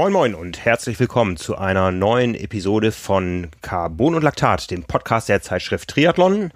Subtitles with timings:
[0.00, 5.28] Moin Moin und herzlich willkommen zu einer neuen Episode von Carbon und Laktat, dem Podcast
[5.28, 6.52] der Zeitschrift Triathlon.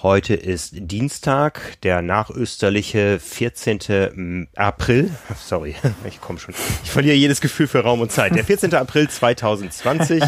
[0.00, 4.46] Heute ist Dienstag, der nachösterliche 14.
[4.54, 5.10] April.
[5.44, 5.74] Sorry,
[6.08, 6.54] ich komme schon.
[6.84, 8.36] Ich verliere jedes Gefühl für Raum und Zeit.
[8.36, 8.72] Der 14.
[8.74, 10.22] April 2020.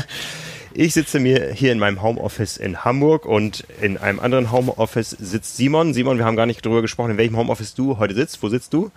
[0.75, 5.57] Ich sitze mir hier in meinem Homeoffice in Hamburg und in einem anderen Homeoffice sitzt
[5.57, 5.95] Simon.
[5.95, 8.43] Simon, wir haben gar nicht darüber gesprochen, in welchem Homeoffice du heute sitzt.
[8.43, 8.91] Wo sitzt du?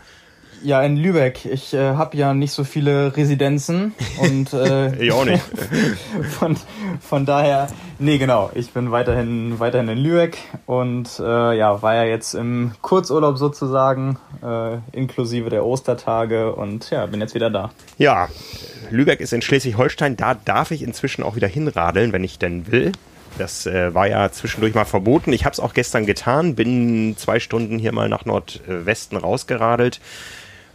[0.64, 1.46] Ja, in Lübeck.
[1.46, 5.44] Ich äh, habe ja nicht so viele Residenzen und äh, ich auch nicht.
[6.40, 6.58] von,
[7.02, 8.52] von daher, nee, genau.
[8.56, 14.18] Ich bin weiterhin weiterhin in Lübeck und äh, ja, war ja jetzt im Kurzurlaub sozusagen,
[14.44, 17.72] äh, inklusive der Ostertage und ja, bin jetzt wieder da.
[17.98, 18.28] Ja,
[18.90, 20.18] Lübeck ist in Schleswig-Holstein.
[20.18, 22.92] Da darf ich inzwischen auch wieder hinradeln, wenn ich denn will.
[23.38, 25.32] Das äh, war ja zwischendurch mal verboten.
[25.32, 30.02] Ich habe es auch gestern getan, bin zwei Stunden hier mal nach Nordwesten rausgeradelt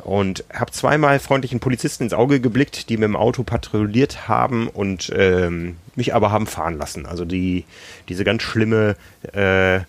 [0.05, 5.11] und habe zweimal freundlichen Polizisten ins Auge geblickt, die mit dem Auto patrouilliert haben und
[5.17, 7.07] ähm, mich aber haben fahren lassen.
[7.07, 7.65] Also die
[8.09, 8.97] diese ganz schlimme
[9.33, 9.81] äh,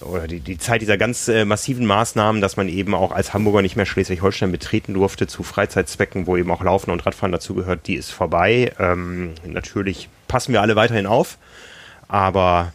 [0.00, 3.62] oder die, die Zeit dieser ganz äh, massiven Maßnahmen, dass man eben auch als Hamburger
[3.62, 7.94] nicht mehr Schleswig-Holstein betreten durfte zu Freizeitzwecken, wo eben auch Laufen und Radfahren dazugehört, die
[7.94, 8.72] ist vorbei.
[8.78, 11.38] Ähm, natürlich passen wir alle weiterhin auf,
[12.06, 12.72] aber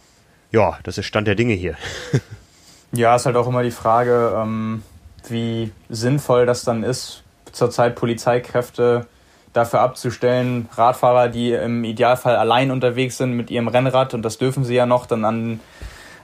[0.50, 1.76] ja, das ist Stand der Dinge hier.
[2.92, 4.82] ja, ist halt auch immer die Frage, ähm,
[5.30, 7.22] wie sinnvoll das dann ist,
[7.52, 9.06] zurzeit Polizeikräfte
[9.52, 14.64] dafür abzustellen, Radfahrer, die im Idealfall allein unterwegs sind mit ihrem Rennrad, und das dürfen
[14.64, 15.60] sie ja noch, dann an,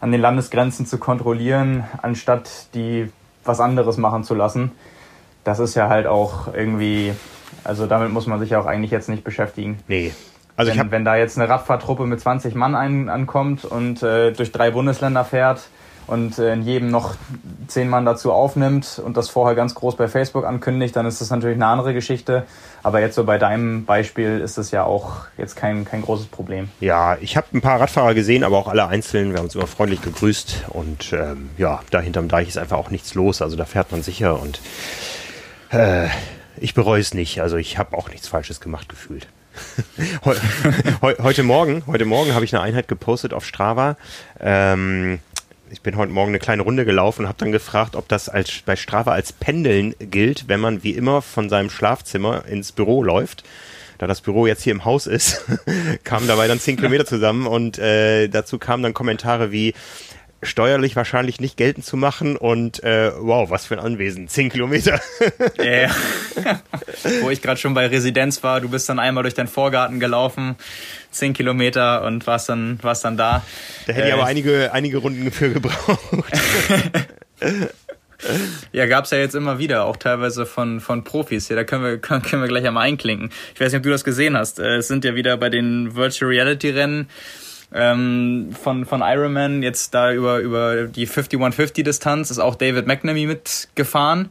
[0.01, 3.11] an den Landesgrenzen zu kontrollieren, anstatt die
[3.45, 4.73] was anderes machen zu lassen.
[5.45, 7.15] Das ist ja halt auch irgendwie,
[7.65, 9.79] also damit muss man sich ja auch eigentlich jetzt nicht beschäftigen.
[9.89, 10.13] Nee.
[10.57, 14.53] Also wenn, wenn da jetzt eine Radfahrtruppe mit 20 Mann ein, ankommt und äh, durch
[14.53, 15.69] drei Bundesländer fährt,
[16.11, 17.15] und äh, in jedem noch
[17.69, 21.31] zehn Mann dazu aufnimmt und das vorher ganz groß bei Facebook ankündigt, dann ist das
[21.31, 22.45] natürlich eine andere Geschichte.
[22.83, 26.69] Aber jetzt so bei deinem Beispiel ist das ja auch jetzt kein, kein großes Problem.
[26.81, 29.31] Ja, ich habe ein paar Radfahrer gesehen, aber auch alle einzeln.
[29.31, 32.91] Wir haben uns immer freundlich gegrüßt und ähm, ja, da hinterm Deich ist einfach auch
[32.91, 33.41] nichts los.
[33.41, 34.61] Also da fährt man sicher und
[35.71, 36.09] äh,
[36.57, 37.41] ich bereue es nicht.
[37.41, 39.29] Also ich habe auch nichts Falsches gemacht gefühlt.
[41.03, 43.97] heute Morgen, heute Morgen habe ich eine Einheit gepostet auf Strava.
[44.39, 45.21] Ähm,
[45.71, 48.63] ich bin heute Morgen eine kleine Runde gelaufen und habe dann gefragt, ob das als,
[48.67, 53.45] bei Strafe als Pendeln gilt, wenn man wie immer von seinem Schlafzimmer ins Büro läuft.
[53.99, 55.45] Da das Büro jetzt hier im Haus ist,
[56.05, 59.75] kamen dabei dann zehn Kilometer zusammen und äh, dazu kamen dann Kommentare wie,
[60.43, 65.01] steuerlich wahrscheinlich nicht geltend zu machen und äh, wow, was für ein Anwesen, zehn Kilometer.
[65.59, 65.91] Ja.
[67.21, 70.57] Wo ich gerade schon bei Residenz war, du bist dann einmal durch deinen Vorgarten gelaufen,
[71.11, 73.45] zehn Kilometer und warst dann, warst dann da.
[73.87, 76.01] Da hätte äh, ich aber einige, einige Runden für gebraucht.
[78.73, 81.49] Ja, gab's ja jetzt immer wieder, auch teilweise von, von Profis.
[81.49, 83.31] Ja, da können wir, können wir gleich einmal einklinken.
[83.55, 84.59] Ich weiß nicht, ob du das gesehen hast.
[84.59, 87.09] Äh, es sind ja wieder bei den Virtual Reality Rennen
[87.73, 93.27] ähm, von, von Ironman jetzt da über, über die 5150 Distanz ist auch David McNamee
[93.27, 94.31] mitgefahren.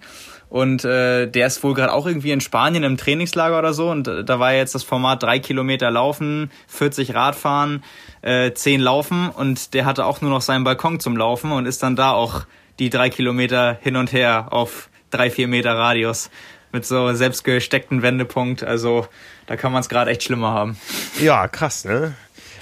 [0.50, 3.92] Und äh, der ist wohl gerade auch irgendwie in Spanien im Trainingslager oder so.
[3.92, 7.84] Und äh, da war jetzt das Format drei Kilometer laufen, 40 Radfahren,
[8.24, 9.30] äh, 10 laufen.
[9.30, 12.46] Und der hatte auch nur noch seinen Balkon zum Laufen und ist dann da auch
[12.80, 16.32] die drei Kilometer hin und her auf drei, vier Meter Radius
[16.72, 18.64] mit so selbstgesteckten Wendepunkt.
[18.64, 19.08] Also
[19.46, 20.78] da kann man es gerade echt schlimmer haben.
[21.22, 22.16] Ja, krass, ne?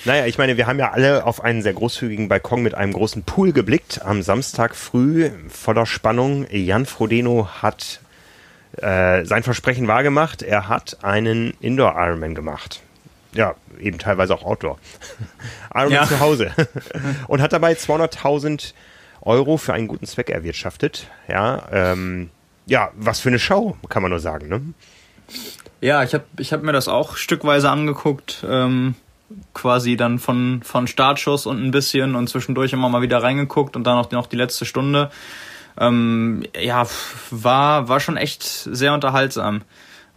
[0.07, 3.23] Naja, ich meine, wir haben ja alle auf einen sehr großzügigen Balkon mit einem großen
[3.23, 4.03] Pool geblickt.
[4.05, 6.47] Am Samstag früh voller Spannung.
[6.49, 7.99] Jan Frodeno hat
[8.77, 10.43] äh, sein Versprechen wahrgemacht.
[10.43, 12.83] Er hat einen Indoor-Ironman gemacht.
[13.33, 14.79] Ja, eben teilweise auch Outdoor.
[15.73, 16.07] Ironman ja.
[16.07, 16.51] zu Hause.
[17.27, 18.71] Und hat dabei 200.000
[19.23, 21.07] Euro für einen guten Zweck erwirtschaftet.
[21.27, 22.29] Ja, ähm,
[22.65, 24.47] ja, was für eine Show, kann man nur sagen.
[24.47, 24.61] Ne?
[25.81, 28.45] Ja, ich habe ich hab mir das auch stückweise angeguckt.
[28.49, 28.95] Ähm
[29.53, 33.85] quasi dann von, von Startschuss und ein bisschen und zwischendurch immer mal wieder reingeguckt und
[33.85, 35.09] dann auch noch die letzte Stunde.
[35.79, 36.87] Ähm, ja,
[37.29, 39.61] war, war schon echt sehr unterhaltsam.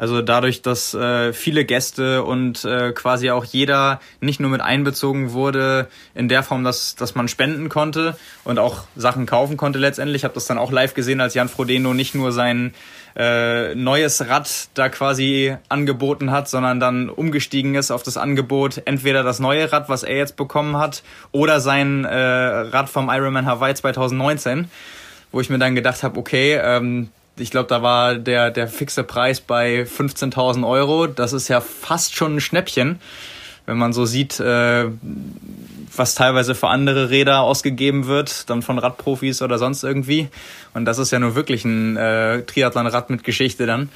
[0.01, 5.33] Also dadurch, dass äh, viele Gäste und äh, quasi auch jeder nicht nur mit einbezogen
[5.33, 10.23] wurde in der Form, dass, dass man spenden konnte und auch Sachen kaufen konnte letztendlich.
[10.23, 12.73] Ich habe das dann auch live gesehen, als Jan Frodeno nicht nur sein
[13.15, 19.23] äh, neues Rad da quasi angeboten hat, sondern dann umgestiegen ist auf das Angebot, entweder
[19.23, 23.75] das neue Rad, was er jetzt bekommen hat, oder sein äh, Rad vom Ironman Hawaii
[23.75, 24.71] 2019,
[25.31, 29.05] wo ich mir dann gedacht habe, okay, ähm, ich glaube, da war der, der fixe
[29.05, 31.07] Preis bei 15.000 Euro.
[31.07, 33.01] Das ist ja fast schon ein Schnäppchen,
[33.67, 34.87] wenn man so sieht, äh,
[35.97, 40.29] was teilweise für andere Räder ausgegeben wird, dann von Radprofis oder sonst irgendwie.
[40.75, 43.91] Und das ist ja nur wirklich ein äh, Triathlon-Rad mit Geschichte dann.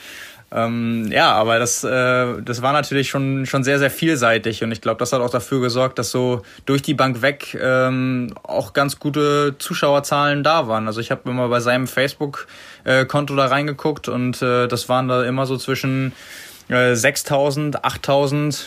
[0.53, 4.81] Ähm, ja, aber das, äh, das war natürlich schon, schon sehr, sehr vielseitig und ich
[4.81, 9.01] glaube, das hat auch dafür gesorgt, dass so durch die Bank weg ähm, auch ganz
[9.01, 10.87] gute Zuschauerzahlen da waren.
[10.87, 15.47] Also ich habe immer bei seinem Facebook-Konto da reingeguckt und äh, das waren da immer
[15.47, 16.13] so zwischen
[16.69, 18.67] äh, 6.000, 8.000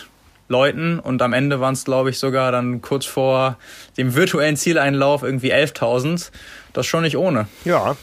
[0.49, 3.57] Leuten und am Ende waren es, glaube ich, sogar dann kurz vor
[3.97, 6.31] dem virtuellen Zieleinlauf irgendwie 11.000.
[6.73, 7.47] Das schon nicht ohne.
[7.65, 7.95] Ja,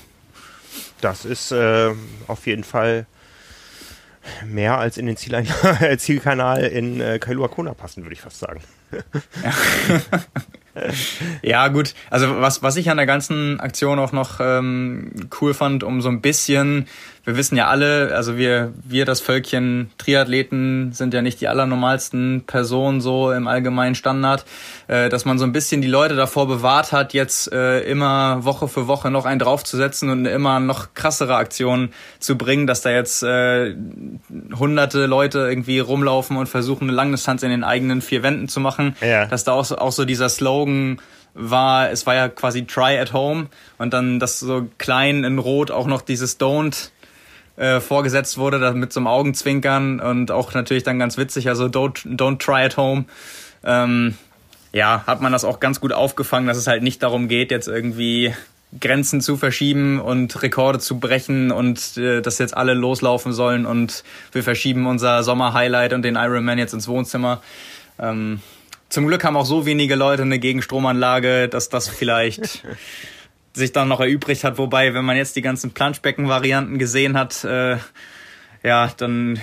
[1.00, 1.90] das ist äh,
[2.26, 3.06] auf jeden Fall
[4.46, 5.46] mehr als in den Zielein
[5.98, 8.60] Zielkanal in äh, Kailua Kona passen, würde ich fast sagen.
[11.42, 11.94] ja, gut.
[12.10, 16.08] Also was, was ich an der ganzen Aktion auch noch ähm, cool fand, um so
[16.08, 16.86] ein bisschen
[17.24, 22.44] wir wissen ja alle, also wir, wir das Völkchen Triathleten sind ja nicht die allernormalsten
[22.46, 24.44] Personen so im allgemeinen Standard,
[24.88, 28.68] äh, dass man so ein bisschen die Leute davor bewahrt hat, jetzt äh, immer Woche
[28.68, 33.22] für Woche noch einen draufzusetzen und immer noch krassere Aktionen zu bringen, dass da jetzt
[33.22, 33.74] äh,
[34.54, 38.96] hunderte Leute irgendwie rumlaufen und versuchen, eine Langdistanz in den eigenen vier Wänden zu machen.
[39.00, 39.26] Ja.
[39.26, 41.00] Dass da auch auch so dieser Slogan
[41.34, 43.46] war, es war ja quasi Try at Home
[43.78, 46.90] und dann das so klein in Rot auch noch dieses Don't
[47.56, 51.66] äh, vorgesetzt wurde, da mit so einem Augenzwinkern und auch natürlich dann ganz witzig, also
[51.66, 53.04] don't, don't try at home.
[53.64, 54.16] Ähm,
[54.72, 57.68] ja, hat man das auch ganz gut aufgefangen, dass es halt nicht darum geht, jetzt
[57.68, 58.34] irgendwie
[58.80, 64.02] Grenzen zu verschieben und Rekorde zu brechen und äh, dass jetzt alle loslaufen sollen und
[64.32, 67.40] wir verschieben unser Sommer-Highlight und den Ironman jetzt ins Wohnzimmer.
[68.00, 68.40] Ähm,
[68.88, 72.64] zum Glück haben auch so wenige Leute eine Gegenstromanlage, dass das vielleicht
[73.54, 74.58] sich dann noch erübrigt hat.
[74.58, 77.78] Wobei, wenn man jetzt die ganzen Planschbecken-Varianten gesehen hat, äh,
[78.62, 79.38] ja, dann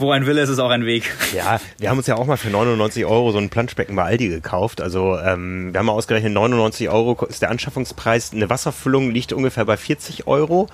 [0.00, 1.04] wo ein Wille ist, ist auch ein Weg.
[1.34, 4.28] Ja, wir haben uns ja auch mal für 99 Euro so ein Planschbecken bei Aldi
[4.28, 4.80] gekauft.
[4.80, 8.32] Also ähm, wir haben mal ausgerechnet, 99 Euro ist der Anschaffungspreis.
[8.32, 10.68] Eine Wasserfüllung liegt ungefähr bei 40 Euro.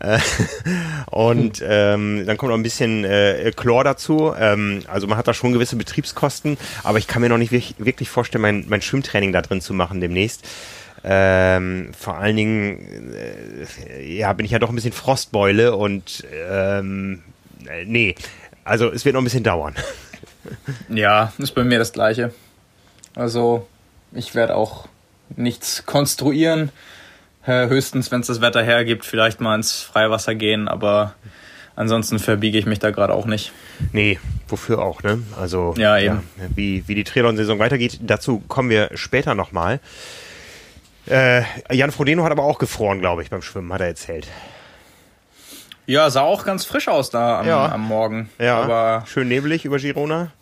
[0.00, 0.18] Äh,
[1.10, 4.32] und ähm, dann kommt noch ein bisschen äh, Chlor dazu.
[4.38, 8.08] Ähm, also man hat da schon gewisse Betriebskosten, aber ich kann mir noch nicht wirklich
[8.08, 10.44] vorstellen, mein, mein Schwimmtraining da drin zu machen demnächst.
[11.06, 17.22] Ähm, vor allen Dingen, äh, ja, bin ich ja doch ein bisschen Frostbeule und ähm,
[17.68, 18.14] äh, nee,
[18.64, 19.74] also es wird noch ein bisschen dauern.
[20.90, 22.30] Ja, ist bei mir das gleiche.
[23.14, 23.66] Also
[24.12, 24.88] ich werde auch
[25.36, 26.70] nichts konstruieren.
[27.46, 31.14] Äh, höchstens, wenn es das Wetter hergibt, vielleicht mal ins Freiwasser gehen, aber
[31.76, 33.52] ansonsten verbiege ich mich da gerade auch nicht.
[33.92, 34.18] Nee,
[34.48, 35.22] wofür auch, ne?
[35.38, 36.28] Also ja, eben.
[36.38, 39.80] Ja, wie, wie die Triathlon-Saison weitergeht, dazu kommen wir später nochmal.
[41.06, 44.26] Äh, Jan Frodeno hat aber auch gefroren, glaube ich, beim Schwimmen, hat er erzählt.
[45.86, 47.70] Ja, sah auch ganz frisch aus da am, ja.
[47.70, 48.30] am Morgen.
[48.38, 50.32] Ja, aber schön nebelig über Girona.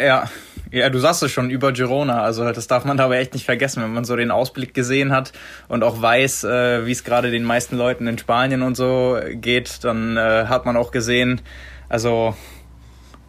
[0.00, 0.30] Ja,
[0.70, 2.22] ja, du sagst es schon über Girona.
[2.22, 5.32] Also das darf man dabei echt nicht vergessen, wenn man so den Ausblick gesehen hat
[5.68, 9.84] und auch weiß, äh, wie es gerade den meisten Leuten in Spanien und so geht,
[9.84, 11.42] dann äh, hat man auch gesehen,
[11.88, 12.34] also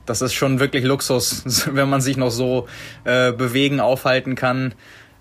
[0.05, 1.43] das ist schon wirklich Luxus,
[1.73, 2.67] wenn man sich noch so
[3.03, 4.73] äh, bewegen, aufhalten kann.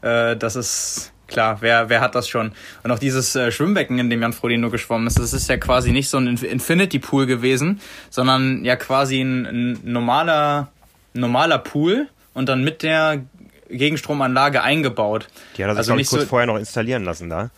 [0.02, 2.52] Äh, das ist klar, wer, wer hat das schon?
[2.82, 5.92] Und auch dieses äh, Schwimmbecken, in dem Jan Frodeno geschwommen ist, das ist ja quasi
[5.92, 7.80] nicht so ein Infinity Pool gewesen,
[8.10, 10.68] sondern ja quasi ein, ein normaler,
[11.14, 13.22] normaler Pool und dann mit der
[13.70, 15.28] Gegenstromanlage eingebaut.
[15.56, 17.50] Die hat er sich, also nicht kurz so vorher noch installieren lassen da.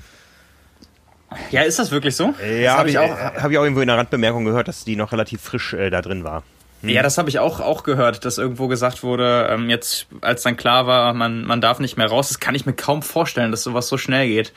[1.53, 2.35] Ja, ist das wirklich so?
[2.61, 5.13] Ja, habe ich, auch, hab ich auch irgendwo in der Randbemerkung gehört, dass die noch
[5.13, 6.43] relativ frisch äh, da drin war.
[6.83, 6.89] Hm.
[6.89, 10.57] Ja, das habe ich auch, auch gehört, dass irgendwo gesagt wurde, ähm, jetzt, als dann
[10.57, 13.63] klar war, man, man darf nicht mehr raus, das kann ich mir kaum vorstellen, dass
[13.63, 14.53] sowas so schnell geht.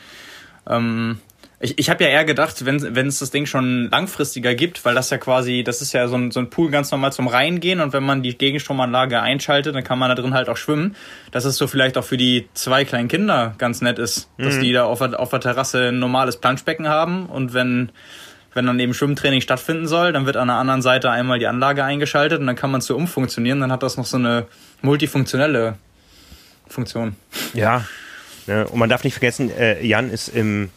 [0.68, 1.20] Ähm,
[1.64, 4.96] ich ich habe ja eher gedacht, wenn, wenn es das Ding schon langfristiger gibt, weil
[4.96, 7.80] das ja quasi, das ist ja so ein, so ein Pool ganz normal zum Reingehen
[7.80, 10.96] und wenn man die Gegenstromanlage einschaltet, dann kann man da drin halt auch schwimmen,
[11.32, 14.62] dass es so vielleicht auch für die zwei kleinen Kinder ganz nett ist, dass mhm.
[14.62, 17.92] die da auf, auf der Terrasse ein normales Planschbecken haben und wenn
[18.54, 21.84] wenn dann eben Schwimmtraining stattfinden soll, dann wird an der anderen Seite einmal die Anlage
[21.84, 23.60] eingeschaltet und dann kann man zu umfunktionieren.
[23.60, 24.46] Dann hat das noch so eine
[24.82, 25.76] multifunktionelle
[26.68, 27.16] Funktion.
[27.54, 27.86] Ja,
[28.48, 30.70] ne, und man darf nicht vergessen, äh, Jan ist im,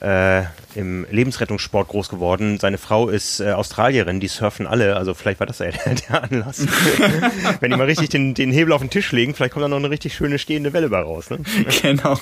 [0.00, 0.42] äh,
[0.74, 2.58] im Lebensrettungssport groß geworden.
[2.60, 6.24] Seine Frau ist äh, Australierin, die surfen alle, also vielleicht war das ja der, der
[6.24, 6.66] Anlass.
[7.60, 9.76] Wenn die mal richtig den, den Hebel auf den Tisch legen, vielleicht kommt da noch
[9.76, 11.30] eine richtig schöne stehende Welle bei raus.
[11.30, 11.38] Ne?
[11.82, 12.18] Genau.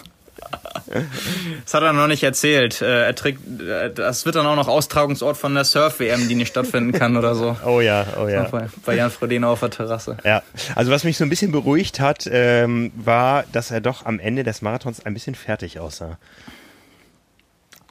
[1.64, 2.80] Das hat er noch nicht erzählt.
[2.80, 6.48] Äh, er trägt, äh, das wird dann auch noch Austragungsort von der Surf-WM, die nicht
[6.48, 7.56] stattfinden kann oder so.
[7.66, 8.48] Oh ja, oh ja.
[8.84, 10.16] Bei, Jan Frodeno auf der Terrasse.
[10.24, 10.42] Ja,
[10.74, 14.44] also was mich so ein bisschen beruhigt hat, ähm, war, dass er doch am Ende
[14.44, 16.18] des Marathons ein bisschen fertig aussah.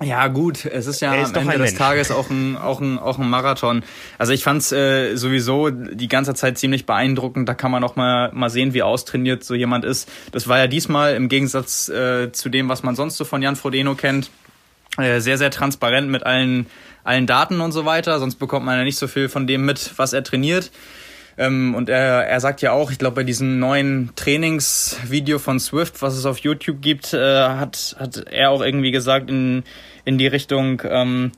[0.04, 1.78] Ja, gut, es ist ja ist am Ende des Mensch.
[1.78, 3.84] Tages auch ein, auch, ein, auch ein Marathon.
[4.18, 7.48] Also ich fand's äh, sowieso die ganze Zeit ziemlich beeindruckend.
[7.48, 10.10] Da kann man auch mal, mal sehen, wie austrainiert so jemand ist.
[10.34, 13.56] Das war ja diesmal im Gegensatz äh, zu dem, was man sonst so von Jan
[13.56, 14.32] Frodeno kennt,
[14.98, 16.68] äh, sehr, sehr transparent mit allen
[17.06, 19.92] allen Daten und so weiter, sonst bekommt man ja nicht so viel von dem mit,
[19.98, 20.72] was er trainiert.
[21.38, 26.02] Ähm, und er, er sagt ja auch, ich glaube, bei diesem neuen Trainingsvideo von Swift,
[26.02, 29.64] was es auf YouTube gibt, äh, hat, hat er auch irgendwie gesagt in,
[30.06, 31.32] in die Richtung, ähm,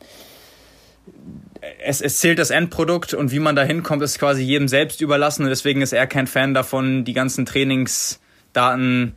[1.84, 5.44] es, es zählt das Endprodukt und wie man da hinkommt, ist quasi jedem selbst überlassen.
[5.44, 9.16] Und deswegen ist er kein Fan davon, die ganzen Trainingsdaten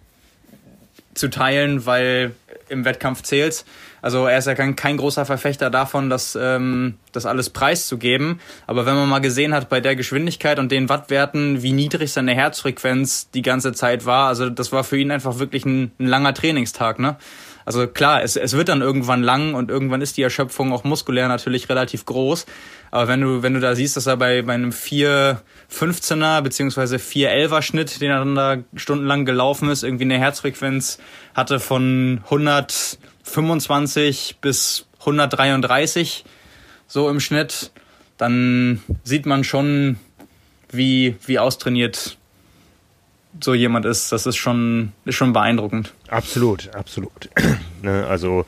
[1.14, 2.32] zu teilen, weil
[2.68, 3.64] im Wettkampf zählt.
[4.02, 8.40] Also er ist ja kein, kein großer Verfechter davon, das, ähm, das alles preiszugeben.
[8.66, 12.34] Aber wenn man mal gesehen hat bei der Geschwindigkeit und den Wattwerten, wie niedrig seine
[12.34, 16.34] Herzfrequenz die ganze Zeit war, also das war für ihn einfach wirklich ein, ein langer
[16.34, 17.16] Trainingstag, ne?
[17.66, 21.28] Also klar, es, es wird dann irgendwann lang und irgendwann ist die Erschöpfung auch muskulär
[21.28, 22.46] natürlich relativ groß.
[22.90, 26.96] Aber wenn du, wenn du da siehst, dass er bei, bei einem 4-15er bzw.
[26.96, 30.98] 4-11er Schnitt, den er dann da stundenlang gelaufen ist, irgendwie eine Herzfrequenz
[31.34, 32.22] hatte von
[33.30, 36.24] 125 bis 133
[36.86, 37.70] so im Schnitt,
[38.18, 39.98] dann sieht man schon,
[40.70, 42.18] wie, wie austrainiert
[43.40, 45.94] so jemand ist, das ist schon, ist schon beeindruckend.
[46.08, 47.30] Absolut, absolut.
[47.82, 48.44] ne, also,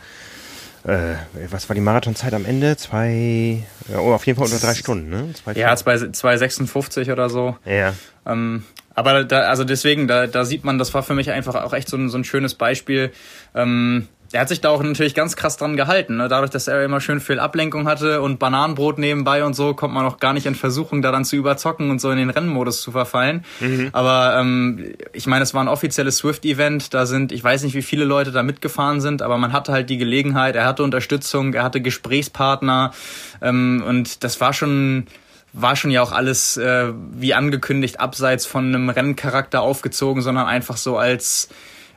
[0.85, 1.15] äh,
[1.49, 2.77] was war die Marathonzeit am Ende?
[2.77, 3.63] Zwei,
[3.97, 5.33] oh, auf jeden Fall unter drei Stunden, ne?
[5.35, 7.57] Zwei ja, 2,56 oder so.
[7.65, 7.95] Ja.
[8.27, 11.73] Ähm, aber da, also deswegen, da, da sieht man, das war für mich einfach auch
[11.73, 13.13] echt so ein, so ein schönes Beispiel.
[13.55, 16.17] Ähm, er hat sich da auch natürlich ganz krass dran gehalten.
[16.17, 16.29] Ne?
[16.29, 20.07] Dadurch, dass er immer schön viel Ablenkung hatte und Bananenbrot nebenbei und so, kommt man
[20.07, 23.45] auch gar nicht in Versuchung, daran zu überzocken und so in den Rennmodus zu verfallen.
[23.61, 23.91] Mhm.
[23.93, 26.95] Aber ähm, ich meine, es war ein offizielles Swift-Event.
[26.95, 29.91] Da sind, ich weiß nicht, wie viele Leute da mitgefahren sind, aber man hatte halt
[29.91, 32.93] die Gelegenheit, er hatte Unterstützung, er hatte Gesprächspartner
[33.41, 35.07] ähm, und das war schon
[35.55, 40.79] war schon ja auch alles äh, wie angekündigt abseits von einem Renncharakter aufgezogen, sondern einfach
[40.79, 41.51] so als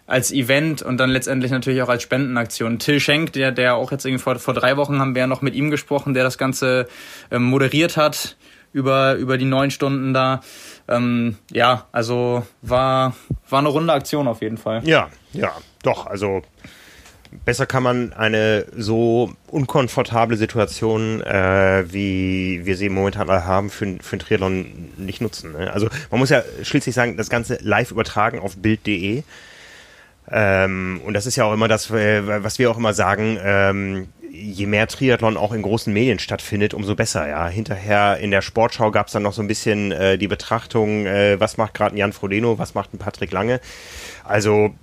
[0.07, 2.79] als Event und dann letztendlich natürlich auch als Spendenaktion.
[2.79, 5.41] Till Schenk, der, der auch jetzt irgendwie vor, vor drei Wochen haben wir ja noch
[5.41, 6.87] mit ihm gesprochen, der das Ganze
[7.31, 8.37] ähm, moderiert hat
[8.71, 10.41] über, über die neun Stunden da.
[10.87, 13.15] Ähm, ja, also war,
[13.49, 14.81] war eine runde Aktion auf jeden Fall.
[14.85, 16.43] Ja, ja, doch, also
[17.43, 24.17] besser kann man eine so unkomfortable Situation, äh, wie wir sie momentan haben, für, für
[24.17, 25.53] ein Triathlon nicht nutzen.
[25.53, 25.73] Ne?
[25.73, 29.23] Also man muss ja schließlich sagen, das Ganze live übertragen auf Bild.de.
[30.31, 34.07] Ähm, und das ist ja auch immer das, äh, was wir auch immer sagen, ähm,
[34.31, 37.27] je mehr Triathlon auch in großen Medien stattfindet, umso besser.
[37.27, 41.05] Ja, hinterher in der Sportschau gab es dann noch so ein bisschen äh, die Betrachtung,
[41.05, 43.61] äh, was macht gerade ein Jan Frodeno, was macht ein Patrick Lange.
[44.23, 44.73] Also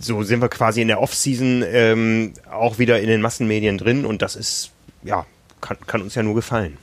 [0.00, 4.22] so sind wir quasi in der Offseason ähm, auch wieder in den Massenmedien drin und
[4.22, 4.70] das ist
[5.02, 5.26] ja
[5.60, 6.76] kann, kann uns ja nur gefallen.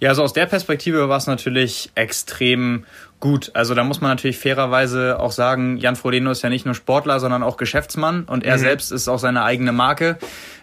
[0.00, 2.84] Ja, also aus der Perspektive war es natürlich extrem
[3.22, 3.52] gut.
[3.54, 7.20] Also da muss man natürlich fairerweise auch sagen, Jan Frodeno ist ja nicht nur Sportler,
[7.20, 8.60] sondern auch Geschäftsmann und er mhm.
[8.60, 10.18] selbst ist auch seine eigene Marke.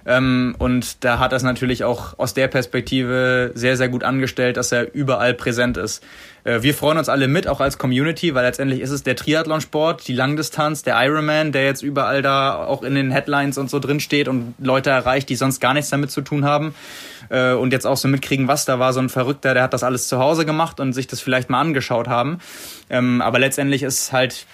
[0.06, 4.58] Ähm, und da hat er es natürlich auch aus der Perspektive sehr, sehr gut angestellt,
[4.58, 6.04] dass er überall präsent ist.
[6.44, 10.06] Äh, wir freuen uns alle mit, auch als Community, weil letztendlich ist es der Triathlonsport,
[10.08, 14.02] die Langdistanz, der Ironman, der jetzt überall da auch in den Headlines und so drin
[14.02, 16.74] steht und Leute erreicht, die sonst gar nichts damit zu tun haben
[17.30, 18.94] äh, und jetzt auch so mitkriegen, was da war.
[18.94, 21.62] So ein Verrückter, der hat das alles zu Hause gemacht und sich das vielleicht mal
[21.62, 22.40] angeschaut haben.
[22.90, 24.46] Ähm, aber letztendlich ist halt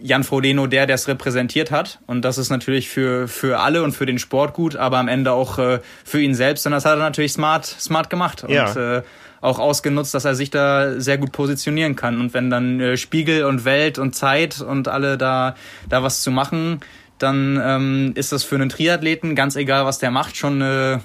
[0.00, 1.98] Jan Frodeno der, der es repräsentiert hat.
[2.06, 5.32] Und das ist natürlich für, für alle und für den Sport gut, aber am Ende
[5.32, 6.66] auch äh, für ihn selbst.
[6.66, 8.44] Und das hat er natürlich smart, smart gemacht.
[8.46, 8.68] Ja.
[8.68, 9.02] Und äh,
[9.40, 12.20] auch ausgenutzt, dass er sich da sehr gut positionieren kann.
[12.20, 15.54] Und wenn dann äh, Spiegel und Welt und Zeit und alle da,
[15.88, 16.80] da was zu machen,
[17.18, 21.00] dann ähm, ist das für einen Triathleten, ganz egal was der macht, schon eine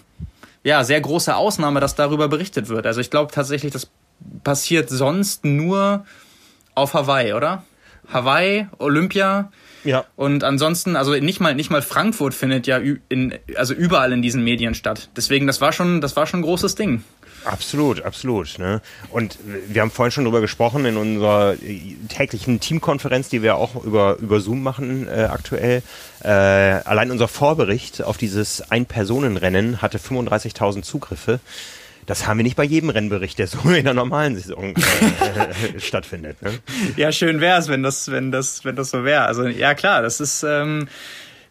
[0.64, 2.86] ja, sehr große Ausnahme, dass darüber berichtet wird.
[2.86, 3.90] Also ich glaube tatsächlich, das
[4.44, 6.06] passiert sonst nur
[6.76, 7.64] auf Hawaii, oder?
[8.12, 9.52] Hawaii, Olympia.
[9.84, 10.06] Ja.
[10.16, 14.44] Und ansonsten, also nicht mal, nicht mal Frankfurt findet ja in, also überall in diesen
[14.44, 15.10] Medien statt.
[15.16, 17.04] Deswegen, das war schon, das war schon ein großes Ding.
[17.46, 18.60] Absolut, absolut.
[18.60, 18.82] Ne?
[19.10, 21.56] Und wir haben vorhin schon drüber gesprochen in unserer
[22.10, 25.82] täglichen Teamkonferenz, die wir auch über, über Zoom machen äh, aktuell.
[26.24, 31.40] Äh, allein unser Vorbericht auf dieses Ein-Personen-Rennen hatte 35.000 Zugriffe.
[32.06, 36.42] Das haben wir nicht bei jedem Rennbericht, der so in der normalen Saison äh, stattfindet.
[36.42, 36.54] Ne?
[36.98, 39.26] Ja, schön wäre es, wenn das, wenn das, wenn das so wäre.
[39.26, 40.88] Also ja klar, das ist ähm,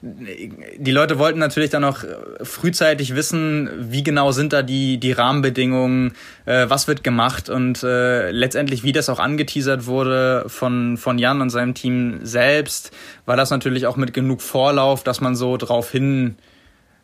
[0.00, 2.05] die Leute wollten natürlich dann auch
[2.43, 6.12] frühzeitig wissen, wie genau sind da die, die Rahmenbedingungen,
[6.47, 11.40] äh, was wird gemacht und äh, letztendlich, wie das auch angeteasert wurde von, von Jan
[11.40, 12.93] und seinem Team selbst,
[13.26, 16.37] war das natürlich auch mit genug Vorlauf, dass man so drauf hin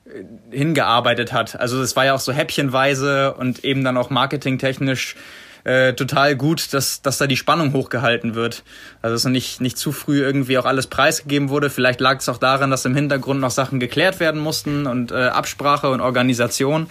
[0.07, 1.59] äh, hingearbeitet hat.
[1.59, 5.17] Also es war ja auch so häppchenweise und eben dann auch marketingtechnisch
[5.65, 8.63] äh, total gut, dass, dass da die Spannung hochgehalten wird.
[9.03, 11.71] Also dass nicht, nicht zu früh irgendwie auch alles preisgegeben wurde.
[11.71, 15.15] Vielleicht lag es auch daran, dass im Hintergrund noch Sachen geklärt werden mussten und äh,
[15.15, 16.89] Absprache und Organisation.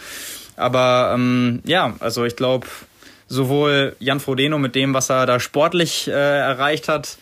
[0.55, 2.67] Aber ähm, ja, also ich glaube,
[3.27, 7.17] sowohl Jan Frodeno mit dem, was er da sportlich äh, erreicht hat,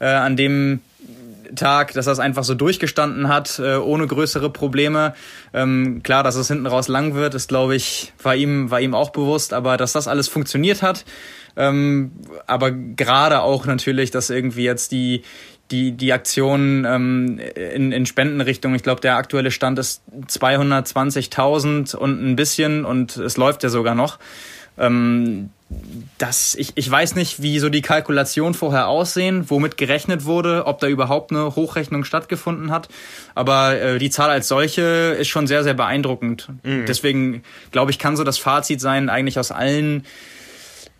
[0.00, 0.80] äh, an dem
[1.54, 5.14] Tag, dass er es einfach so durchgestanden hat, äh, ohne größere Probleme.
[5.52, 8.94] Ähm, klar, dass es hinten raus lang wird, ist, glaube ich, war ihm, war ihm
[8.94, 11.04] auch bewusst, aber dass das alles funktioniert hat.
[11.56, 12.12] Ähm,
[12.46, 15.22] aber gerade auch natürlich, dass irgendwie jetzt die,
[15.70, 22.22] die, die Aktion ähm, in, in Spendenrichtung, ich glaube, der aktuelle Stand ist 220.000 und
[22.22, 24.18] ein bisschen und es läuft ja sogar noch.
[24.78, 25.50] Ähm,
[26.18, 30.78] das, ich, ich weiß nicht, wie so die Kalkulation vorher aussehen, womit gerechnet wurde, ob
[30.78, 32.88] da überhaupt eine Hochrechnung stattgefunden hat.
[33.34, 34.82] Aber äh, die Zahl als solche
[35.18, 36.48] ist schon sehr, sehr beeindruckend.
[36.62, 36.86] Mhm.
[36.86, 40.04] Deswegen glaube ich, kann so das Fazit sein, eigentlich aus allen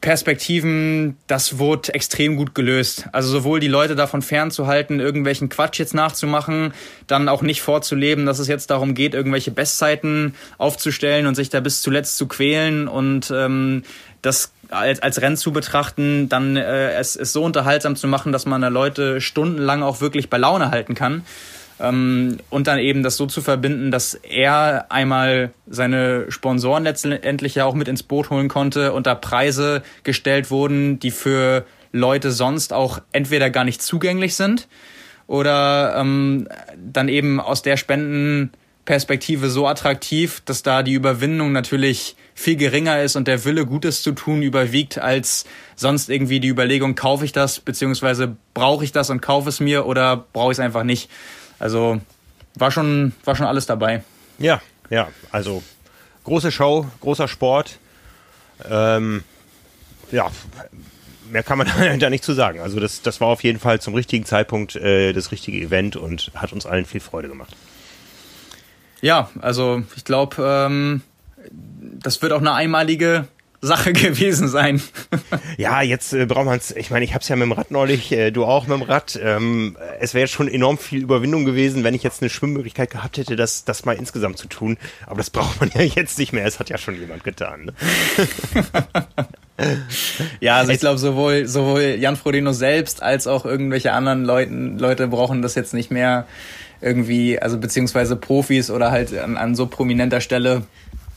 [0.05, 3.07] Perspektiven, das wurde extrem gut gelöst.
[3.13, 6.75] Also sowohl die Leute davon fernzuhalten, irgendwelchen Quatsch jetzt nachzumachen,
[7.07, 11.61] dann auch nicht vorzuleben, dass es jetzt darum geht, irgendwelche Bestzeiten aufzustellen und sich da
[11.61, 13.83] bis zuletzt zu quälen und ähm,
[14.21, 18.45] das als, als Rennen zu betrachten, dann äh, es, es so unterhaltsam zu machen, dass
[18.45, 21.25] man da Leute stundenlang auch wirklich bei Laune halten kann.
[21.81, 27.65] Ähm, und dann eben das so zu verbinden, dass er einmal seine Sponsoren letztendlich ja
[27.65, 32.73] auch mit ins Boot holen konnte und da Preise gestellt wurden, die für Leute sonst
[32.73, 34.69] auch entweder gar nicht zugänglich sind
[35.27, 42.57] oder ähm, dann eben aus der Spendenperspektive so attraktiv, dass da die Überwindung natürlich viel
[42.57, 45.45] geringer ist und der Wille, Gutes zu tun, überwiegt als
[45.77, 49.87] sonst irgendwie die Überlegung, kaufe ich das, beziehungsweise brauche ich das und kaufe es mir
[49.87, 51.09] oder brauche ich es einfach nicht.
[51.59, 52.01] Also
[52.57, 54.03] war schon, war schon alles dabei.
[54.39, 55.63] Ja, ja, also
[56.25, 57.79] große Show, großer Sport.
[58.69, 59.25] Ähm,
[60.11, 60.31] ja,
[61.31, 61.69] mehr kann man
[61.99, 62.61] da nicht zu sagen.
[62.61, 66.31] Also das, das war auf jeden Fall zum richtigen Zeitpunkt äh, das richtige Event und
[66.35, 67.55] hat uns allen viel Freude gemacht.
[69.01, 71.03] Ja, also ich glaube, ähm,
[71.51, 73.29] das wird auch eine einmalige
[73.65, 74.81] Sache gewesen sein.
[75.57, 77.71] ja, jetzt äh, braucht man es, ich meine, ich habe es ja mit dem Rad
[77.71, 79.19] neulich, äh, du auch mit dem Rad.
[79.23, 83.37] Ähm, es wäre schon enorm viel Überwindung gewesen, wenn ich jetzt eine Schwimmmöglichkeit gehabt hätte,
[83.37, 84.77] das, das mal insgesamt zu tun.
[85.07, 87.67] Aber das braucht man ja jetzt nicht mehr, es hat ja schon jemand getan.
[87.67, 87.75] Ne?
[90.41, 95.09] ja, also ich glaube, sowohl, sowohl Jan Frodeno selbst als auch irgendwelche anderen Leuten, Leute
[95.09, 96.27] brauchen das jetzt nicht mehr
[96.81, 100.65] irgendwie, also beziehungsweise Profis oder halt an, an so prominenter Stelle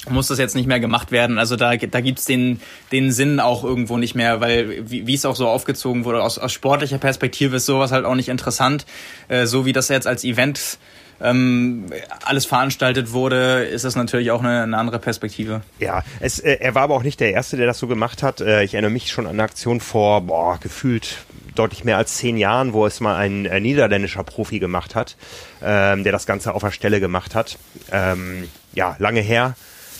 [0.10, 1.40] muss das jetzt nicht mehr gemacht werden.
[1.40, 2.60] Also da, da gibt's den,
[2.92, 6.38] den Sinn auch irgendwo nicht mehr, weil wie, wie es auch so aufgezogen wurde, aus,
[6.38, 8.86] aus sportlicher Perspektive ist sowas halt auch nicht interessant.
[9.28, 10.78] Äh, so wie das jetzt als Event
[11.20, 11.88] ähm,
[12.24, 15.62] alles veranstaltet wurde, ist das natürlich auch eine, eine andere Perspektive.
[15.80, 18.42] Ja, es, äh, er war aber auch nicht der Erste, der das so gemacht hat.
[18.42, 22.38] Äh, ich erinnere mich schon an eine Aktion vor, boah, gefühlt deutlich mehr als zehn
[22.38, 25.16] Jahren, wo es mal ein äh, niederländischer Profi gemacht hat,
[25.64, 27.58] ähm, der das Ganze auf der Stelle gemacht hat.
[27.92, 29.56] Ähm, ja, lange her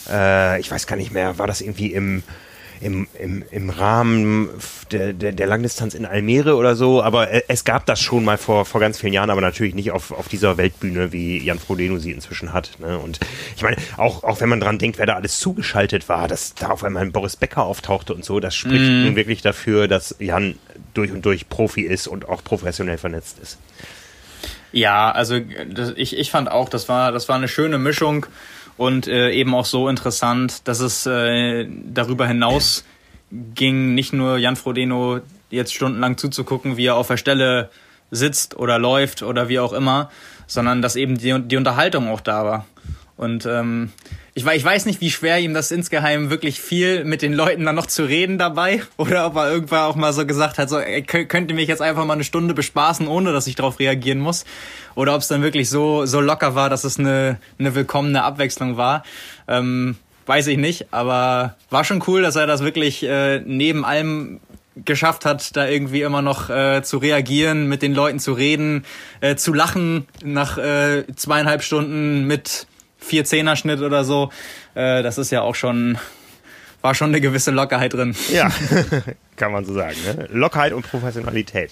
[0.10, 2.24] äh, ich weiß gar nicht mehr, war das irgendwie im,
[2.82, 4.50] im, im, im Rahmen
[4.92, 8.38] der, der, der Langdistanz in Almere oder so, aber äh, es gab das schon mal
[8.38, 11.98] vor, vor ganz vielen Jahren, aber natürlich nicht auf, auf dieser Weltbühne, wie Jan Frodeno
[11.98, 12.72] sie inzwischen hat.
[12.80, 12.98] Ne?
[12.98, 13.20] Und
[13.56, 16.68] ich meine, auch, auch wenn man dran denkt, wer da alles zugeschaltet war, dass da
[16.70, 19.06] auf einmal ein Boris Becker auftauchte und so, das spricht mm.
[19.06, 20.56] nun wirklich dafür, dass Jan
[20.94, 23.58] durch und durch Profi ist und auch professionell vernetzt ist.
[24.72, 28.26] Ja, also das, ich, ich fand auch, das war, das war eine schöne Mischung
[28.78, 32.86] und äh, eben auch so interessant, dass es äh, darüber hinaus
[33.56, 37.70] ging, nicht nur Jan Frodeno jetzt stundenlang zuzugucken, wie er auf der Stelle
[38.12, 40.10] sitzt oder läuft oder wie auch immer,
[40.46, 42.66] sondern dass eben die, die Unterhaltung auch da war.
[43.18, 43.92] Und ähm,
[44.38, 47.74] ich, ich weiß nicht, wie schwer ihm das insgeheim wirklich viel mit den Leuten dann
[47.74, 51.02] noch zu reden dabei oder ob er irgendwann auch mal so gesagt hat, so ey,
[51.02, 54.46] könnt ihr mich jetzt einfach mal eine Stunde bespaßen, ohne dass ich darauf reagieren muss
[54.94, 58.78] oder ob es dann wirklich so so locker war, dass es eine eine willkommene Abwechslung
[58.78, 59.04] war.
[59.48, 59.96] Ähm,
[60.28, 64.40] weiß ich nicht, aber war schon cool, dass er das wirklich äh, neben allem
[64.86, 68.86] geschafft hat, da irgendwie immer noch äh, zu reagieren, mit den Leuten zu reden,
[69.20, 72.68] äh, zu lachen nach äh, zweieinhalb Stunden mit
[72.98, 74.30] vier Zehner-Schnitt oder so.
[74.76, 75.98] Äh, das ist ja auch schon,
[76.82, 78.16] war schon eine gewisse Lockerheit drin.
[78.32, 78.52] Ja,
[79.36, 79.96] kann man so sagen.
[80.06, 80.28] Ne?
[80.32, 81.72] Lockerheit und Professionalität.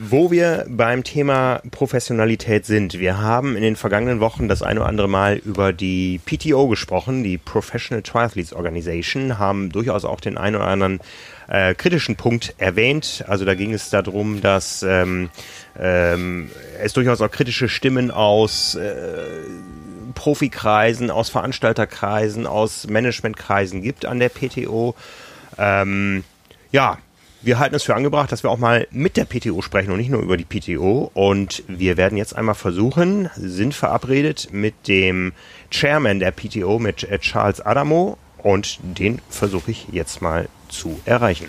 [0.00, 4.88] Wo wir beim Thema Professionalität sind, wir haben in den vergangenen Wochen das eine oder
[4.88, 10.56] andere Mal über die PTO gesprochen, die Professional Triathletes Organization, haben durchaus auch den einen
[10.56, 11.00] oder anderen
[11.48, 13.24] äh, kritischen Punkt erwähnt.
[13.28, 15.30] Also da ging es darum, dass ähm,
[15.78, 16.50] ähm,
[16.82, 19.02] es durchaus auch kritische Stimmen aus äh,
[20.16, 24.96] Profikreisen, aus Veranstalterkreisen, aus Managementkreisen gibt an der PTO.
[25.58, 26.24] Ähm,
[26.72, 26.98] ja,
[27.42, 30.10] wir halten es für angebracht, dass wir auch mal mit der PTO sprechen und nicht
[30.10, 31.12] nur über die PTO.
[31.14, 35.32] Und wir werden jetzt einmal versuchen, sind verabredet mit dem
[35.70, 38.18] Chairman der PTO, mit Charles Adamo.
[38.38, 41.46] Und den versuche ich jetzt mal zu erreichen.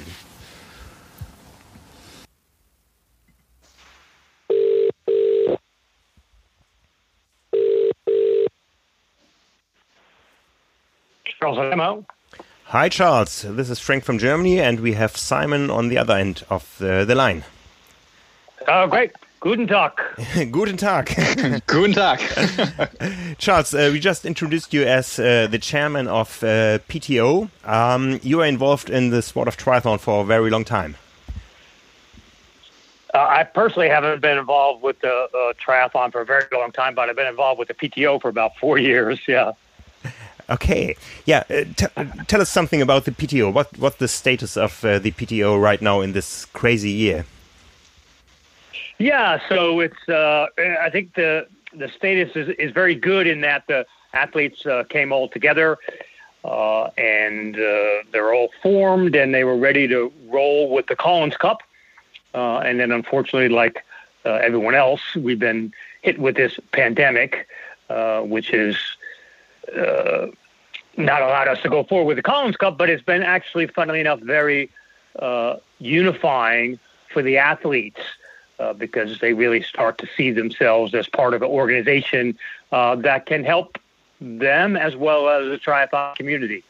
[11.39, 12.05] Charles Adamo.
[12.65, 13.43] Hi, Charles.
[13.43, 17.05] This is Frank from Germany, and we have Simon on the other end of the,
[17.05, 17.43] the line.
[18.67, 19.11] Oh, great.
[19.39, 19.91] Guten Tag.
[20.51, 21.05] Guten Tag.
[21.67, 22.19] Guten Tag.
[23.37, 27.49] Charles, uh, we just introduced you as uh, the chairman of uh, PTO.
[27.65, 30.95] Um, you are involved in the sport of triathlon for a very long time.
[33.13, 36.95] Uh, I personally haven't been involved with the uh, triathlon for a very long time,
[36.95, 39.19] but I've been involved with the PTO for about four years.
[39.27, 39.51] Yeah.
[40.49, 41.43] Okay, yeah.
[41.49, 43.51] Uh, tell us something about the PTO.
[43.51, 47.25] What what's the status of uh, the PTO right now in this crazy year?
[48.97, 50.07] Yeah, so it's.
[50.07, 54.85] Uh, I think the the status is, is very good in that the athletes uh,
[54.89, 55.77] came all together
[56.45, 61.35] uh, and uh, they're all formed and they were ready to roll with the Collins
[61.35, 61.61] Cup.
[62.33, 63.83] and then, unfortunately, like
[64.23, 67.47] everyone else, we've been hit with this pandemic,
[68.23, 68.96] which is
[69.75, 70.27] uh,
[70.97, 73.99] not allowed us to go forward with the Collins Cup, but it's been actually, funnily
[73.99, 74.69] enough, very
[75.19, 76.79] uh, unifying
[77.13, 78.01] for the athletes
[78.59, 82.37] uh, because they really start to see themselves as part of an organization
[82.71, 83.77] uh, that can help
[84.19, 86.63] them as well as the triathlon community.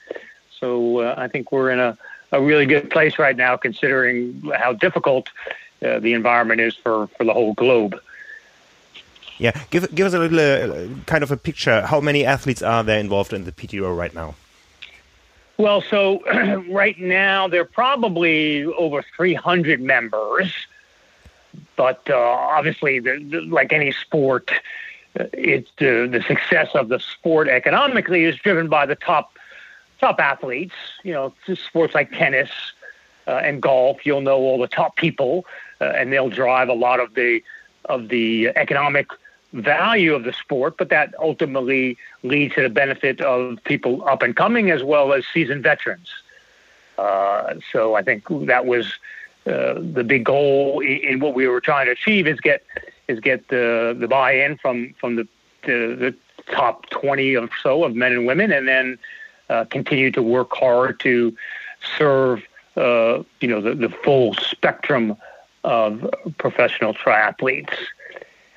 [0.59, 1.97] So uh, I think we're in a,
[2.31, 5.29] a really good place right now, considering how difficult
[5.85, 7.99] uh, the environment is for, for the whole globe.
[9.39, 11.81] Yeah, give give us a little uh, kind of a picture.
[11.81, 14.35] How many athletes are there involved in the PTO right now?
[15.57, 16.23] Well, so
[16.69, 20.53] right now there are probably over 300 members,
[21.75, 24.51] but uh, obviously, the, the, like any sport,
[25.19, 29.33] uh, it's uh, the success of the sport economically is driven by the top
[29.99, 30.75] top athletes.
[31.03, 32.51] You know, sports like tennis
[33.27, 35.45] uh, and golf, you'll know all the top people,
[35.81, 37.43] uh, and they'll drive a lot of the
[37.85, 39.07] of the economic
[39.61, 44.35] value of the sport, but that ultimately leads to the benefit of people up and
[44.35, 46.09] coming as well as seasoned veterans.
[46.97, 48.93] Uh, so I think that was
[49.45, 52.63] uh, the big goal in, in, what we were trying to achieve is get
[53.07, 55.27] is get the the buy-in from from the
[55.63, 56.15] the, the
[56.51, 58.97] top 20 or so of men and women, and then
[59.49, 61.35] uh, continue to work hard to
[61.97, 62.41] serve
[62.77, 65.15] uh, you know the, the full spectrum
[65.63, 67.77] of professional triathletes.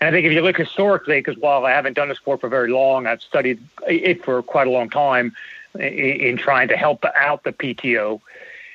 [0.01, 2.49] And I think if you look historically, because while I haven't done the sport for
[2.49, 5.35] very long, I've studied it for quite a long time
[5.75, 8.21] in, in trying to help out the PTO.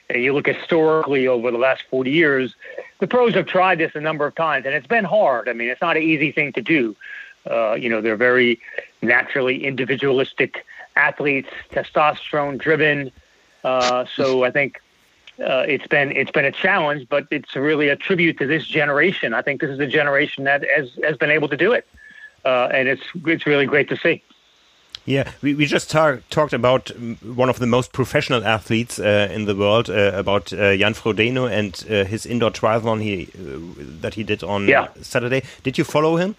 [0.09, 2.55] And you look historically over the last 40 years,
[2.99, 5.49] the pros have tried this a number of times, and it's been hard.
[5.49, 6.95] I mean, it's not an easy thing to do.
[7.49, 8.59] Uh, you know, they're very
[9.01, 13.11] naturally individualistic athletes, testosterone driven.
[13.63, 14.79] Uh, so I think
[15.39, 19.33] uh, it's been it's been a challenge, but it's really a tribute to this generation.
[19.33, 21.87] I think this is the generation that has has been able to do it,
[22.45, 24.23] uh, and it's it's really great to see.
[25.05, 26.89] Yeah, we, we just tar- talked about
[27.21, 31.47] one of the most professional athletes uh, in the world, uh, about uh, Jan Frodeno
[31.47, 33.29] and uh, his indoor triathlon he
[34.01, 34.87] that he did on yeah.
[35.01, 35.43] Saturday.
[35.61, 36.35] Did you follow him?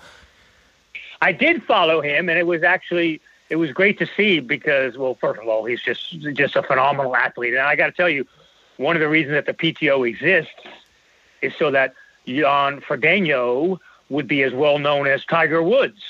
[1.23, 5.15] I did follow him, and it was actually it was great to see because, well,
[5.15, 8.27] first of all, he's just just a phenomenal athlete, and I got to tell you
[8.77, 10.53] one of the reasons that the PTO exists
[11.43, 11.95] is so that
[12.27, 16.03] Jan Frodeno would be as well known as Tiger Woods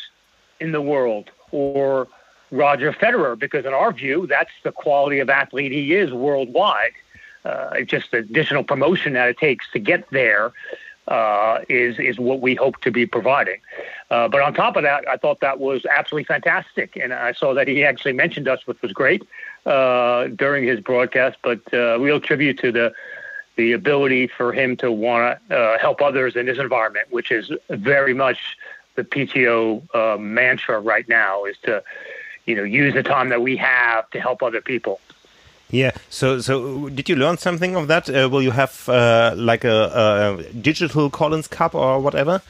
[0.61, 2.09] in the world or
[2.51, 6.93] Roger Federer, because in our view, that's the quality of athlete he is worldwide.
[7.45, 10.53] Uh, it's just the additional promotion that it takes to get there
[11.09, 13.61] uh, is is what we hope to be providing.
[14.11, 17.55] Uh, but on top of that, I thought that was absolutely fantastic, and I saw
[17.55, 19.23] that he actually mentioned us, which was great
[19.67, 21.37] uh, during his broadcast.
[21.43, 22.95] But uh, real tribute to the
[23.57, 27.51] the ability for him to want to uh, help others in this environment, which is
[27.71, 28.57] very much
[28.97, 31.83] the PTO uh, mantra right now, is to
[32.47, 35.01] you know use the time that we have to help other people.
[35.71, 35.91] Yeah.
[36.11, 38.09] So, so did you learn something of that?
[38.09, 42.41] Uh, will you have uh, like a, a, digital Collins Cup or whatever?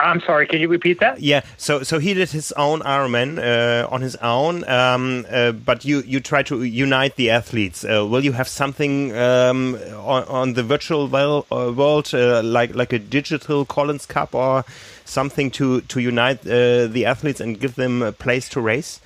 [0.00, 0.46] I'm sorry.
[0.46, 1.20] Can you repeat that?
[1.20, 1.42] Yeah.
[1.56, 6.02] So, so he did his own Ironman uh, on his own, um, uh, but you
[6.02, 7.84] you try to unite the athletes.
[7.84, 12.98] Uh, will you have something um, on, on, the virtual uh, world, like like a
[13.00, 14.64] digital Collins Cup or
[15.04, 19.00] something to to unite the athletes and give them a place to race?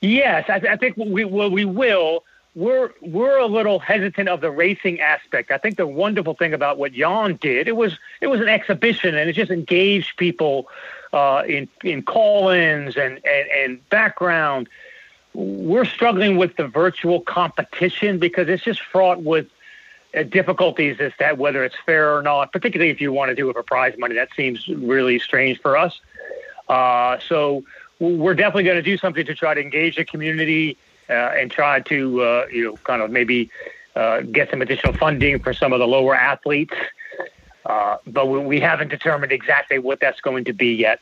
[0.00, 2.24] Yes, I, I think we well, we will.
[2.54, 5.50] We're we're a little hesitant of the racing aspect.
[5.50, 9.14] I think the wonderful thing about what Jan did, it was it was an exhibition
[9.14, 10.68] and it just engaged people
[11.12, 14.68] uh, in in call-ins and, and and background.
[15.34, 19.46] We're struggling with the virtual competition because it's just fraught with
[20.16, 22.50] uh, difficulties as to whether it's fair or not.
[22.50, 25.76] Particularly if you want to do it for prize money, that seems really strange for
[25.76, 26.00] us.
[26.68, 27.62] Uh, so
[28.00, 30.76] we're definitely going to do something to try to engage the community
[31.12, 33.50] and try to uh, you know kind of maybe
[33.96, 36.74] uh, get some additional funding for some of the lower athletes.
[37.64, 41.00] but we, we haven't determined exactly what that's going to be yet.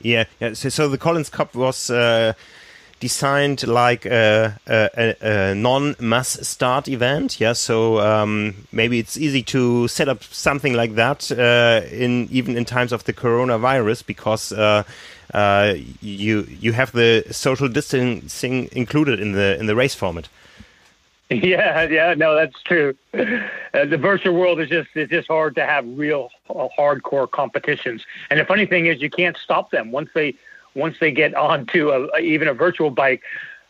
[0.00, 0.54] Yeah, yeah.
[0.54, 1.90] So, so the Collins Cup was
[3.02, 7.40] designed like a, a, a non-mass start event.
[7.40, 12.56] Yeah, so um, maybe it's easy to set up something like that uh, in even
[12.56, 14.84] in times of the coronavirus because uh,
[15.32, 20.28] uh, you you have the social distancing included in the in the race format.
[21.32, 22.94] Yeah, yeah, no, that's true.
[23.14, 28.04] Uh, the virtual world is just it's just hard to have real uh, hardcore competitions.
[28.28, 30.34] And the funny thing is, you can't stop them once they
[30.74, 33.22] once they get onto a, even a virtual bike.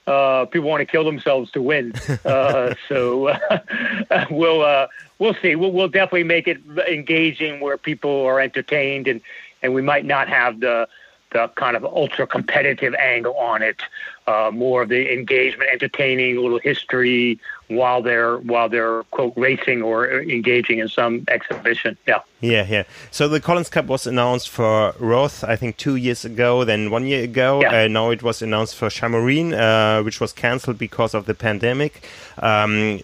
[0.09, 1.93] Uh, people want to kill themselves to win.
[2.25, 4.89] Uh, so uh, we'll uh,
[5.21, 5.55] we'll see.
[5.55, 9.21] We'll, we'll definitely make it engaging where people are entertained, and
[9.63, 10.89] and we might not have the
[11.33, 13.83] the kind of ultra competitive angle on it.
[14.27, 19.83] Uh, more of the engagement, entertaining, a little history while they're while they're quote racing
[19.83, 21.97] or engaging in some exhibition.
[22.07, 22.21] Yeah.
[22.41, 22.85] Yeah, yeah.
[23.11, 27.05] So the Collins Cup was announced for Roth, I think, two years ago, then one
[27.05, 27.63] year ago.
[27.63, 27.85] Yeah.
[27.85, 32.07] Uh, now it was announced for Chamorin, uh, which was cancelled because of the pandemic.
[32.39, 33.01] Um,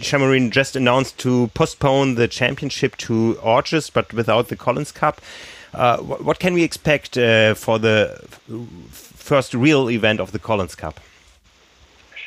[0.00, 5.20] Chamorin just announced to postpone the championship to August, but without the Collins Cup.
[5.74, 8.24] Uh, what can we expect uh, for the
[8.90, 11.00] first real event of the Collins Cup?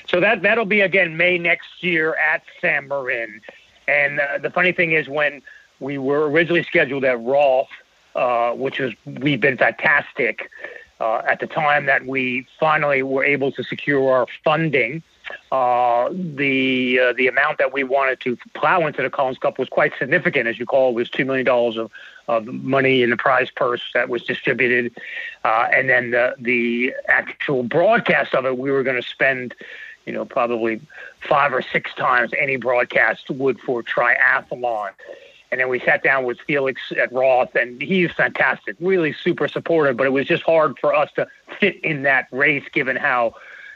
[0.07, 3.41] So that that'll be again May next year at San Marin.
[3.87, 5.41] And uh, the funny thing is, when
[5.79, 7.69] we were originally scheduled at Roth,
[8.15, 10.49] uh, which was we've been fantastic.
[10.99, 15.01] Uh, at the time that we finally were able to secure our funding,
[15.51, 19.67] uh, the uh, the amount that we wanted to plow into the Collins Cup was
[19.69, 20.47] quite significant.
[20.47, 21.91] As you call, it was two million dollars of,
[22.27, 24.95] of money in the prize purse that was distributed,
[25.43, 29.55] uh, and then the the actual broadcast of it, we were going to spend,
[30.05, 30.79] you know, probably
[31.27, 34.91] five or six times any broadcast would for triathlon.
[35.51, 39.97] And then we sat down with Felix at Roth, and he's fantastic, really super supportive.
[39.97, 41.27] But it was just hard for us to
[41.59, 43.33] fit in that race, given how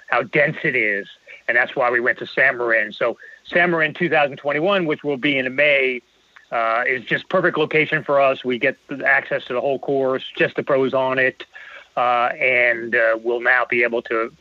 [0.10, 1.08] how dense it is
[1.48, 2.94] and that's why we went to San Marin.
[2.94, 6.02] So San Marin 2021, which will be in May,
[6.52, 8.46] uh, is just perfect location for us.
[8.46, 11.46] We get access to the whole course, just the pros on it,
[11.98, 14.32] uh, and uh, we'll now be able to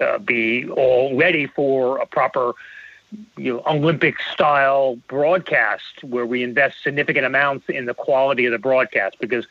[0.00, 2.54] uh, be all ready for a proper
[3.36, 8.58] you know, Olympic style broadcast where we invest significant amounts in the quality of the
[8.58, 9.46] broadcast because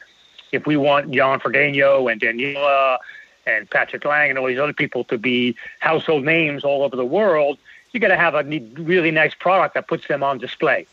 [0.52, 2.98] if we want Jan Frodeno and Daniela
[3.46, 7.06] and Patrick Lang and all these other people to be household names all over the
[7.06, 7.58] world,
[7.92, 8.44] you got to have a
[8.82, 10.88] really nice product that puts them on display.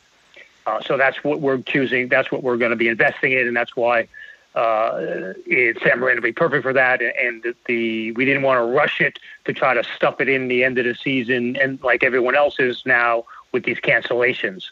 [0.66, 2.08] Uh, so that's what we're choosing.
[2.08, 4.08] That's what we're going to be investing in, and that's why
[4.54, 7.00] uh, it's San Marino be perfect for that.
[7.00, 10.48] And the, the we didn't want to rush it to try to stuff it in
[10.48, 14.64] the end of the season, and like everyone else is now with these cancellations.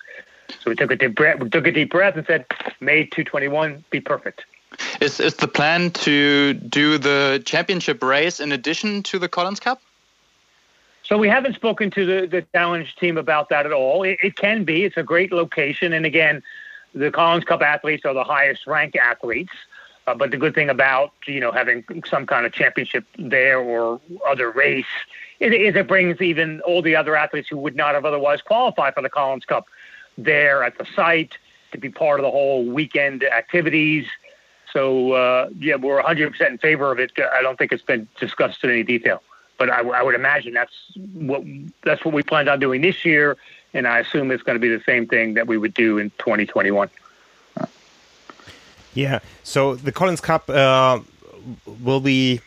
[0.49, 1.41] So we took a deep breath.
[1.41, 2.47] We took a deep breath and said,
[2.81, 4.45] "May 221 be perfect."
[5.01, 9.81] Is is the plan to do the championship race in addition to the Collins Cup?
[11.03, 14.03] So we haven't spoken to the, the challenge team about that at all.
[14.03, 14.85] It, it can be.
[14.85, 16.43] It's a great location, and again,
[16.95, 19.53] the Collins Cup athletes are the highest ranked athletes.
[20.07, 24.01] Uh, but the good thing about you know having some kind of championship there or
[24.27, 24.87] other race
[25.41, 28.95] is, is it brings even all the other athletes who would not have otherwise qualified
[28.95, 29.67] for the Collins Cup
[30.19, 31.37] there at the site
[31.73, 34.07] to be part of the whole weekend activities.
[34.77, 37.11] So uh, yeah, we're 100% in favor of it.
[37.19, 39.23] I don't think it's been discussed in any detail,
[39.57, 40.75] but I, I would imagine that's
[41.15, 41.45] what
[41.83, 43.39] that's what we planned on doing this year,
[43.73, 46.11] and I assume it's going to be the same thing that we would do in
[46.19, 46.91] 2021.
[48.93, 49.21] Yeah.
[49.45, 51.01] So the Collins Cup uh,
[51.83, 52.43] will be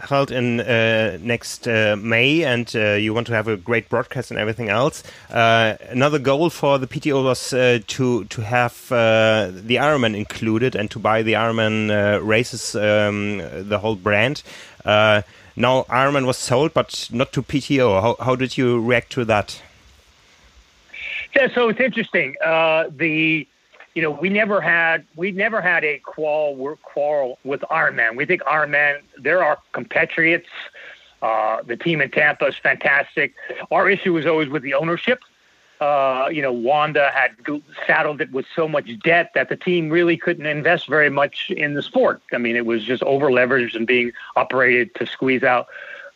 [0.00, 4.30] held in uh, next uh, May, and uh, you want to have a great broadcast
[4.30, 5.02] and everything else.
[5.30, 10.90] Uh, another goal for the PTO was uh, to to have the Ironman included and
[10.90, 11.90] to buy the Ironman
[12.26, 14.42] races, um, the whole brand.
[14.84, 15.24] now
[15.56, 18.00] Ironman was sold, but not to PTO.
[18.00, 19.62] How how did you react to that?
[21.36, 22.34] Yeah, so it's interesting.
[22.40, 23.46] the
[23.98, 28.14] you know, we never had we never had a quarrel quarrel with Iron Man.
[28.14, 30.46] We think Iron Man, they're our compatriots.
[31.20, 33.34] Uh, the team in Tampa is fantastic.
[33.72, 35.18] Our issue is always with the ownership.
[35.80, 37.32] Uh, you know, Wanda had
[37.88, 41.74] saddled it with so much debt that the team really couldn't invest very much in
[41.74, 42.22] the sport.
[42.32, 45.66] I mean, it was just over leveraged and being operated to squeeze out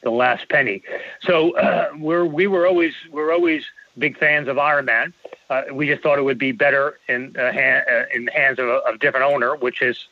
[0.04, 0.84] the last penny.
[1.20, 3.64] So uh, we're we were always we're always
[3.98, 5.12] big fans of Iron Man.
[5.50, 8.58] Uh, we just thought it would be better in uh, hand, uh, in the hands
[8.58, 10.06] of a, of different owner, which is,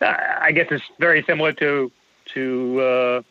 [0.00, 1.90] uh, I guess, it's very similar to
[2.34, 2.80] to.
[2.80, 3.22] Uh,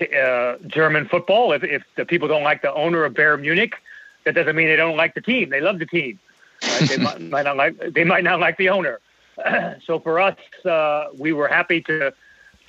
[0.00, 1.52] uh, German football.
[1.52, 3.76] If, if the people don't like the owner of Bayern Munich,
[4.24, 5.50] that doesn't mean they don't like the team.
[5.50, 6.18] They love the team.
[6.60, 6.88] Right?
[6.88, 8.98] they might, might, not like they might not like the owner.
[9.86, 10.36] so for us,
[11.16, 12.12] we were happy to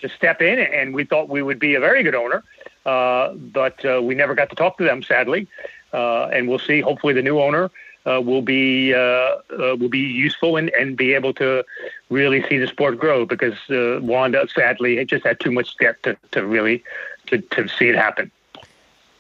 [0.02, 2.43] to step in, and we thought we would be a very good owner.
[2.84, 5.48] But we never got to talk to them, sadly.
[5.93, 6.82] Uh, and we'll see.
[6.82, 7.69] Hopefully, the new owner
[8.06, 11.63] uh, will be uh, will be useful and, and be able to
[12.10, 13.25] really see the sport grow.
[13.25, 16.84] Because Wanda, sadly, just had too much debt to, to really
[17.27, 18.32] to, to see it happen.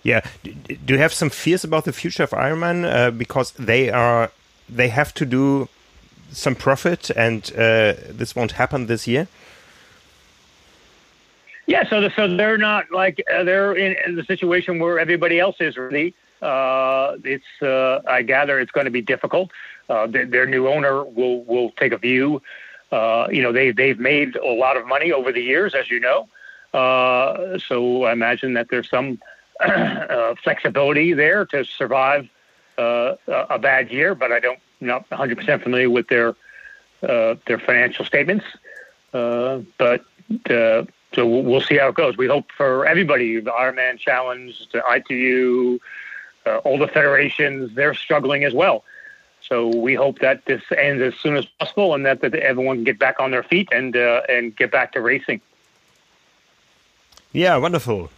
[0.03, 0.21] Yeah.
[0.43, 4.31] Do you have some fears about the future of Ironman uh, because they are
[4.69, 5.69] they have to do
[6.31, 9.27] some profit and uh, this won't happen this year?
[11.65, 15.39] Yeah, so the, so they're not like uh, they're in, in, the situation where everybody
[15.39, 16.13] else is really.
[16.43, 19.51] Uh, it's uh, I gather it's going to be difficult.
[19.89, 22.41] Uh, their, new owner will will take a view.
[22.91, 26.27] you know they they've made a lot of money over the years, as you know.
[27.67, 29.19] so I imagine that there's some
[29.59, 32.27] uh, flexibility there to survive
[32.77, 36.35] uh, a bad year, but I don't not 100 percent familiar with their
[37.03, 38.45] uh, their financial statements.
[39.13, 40.03] Uh, but
[40.49, 42.17] uh, so we'll see how it goes.
[42.17, 45.79] We hope for everybody, the Ironman Challenge, the ITU,
[46.45, 48.83] uh, all the federations, they're struggling as well.
[49.41, 52.83] So we hope that this ends as soon as possible and that, that everyone can
[52.85, 55.41] get back on their feet and and get back to racing.
[57.33, 58.09] Yeah, wonderful.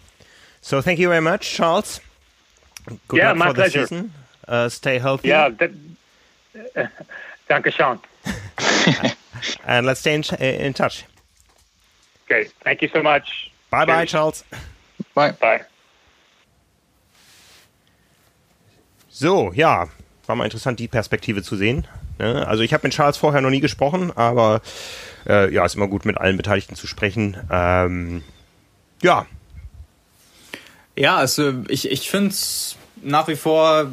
[0.61, 1.99] So thank you very much, Charles.
[3.07, 3.81] Good yeah, luck my for pleasure.
[3.81, 4.13] the season.
[4.47, 5.29] Uh, stay healthy.
[5.29, 5.71] Yeah, that,
[6.75, 6.87] uh,
[7.49, 7.99] danke schön.
[9.65, 11.05] and let's stay in, in touch.
[12.25, 13.51] Okay, thank you so much.
[13.69, 14.43] Bye bye, Charles.
[15.13, 15.31] Bye.
[15.31, 15.65] Bye.
[19.17, 19.87] So, ja,
[20.25, 21.87] war mal interessant, die Perspektive zu sehen.
[22.19, 22.45] Ne?
[22.45, 24.61] Also ich habe mit Charles vorher noch nie gesprochen, aber
[25.25, 27.37] äh, ja, ist immer gut, mit allen Beteiligten zu sprechen.
[27.49, 28.23] Ähm,
[29.01, 29.25] ja,
[30.97, 33.87] ja, also ich, ich finde es nach wie vor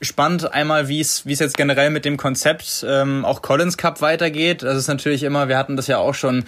[0.00, 4.62] spannend einmal, wie es jetzt generell mit dem Konzept ähm, auch Collins Cup weitergeht.
[4.62, 6.44] Das ist natürlich immer, wir hatten das ja auch schon,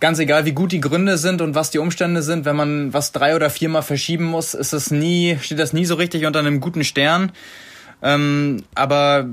[0.00, 3.12] ganz egal wie gut die Gründe sind und was die Umstände sind, wenn man was
[3.12, 6.60] drei oder viermal verschieben muss, ist es nie, steht das nie so richtig unter einem
[6.60, 7.32] guten Stern.
[8.02, 9.28] Ähm, aber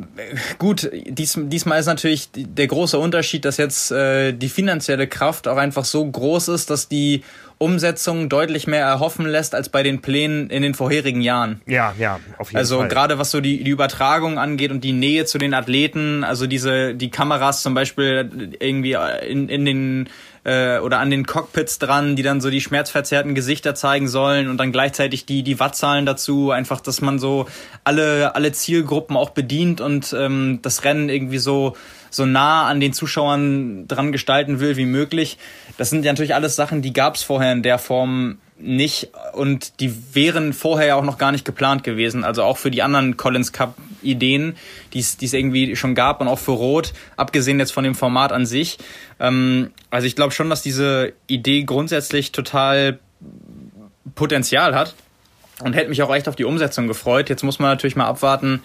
[0.58, 5.56] gut, dies, diesmal ist natürlich der große Unterschied, dass jetzt äh, die finanzielle Kraft auch
[5.56, 7.24] einfach so groß ist, dass die
[7.60, 11.62] Umsetzung deutlich mehr erhoffen lässt als bei den Plänen in den vorherigen Jahren.
[11.66, 12.84] Ja, ja, auf jeden also Fall.
[12.84, 16.46] Also gerade was so die, die Übertragung angeht und die Nähe zu den Athleten, also
[16.46, 18.96] diese die Kameras zum Beispiel irgendwie
[19.28, 20.10] in, in den
[20.44, 24.58] äh, oder an den Cockpits dran, die dann so die schmerzverzerrten Gesichter zeigen sollen und
[24.58, 27.48] dann gleichzeitig die die Wattzahlen dazu, einfach, dass man so
[27.84, 31.76] alle alle Zielgruppen auch bedient und ähm, das Rennen irgendwie so
[32.10, 35.38] so nah an den Zuschauern dran gestalten will wie möglich.
[35.78, 39.80] Das sind ja natürlich alles Sachen, die gab es vorher in der Form nicht und
[39.80, 42.24] die wären vorher ja auch noch gar nicht geplant gewesen.
[42.24, 44.56] Also auch für die anderen Collins Cup Ideen,
[44.94, 48.46] die es irgendwie schon gab und auch für Rot, abgesehen jetzt von dem Format an
[48.46, 48.78] sich.
[49.20, 53.00] Ähm, also ich glaube schon, dass diese Idee grundsätzlich total
[54.16, 54.96] Potenzial hat
[55.64, 57.30] und hätte mich auch echt auf die Umsetzung gefreut.
[57.30, 58.62] Jetzt muss man natürlich mal abwarten,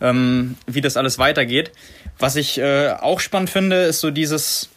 [0.00, 1.72] ähm, wie das alles weitergeht.
[2.18, 4.68] Was ich äh, auch spannend finde, ist so dieses,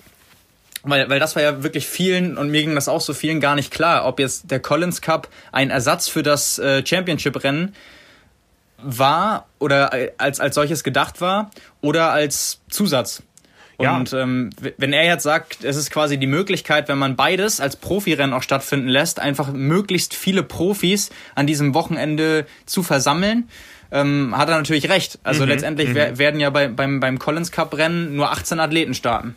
[0.84, 3.56] weil, weil das war ja wirklich vielen und mir ging das auch so vielen gar
[3.56, 7.76] nicht klar, ob jetzt der Collins Cup ein Ersatz für das äh, Championship-Rennen
[8.80, 13.24] war oder als, als solches gedacht war oder als Zusatz.
[13.78, 14.22] Und ja.
[14.22, 18.34] ähm, wenn er jetzt sagt, es ist quasi die Möglichkeit, wenn man beides als Profirennen
[18.34, 23.48] auch stattfinden lässt, einfach möglichst viele Profis an diesem Wochenende zu versammeln,
[23.92, 25.20] ähm, hat er natürlich recht.
[25.24, 26.18] Also mhm, letztendlich mhm.
[26.18, 29.36] werden ja bei, beim, beim Collins Cup Rennen nur 18 Athleten starten.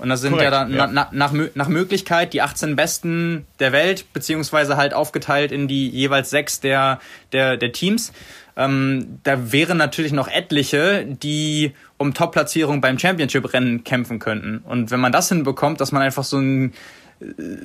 [0.00, 0.86] Und das sind Korrekt, ja dann ja.
[0.90, 6.30] Na, nach, nach Möglichkeit die 18 Besten der Welt, beziehungsweise halt aufgeteilt in die jeweils
[6.30, 7.00] sechs der,
[7.32, 8.12] der, der Teams.
[8.56, 14.58] Ähm, da wären natürlich noch etliche, die um Top-Platzierung beim Championship-Rennen kämpfen könnten.
[14.64, 16.72] Und wenn man das hinbekommt, dass man einfach so ein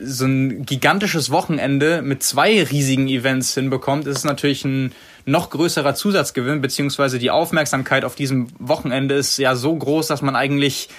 [0.04, 4.92] so ein gigantisches Wochenende mit zwei riesigen Events hinbekommt, ist es natürlich ein
[5.26, 10.36] noch größerer Zusatzgewinn, beziehungsweise die Aufmerksamkeit auf diesem Wochenende ist ja so groß, dass man
[10.36, 10.90] eigentlich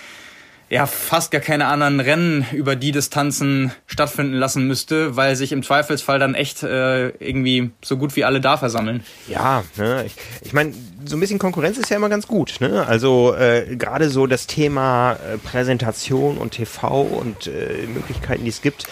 [0.69, 5.63] ja fast gar keine anderen Rennen über die Distanzen stattfinden lassen müsste, weil sich im
[5.63, 9.05] Zweifelsfall dann echt äh, irgendwie so gut wie alle da versammeln.
[9.29, 10.75] Ja, ne, ich, ich meine,
[11.05, 12.57] so ein bisschen Konkurrenz ist ja immer ganz gut.
[12.59, 12.85] Ne?
[12.85, 18.61] Also äh, gerade so das Thema äh, Präsentation und TV und äh, Möglichkeiten, die es
[18.61, 18.89] gibt,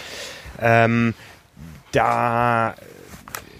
[0.60, 1.14] ähm,
[1.90, 2.76] da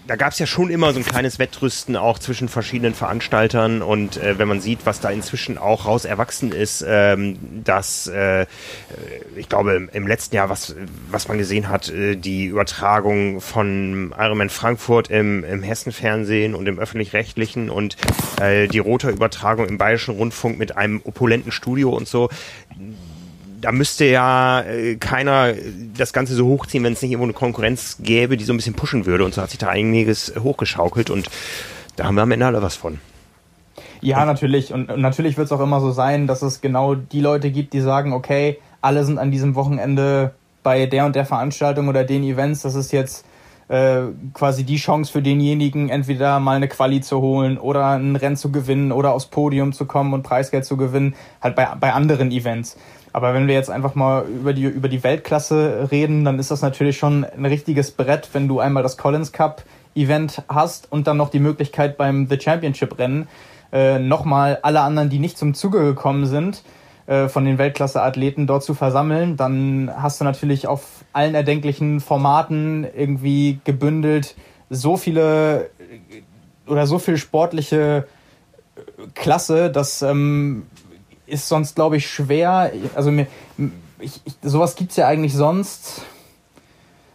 [0.07, 4.17] da gab es ja schon immer so ein kleines Wettrüsten auch zwischen verschiedenen Veranstaltern und
[4.17, 8.45] äh, wenn man sieht, was da inzwischen auch raus erwachsen ist, ähm, dass äh,
[9.35, 10.75] ich glaube im letzten Jahr, was,
[11.09, 16.77] was man gesehen hat, äh, die Übertragung von Ironman Frankfurt im, im Hessen-Fernsehen und im
[16.77, 17.97] öffentlich-rechtlichen und
[18.39, 22.29] äh, die Rotor-Übertragung im Bayerischen Rundfunk mit einem opulenten Studio und so,
[23.65, 25.53] da müsste ja äh, keiner
[25.97, 28.75] das Ganze so hochziehen, wenn es nicht irgendwo eine Konkurrenz gäbe, die so ein bisschen
[28.75, 29.25] pushen würde.
[29.25, 31.31] Und so hat sich da einiges hochgeschaukelt und
[31.95, 32.99] da haben wir am Ende alle was von.
[34.01, 34.71] Ja, natürlich.
[34.71, 37.73] Und, und natürlich wird es auch immer so sein, dass es genau die Leute gibt,
[37.73, 42.23] die sagen, okay, alle sind an diesem Wochenende bei der und der Veranstaltung oder den
[42.23, 42.61] Events.
[42.61, 43.25] Das ist jetzt
[43.67, 44.01] äh,
[44.35, 48.51] quasi die Chance für denjenigen, entweder mal eine Quali zu holen oder ein Rennen zu
[48.51, 52.77] gewinnen oder aufs Podium zu kommen und Preisgeld zu gewinnen, halt bei, bei anderen Events.
[53.15, 56.61] Aber wenn wir jetzt einfach mal über die, über die Weltklasse reden, dann ist das
[56.61, 59.63] natürlich schon ein richtiges Brett, wenn du einmal das Collins Cup
[59.95, 63.29] Event hast und dann noch die Möglichkeit beim The Championship Rennen
[63.71, 66.61] äh, nochmal alle anderen, die nicht zum Zuge gekommen sind,
[67.07, 72.85] äh, von den Weltklasse-Athleten dort zu versammeln, dann hast du natürlich auf allen erdenklichen Formaten
[72.97, 74.35] irgendwie gebündelt
[74.69, 75.69] so viele
[76.67, 78.07] oder so viel sportliche
[79.13, 80.63] Klasse, dass ähm,
[81.27, 82.71] ist sonst, glaube ich, schwer.
[82.95, 83.27] Also mir,
[83.99, 86.03] ich, ich, sowas gibt's ja eigentlich sonst.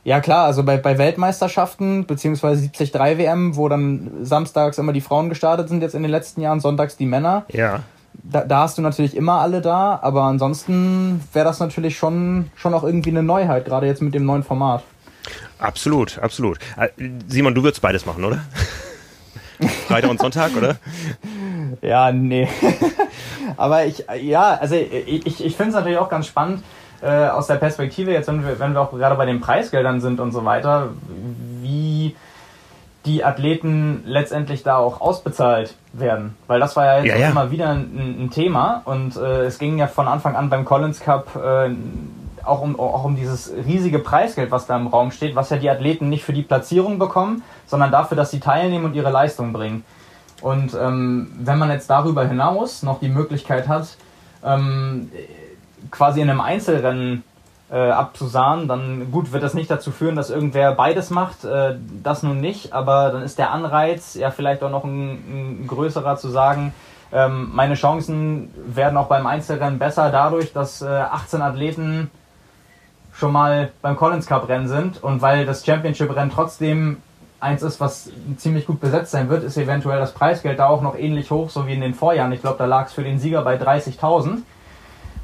[0.03, 5.29] Ja klar, also bei, bei Weltmeisterschaften beziehungsweise 73 WM, wo dann samstags immer die Frauen
[5.29, 7.45] gestartet sind, jetzt in den letzten Jahren, sonntags die Männer.
[7.53, 7.81] Ja.
[8.15, 12.75] Da, da hast du natürlich immer alle da, aber ansonsten wäre das natürlich schon, schon
[12.75, 14.85] auch irgendwie eine Neuheit, gerade jetzt mit dem neuen Format.
[15.59, 16.59] Absolut, absolut.
[16.77, 16.89] Äh,
[17.29, 18.41] Simon, du würdest beides machen, oder?
[19.87, 20.77] Freitag und Sonntag, oder?
[21.83, 22.49] Ja, nee.
[23.57, 26.63] Aber ich, ja, also ich, ich finde es natürlich auch ganz spannend,
[27.03, 30.21] äh, aus der Perspektive, jetzt wenn wir, wenn wir auch gerade bei den Preisgeldern sind
[30.21, 30.91] und so weiter,
[31.63, 32.15] wie
[33.07, 36.37] die Athleten letztendlich da auch ausbezahlt werden.
[36.47, 37.31] Weil das war ja jetzt ja, ja.
[37.31, 41.01] immer wieder ein, ein Thema und äh, es ging ja von Anfang an beim Collins
[41.01, 41.71] Cup äh,
[42.45, 45.71] auch, um, auch um dieses riesige Preisgeld, was da im Raum steht, was ja die
[45.71, 49.85] Athleten nicht für die Platzierung bekommen, sondern dafür, dass sie teilnehmen und ihre Leistung bringen.
[50.41, 53.97] Und ähm, wenn man jetzt darüber hinaus noch die Möglichkeit hat,
[54.45, 55.11] ähm,
[55.91, 57.25] quasi in einem Einzelrennen
[57.71, 62.23] äh, abzusahnen, dann gut, wird das nicht dazu führen, dass irgendwer beides macht, äh, das
[62.23, 66.29] nun nicht, aber dann ist der Anreiz ja vielleicht auch noch ein, ein größerer zu
[66.29, 66.73] sagen,
[67.13, 72.11] ähm, meine Chancen werden auch beim Einzelrennen besser dadurch, dass äh, 18 Athleten
[73.13, 76.99] schon mal beim Collins Cup Rennen sind und weil das Championship Rennen trotzdem
[77.41, 80.97] eins ist, was ziemlich gut besetzt sein wird, ist eventuell das Preisgeld da auch noch
[80.97, 82.33] ähnlich hoch, so wie in den Vorjahren.
[82.33, 84.39] Ich glaube, da lag es für den Sieger bei 30.000.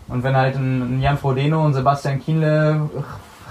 [0.09, 2.89] Und wenn halt ein, Jan Frodeno und Sebastian Kienle,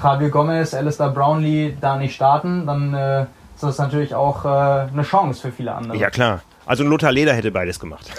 [0.04, 3.22] Javier Gomez, Alistair Brownlee da nicht starten, dann äh,
[3.54, 5.98] ist das natürlich auch äh, eine Chance für viele andere.
[5.98, 6.42] Ja, klar.
[6.66, 8.12] Also ein Lothar Leder hätte beides gemacht.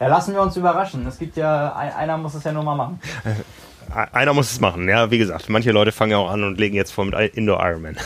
[0.00, 1.06] ja, lassen wir uns überraschen.
[1.06, 3.00] Es gibt ja, einer muss es ja nur mal machen.
[4.12, 4.88] einer muss es machen.
[4.88, 7.64] Ja, wie gesagt, manche Leute fangen ja auch an und legen jetzt vor mit Indoor
[7.64, 7.96] Ironman.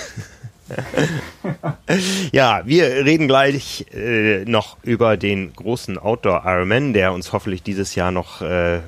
[2.32, 7.94] ja, wir reden gleich äh, noch über den großen Outdoor Ironman, der uns hoffentlich dieses
[7.94, 8.80] Jahr noch äh,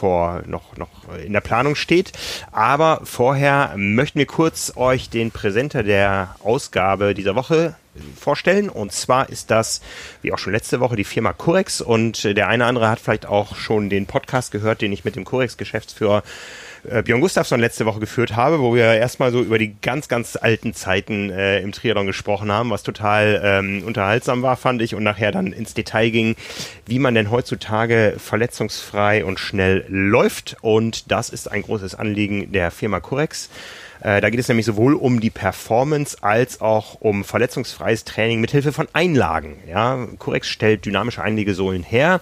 [0.00, 0.88] vor noch noch
[1.24, 2.12] in der Planung steht.
[2.52, 7.74] Aber vorher möchten wir kurz euch den Präsenter der Ausgabe dieser Woche
[8.18, 8.68] vorstellen.
[8.68, 9.80] Und zwar ist das,
[10.22, 11.80] wie auch schon letzte Woche, die Firma Corex.
[11.80, 15.16] Und der eine oder andere hat vielleicht auch schon den Podcast gehört, den ich mit
[15.16, 16.22] dem Corex-Geschäftsführer
[16.88, 20.36] äh, Björn Gustafsson letzte Woche geführt habe, wo wir erstmal so über die ganz, ganz
[20.36, 25.02] alten Zeiten äh, im Triathlon gesprochen haben, was total ähm, unterhaltsam war, fand ich, und
[25.02, 26.36] nachher dann ins Detail ging,
[26.86, 30.56] wie man denn heutzutage verletzungsfrei und schnell läuft.
[30.62, 33.50] Und das ist ein großes Anliegen der Firma Corex.
[34.02, 38.72] Äh, da geht es nämlich sowohl um die Performance als auch um verletzungsfreies Training mithilfe
[38.72, 39.56] von Einlagen.
[39.68, 42.20] Ja, Corex stellt dynamische Einlegesohlen her,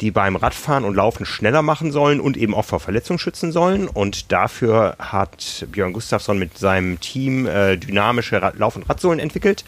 [0.00, 3.88] die beim Radfahren und Laufen schneller machen sollen und eben auch vor Verletzungen schützen sollen.
[3.88, 9.64] Und dafür hat Björn Gustafsson mit seinem Team äh, dynamische Lauf- und Radsohlen entwickelt.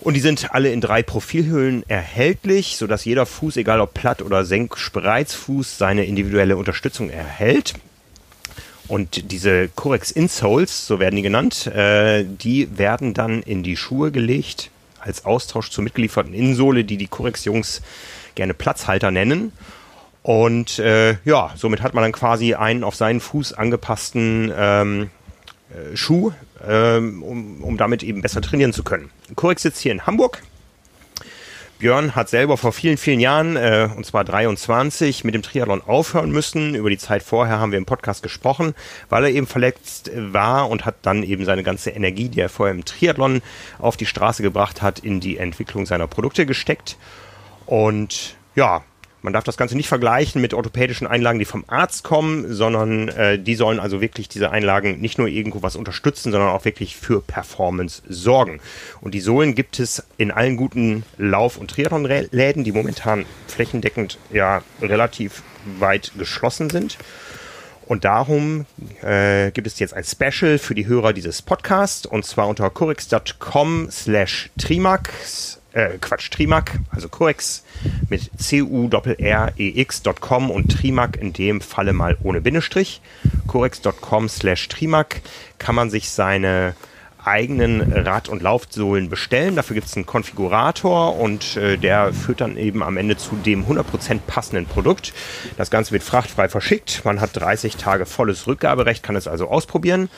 [0.00, 4.44] Und die sind alle in drei Profilhöhlen erhältlich, sodass jeder Fuß, egal ob Platt- oder
[4.44, 7.72] Senkspreizfuß, seine individuelle Unterstützung erhält.
[8.86, 14.10] Und diese Corex Insoles, so werden die genannt, äh, die werden dann in die Schuhe
[14.10, 14.70] gelegt
[15.00, 17.82] als Austausch zur mitgelieferten Insohle, die die Corex-Jungs
[18.34, 19.52] gerne Platzhalter nennen.
[20.22, 25.10] Und äh, ja, somit hat man dann quasi einen auf seinen Fuß angepassten ähm,
[25.70, 26.32] äh, Schuh,
[26.66, 29.10] ähm, um, um damit eben besser trainieren zu können.
[29.34, 30.42] Corex sitzt hier in Hamburg.
[31.84, 36.30] Björn hat selber vor vielen, vielen Jahren, äh, und zwar 23, mit dem Triathlon aufhören
[36.30, 36.74] müssen.
[36.74, 38.74] Über die Zeit vorher haben wir im Podcast gesprochen,
[39.10, 42.74] weil er eben verletzt war und hat dann eben seine ganze Energie, die er vorher
[42.74, 43.42] im Triathlon
[43.78, 46.96] auf die Straße gebracht hat, in die Entwicklung seiner Produkte gesteckt.
[47.66, 48.82] Und ja,
[49.24, 53.38] man darf das Ganze nicht vergleichen mit orthopädischen Einlagen, die vom Arzt kommen, sondern äh,
[53.38, 57.22] die sollen also wirklich diese Einlagen nicht nur irgendwo was unterstützen, sondern auch wirklich für
[57.22, 58.60] Performance sorgen.
[59.00, 64.62] Und die Sohlen gibt es in allen guten Lauf- und Triathlon-Läden, die momentan flächendeckend ja
[64.82, 65.42] relativ
[65.78, 66.98] weit geschlossen sind.
[67.86, 68.66] Und darum
[69.00, 73.88] äh, gibt es jetzt ein Special für die Hörer dieses Podcasts und zwar unter corix.com
[73.90, 77.64] slash trimax äh, Quatsch, Trimac, also Coex
[78.14, 78.90] mit C-U-R-R-E-X.com
[80.50, 83.00] und Trimac in dem Falle mal ohne Bindestrich.
[83.48, 85.20] Corex.com slash Trimac
[85.58, 86.76] kann man sich seine
[87.24, 89.56] eigenen Rad- und Laufsohlen bestellen.
[89.56, 93.64] Dafür gibt es einen Konfigurator und äh, der führt dann eben am Ende zu dem
[93.66, 95.12] 100% passenden Produkt.
[95.56, 97.04] Das Ganze wird frachtfrei verschickt.
[97.04, 100.08] Man hat 30 Tage volles Rückgaberecht, kann es also ausprobieren.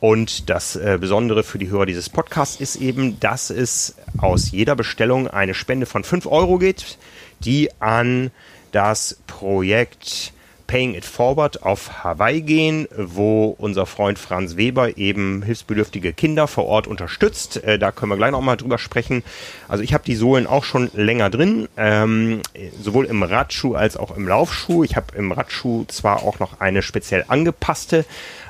[0.00, 4.76] Und das äh, Besondere für die Hörer dieses Podcasts ist eben, dass es aus jeder
[4.76, 6.98] Bestellung eine Spende von 5 Euro geht,
[7.44, 8.30] die an
[8.72, 10.32] das Projekt
[10.68, 16.66] Paying It Forward auf Hawaii gehen, wo unser Freund Franz Weber eben hilfsbedürftige Kinder vor
[16.66, 17.64] Ort unterstützt.
[17.64, 19.24] Äh, da können wir gleich noch mal drüber sprechen.
[19.66, 22.42] Also ich habe die Sohlen auch schon länger drin, ähm,
[22.82, 24.84] sowohl im Radschuh als auch im Laufschuh.
[24.84, 28.04] Ich habe im Radschuh zwar auch noch eine speziell angepasste,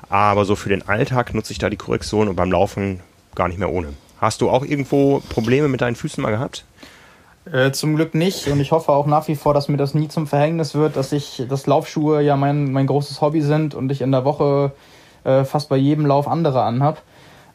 [0.09, 3.01] aber so für den Alltag nutze ich da die Korrektion und beim Laufen
[3.36, 3.95] gar nicht mehr ohne.
[4.20, 6.64] Hast du auch irgendwo Probleme mit deinen Füßen mal gehabt?
[7.53, 10.09] Äh, zum Glück nicht und ich hoffe auch nach wie vor, dass mir das nie
[10.09, 14.03] zum Verhängnis wird, dass ich, dass Laufschuhe ja mein, mein großes Hobby sind und ich
[14.03, 14.72] in der Woche
[15.24, 17.03] äh, fast bei jedem Lauf andere anhab.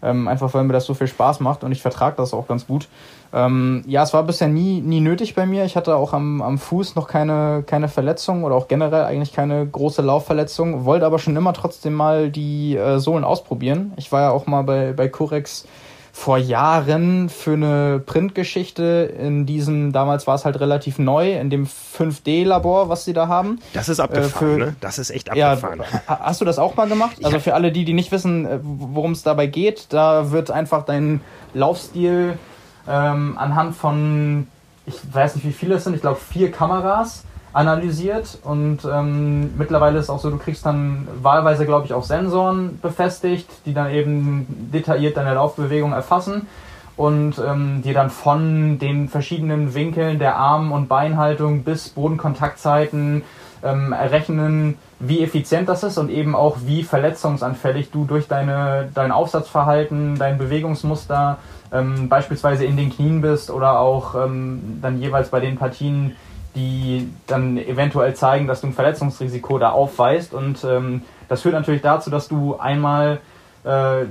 [0.01, 2.67] Ähm, einfach weil mir das so viel Spaß macht und ich vertrage das auch ganz
[2.67, 2.89] gut.
[3.33, 5.63] Ähm, ja, es war bisher nie, nie nötig bei mir.
[5.63, 9.65] Ich hatte auch am, am Fuß noch keine, keine Verletzung oder auch generell eigentlich keine
[9.65, 13.93] große Laufverletzung, wollte aber schon immer trotzdem mal die äh, Sohlen ausprobieren.
[13.95, 15.65] Ich war ja auch mal bei, bei Curex
[16.15, 21.65] vor Jahren für eine Printgeschichte in diesem, damals war es halt relativ neu, in dem
[21.65, 23.59] 5D-Labor, was sie da haben.
[23.73, 24.75] Das ist abgefahren, äh, für, ne?
[24.79, 25.81] Das ist echt abgefahren.
[26.07, 27.17] Ja, hast du das auch mal gemacht?
[27.23, 30.85] Also für alle die, die nicht wissen, äh, worum es dabei geht, da wird einfach
[30.85, 31.19] dein
[31.55, 32.37] Laufstil
[32.87, 34.47] ähm, anhand von,
[34.85, 37.23] ich weiß nicht wie viele es sind, ich glaube vier Kameras
[37.53, 42.79] analysiert und ähm, mittlerweile ist auch so, du kriegst dann wahlweise, glaube ich, auch Sensoren
[42.81, 46.47] befestigt, die dann eben detailliert deine Laufbewegung erfassen
[46.97, 53.23] und ähm, dir dann von den verschiedenen Winkeln der Arm- und Beinhaltung bis Bodenkontaktzeiten
[53.63, 59.11] ähm, errechnen, wie effizient das ist und eben auch wie verletzungsanfällig du durch deine, dein
[59.11, 61.37] Aufsatzverhalten, dein Bewegungsmuster
[61.71, 66.15] ähm, beispielsweise in den Knien bist oder auch ähm, dann jeweils bei den Partien,
[66.55, 70.33] die dann eventuell zeigen, dass du ein Verletzungsrisiko da aufweist.
[70.33, 73.19] Und ähm, das führt natürlich dazu, dass du einmal
[73.63, 74.05] äh,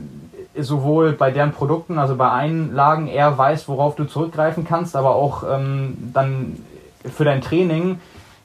[0.61, 5.45] sowohl bei deren Produkten, also bei Einlagen eher weißt, worauf du zurückgreifen kannst, aber auch
[5.49, 6.59] ähm, dann
[7.05, 7.93] für dein Training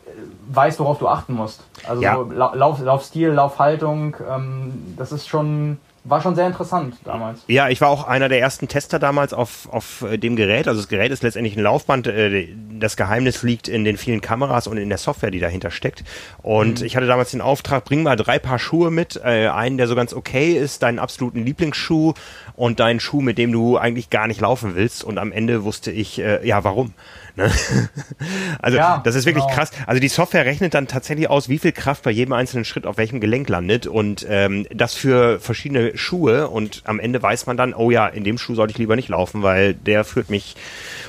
[0.06, 0.10] äh,
[0.48, 1.64] weißt, worauf du achten musst.
[1.88, 2.16] Also ja.
[2.16, 5.80] so Lauf, Laufstil, Laufhaltung, ähm, das ist schon
[6.10, 7.42] war schon sehr interessant damals.
[7.48, 10.68] Ja, ich war auch einer der ersten Tester damals auf, auf äh, dem Gerät.
[10.68, 12.08] Also das Gerät ist letztendlich ein Laufband.
[12.08, 12.48] Äh,
[12.80, 16.04] das Geheimnis liegt in den vielen Kameras und in der Software, die dahinter steckt.
[16.42, 16.86] Und mhm.
[16.86, 19.20] ich hatte damals den Auftrag, bring mal drei Paar Schuhe mit.
[19.24, 22.14] Äh, einen, der so ganz okay ist, deinen absoluten Lieblingsschuh
[22.56, 25.04] und deinen Schuh, mit dem du eigentlich gar nicht laufen willst.
[25.04, 26.94] Und am Ende wusste ich, ja, warum.
[27.38, 27.52] Ne?
[28.60, 29.56] Also ja, das ist wirklich genau.
[29.56, 29.72] krass.
[29.86, 32.98] Also die Software rechnet dann tatsächlich aus, wie viel Kraft bei jedem einzelnen Schritt auf
[32.98, 37.74] welchem Gelenk landet und ähm, das für verschiedene Schuhe und am Ende weiß man dann,
[37.74, 40.56] oh ja, in dem Schuh sollte ich lieber nicht laufen, weil der führt mich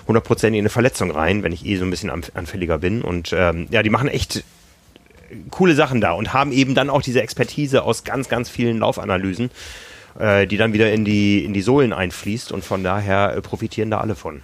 [0.06, 3.66] hundertprozentig in eine Verletzung rein, wenn ich eh so ein bisschen anfälliger bin und ähm,
[3.70, 4.44] ja, die machen echt
[5.50, 9.50] coole Sachen da und haben eben dann auch diese Expertise aus ganz, ganz vielen Laufanalysen,
[10.18, 13.90] äh, die dann wieder in die, in die Sohlen einfließt und von daher äh, profitieren
[13.90, 14.42] da alle von.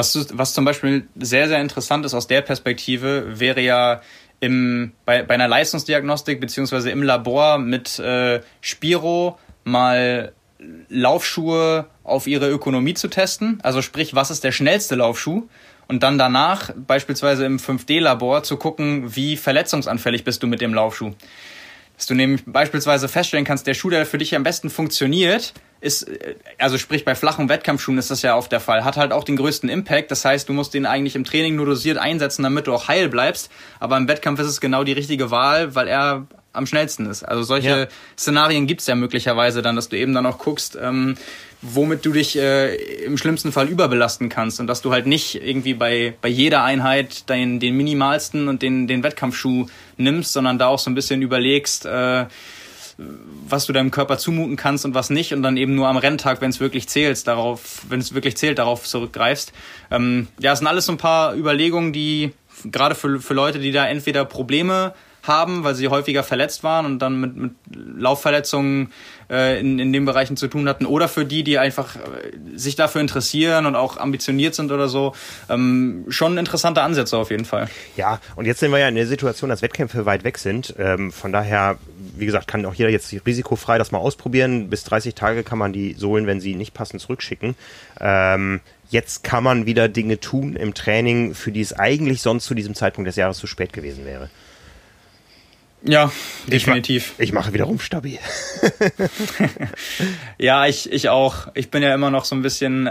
[0.00, 4.00] Was, was zum Beispiel sehr, sehr interessant ist aus der Perspektive, wäre ja
[4.40, 10.32] im, bei, bei einer Leistungsdiagnostik beziehungsweise im Labor mit äh, Spiro mal
[10.88, 13.58] Laufschuhe auf ihre Ökonomie zu testen.
[13.62, 15.48] Also sprich, was ist der schnellste Laufschuh?
[15.86, 21.12] Und dann danach beispielsweise im 5D-Labor zu gucken, wie verletzungsanfällig bist du mit dem Laufschuh.
[22.00, 26.04] Dass du nämlich beispielsweise feststellen kannst, der Schuh, der für dich am besten funktioniert, ist,
[26.04, 29.22] äh, also sprich bei flachen Wettkampfschuhen ist das ja oft der Fall, hat halt auch
[29.22, 30.10] den größten Impact.
[30.10, 33.10] Das heißt, du musst den eigentlich im Training nur dosiert einsetzen, damit du auch heil
[33.10, 33.50] bleibst.
[33.80, 37.22] Aber im Wettkampf ist es genau die richtige Wahl, weil er am schnellsten ist.
[37.22, 37.88] Also solche ja.
[38.18, 41.16] Szenarien gibt's ja möglicherweise dann, dass du eben dann auch guckst, ähm,
[41.62, 42.74] womit du dich äh,
[43.04, 47.28] im schlimmsten Fall überbelasten kannst und dass du halt nicht irgendwie bei, bei jeder Einheit
[47.28, 51.86] den, den minimalsten und den, den Wettkampfschuh nimmst, sondern da auch so ein bisschen überlegst,
[51.86, 52.26] äh,
[53.46, 56.40] was du deinem Körper zumuten kannst und was nicht und dann eben nur am Renntag,
[56.40, 59.52] wenn es wirklich zählt, darauf, wenn es wirklich zählt, darauf zurückgreifst.
[59.90, 62.32] Ähm, ja, es sind alles so ein paar Überlegungen, die
[62.64, 66.98] gerade für, für Leute, die da entweder Probleme haben, weil sie häufiger verletzt waren und
[67.00, 68.92] dann mit, mit Laufverletzungen
[69.30, 70.86] äh, in, in den Bereichen zu tun hatten.
[70.86, 72.00] Oder für die, die einfach äh,
[72.56, 75.14] sich dafür interessieren und auch ambitioniert sind oder so.
[75.48, 77.68] Ähm, schon interessante Ansätze auf jeden Fall.
[77.96, 80.74] Ja, und jetzt sind wir ja in der Situation, dass Wettkämpfe weit weg sind.
[80.78, 81.78] Ähm, von daher,
[82.16, 84.70] wie gesagt, kann auch jeder jetzt risikofrei das mal ausprobieren.
[84.70, 87.54] Bis 30 Tage kann man die Sohlen, wenn sie nicht passen, zurückschicken.
[88.00, 88.60] Ähm,
[88.90, 92.74] jetzt kann man wieder Dinge tun im Training, für die es eigentlich sonst zu diesem
[92.74, 94.30] Zeitpunkt des Jahres zu spät gewesen wäre.
[95.82, 96.12] Ja,
[96.46, 97.14] definitiv.
[97.16, 98.18] Ich, ma ich mache wieder stabil.
[100.38, 101.48] ja, ich, ich auch.
[101.54, 102.88] Ich bin ja immer noch so ein bisschen,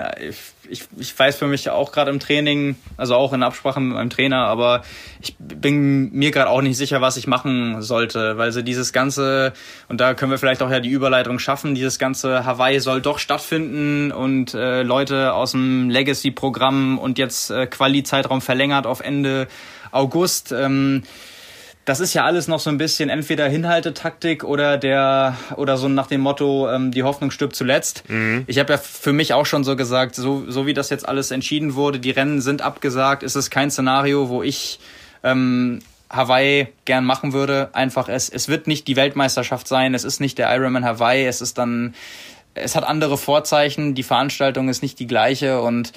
[0.69, 4.09] ich, ich weiß für mich auch gerade im Training, also auch in Absprache mit meinem
[4.09, 4.83] Trainer, aber
[5.21, 9.53] ich bin mir gerade auch nicht sicher, was ich machen sollte, weil so dieses ganze,
[9.87, 13.19] und da können wir vielleicht auch ja die Überleitung schaffen, dieses ganze Hawaii soll doch
[13.19, 19.47] stattfinden und äh, Leute aus dem Legacy-Programm und jetzt äh, Quali-Zeitraum verlängert auf Ende
[19.91, 20.51] August.
[20.51, 21.03] Ähm,
[21.85, 26.07] das ist ja alles noch so ein bisschen entweder Hinhaltetaktik oder der oder so nach
[26.07, 28.03] dem Motto ähm, die Hoffnung stirbt zuletzt.
[28.07, 28.43] Mhm.
[28.47, 31.31] Ich habe ja für mich auch schon so gesagt, so so wie das jetzt alles
[31.31, 34.79] entschieden wurde, die Rennen sind abgesagt, ist es kein Szenario, wo ich
[35.23, 37.69] ähm, Hawaii gern machen würde.
[37.73, 41.41] Einfach es es wird nicht die Weltmeisterschaft sein, es ist nicht der Ironman Hawaii, es
[41.41, 41.95] ist dann
[42.55, 45.93] es hat andere Vorzeichen, die Veranstaltung ist nicht die gleiche und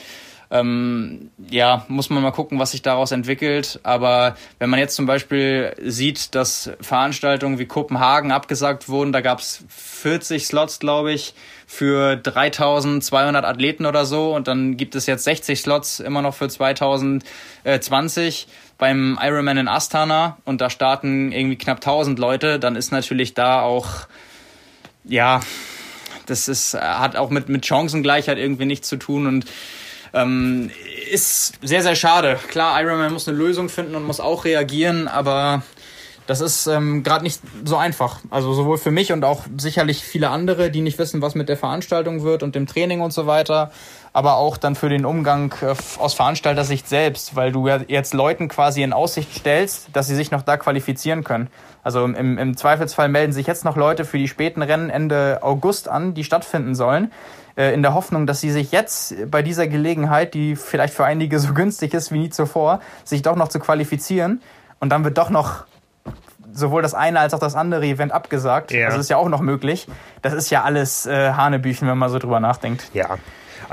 [0.53, 3.80] ähm, ja, muss man mal gucken, was sich daraus entwickelt.
[3.84, 9.38] Aber wenn man jetzt zum Beispiel sieht, dass Veranstaltungen wie Kopenhagen abgesagt wurden, da gab
[9.38, 11.32] es 40 Slots, glaube ich,
[11.66, 14.34] für 3200 Athleten oder so.
[14.34, 18.46] Und dann gibt es jetzt 60 Slots immer noch für 2020
[18.76, 20.36] beim Ironman in Astana.
[20.44, 22.59] Und da starten irgendwie knapp 1000 Leute.
[22.59, 23.88] Dann ist natürlich da auch,
[25.05, 25.40] ja,
[26.26, 29.26] das ist, hat auch mit, mit Chancengleichheit irgendwie nichts zu tun.
[29.26, 29.46] Und
[30.12, 30.70] ähm,
[31.10, 32.38] ist sehr, sehr schade.
[32.48, 35.62] Klar, Iron Man muss eine Lösung finden und muss auch reagieren, aber
[36.26, 38.20] das ist ähm, gerade nicht so einfach.
[38.30, 41.56] Also sowohl für mich und auch sicherlich viele andere, die nicht wissen, was mit der
[41.56, 43.72] Veranstaltung wird und dem Training und so weiter,
[44.12, 48.48] aber auch dann für den Umgang äh, aus Veranstalter-Sicht selbst, weil du ja jetzt Leuten
[48.48, 51.48] quasi in Aussicht stellst, dass sie sich noch da qualifizieren können.
[51.82, 55.88] Also im, im Zweifelsfall melden sich jetzt noch Leute für die späten Rennen Ende August
[55.88, 57.10] an, die stattfinden sollen.
[57.57, 61.38] Äh, in der Hoffnung, dass sie sich jetzt bei dieser Gelegenheit, die vielleicht für einige
[61.38, 64.42] so günstig ist wie nie zuvor, sich doch noch zu qualifizieren.
[64.80, 65.64] Und dann wird doch noch
[66.53, 68.72] sowohl das eine als auch das andere Event abgesagt.
[68.72, 68.86] Ja.
[68.86, 69.86] Also das ist ja auch noch möglich.
[70.20, 72.90] Das ist ja alles äh, Hanebüchen, wenn man so drüber nachdenkt.
[72.92, 73.16] Ja,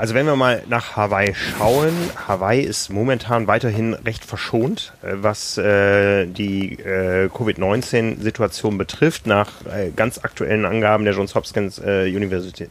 [0.00, 1.92] also wenn wir mal nach Hawaii schauen,
[2.26, 9.26] Hawaii ist momentan weiterhin recht verschont, äh, was äh, die äh, Covid-19-Situation betrifft.
[9.26, 12.70] Nach äh, ganz aktuellen Angaben der Johns Hopkins äh, Universität,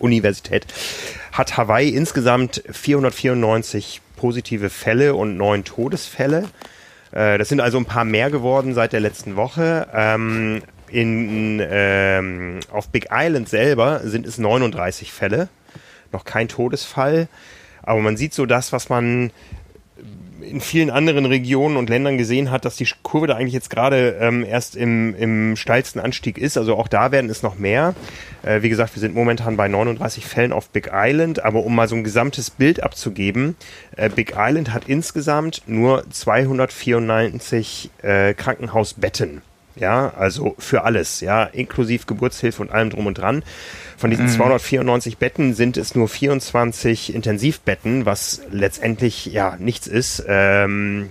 [0.00, 0.66] Universität
[1.32, 6.44] hat Hawaii insgesamt 494 positive Fälle und neun Todesfälle.
[7.12, 9.88] Äh, das sind also ein paar mehr geworden seit der letzten Woche.
[9.94, 10.60] Ähm,
[10.90, 15.48] in, ähm, auf Big Island selber sind es 39 Fälle
[16.16, 17.28] noch kein Todesfall.
[17.82, 19.30] Aber man sieht so das, was man
[20.40, 24.16] in vielen anderen Regionen und Ländern gesehen hat, dass die Kurve da eigentlich jetzt gerade
[24.20, 26.56] ähm, erst im, im steilsten Anstieg ist.
[26.56, 27.94] Also auch da werden es noch mehr.
[28.42, 31.44] Äh, wie gesagt, wir sind momentan bei 39 Fällen auf Big Island.
[31.44, 33.56] Aber um mal so ein gesamtes Bild abzugeben,
[33.96, 39.42] äh, Big Island hat insgesamt nur 294 äh, Krankenhausbetten.
[39.76, 43.42] Ja, also für alles, ja, inklusive Geburtshilfe und allem drum und dran.
[43.98, 44.30] Von diesen mhm.
[44.30, 50.24] 294 Betten sind es nur 24 Intensivbetten, was letztendlich ja nichts ist.
[50.26, 51.10] Ähm,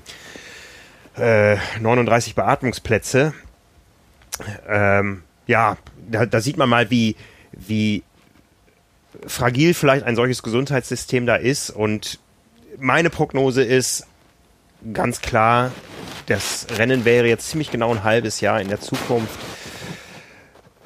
[1.15, 3.33] äh, 39 Beatmungsplätze.
[4.67, 5.77] Ähm, ja,
[6.09, 7.15] da, da sieht man mal, wie,
[7.51, 8.03] wie
[9.27, 11.69] fragil vielleicht ein solches Gesundheitssystem da ist.
[11.69, 12.19] Und
[12.79, 14.07] meine Prognose ist
[14.93, 15.71] ganz klar,
[16.27, 19.39] das Rennen wäre jetzt ziemlich genau ein halbes Jahr in der Zukunft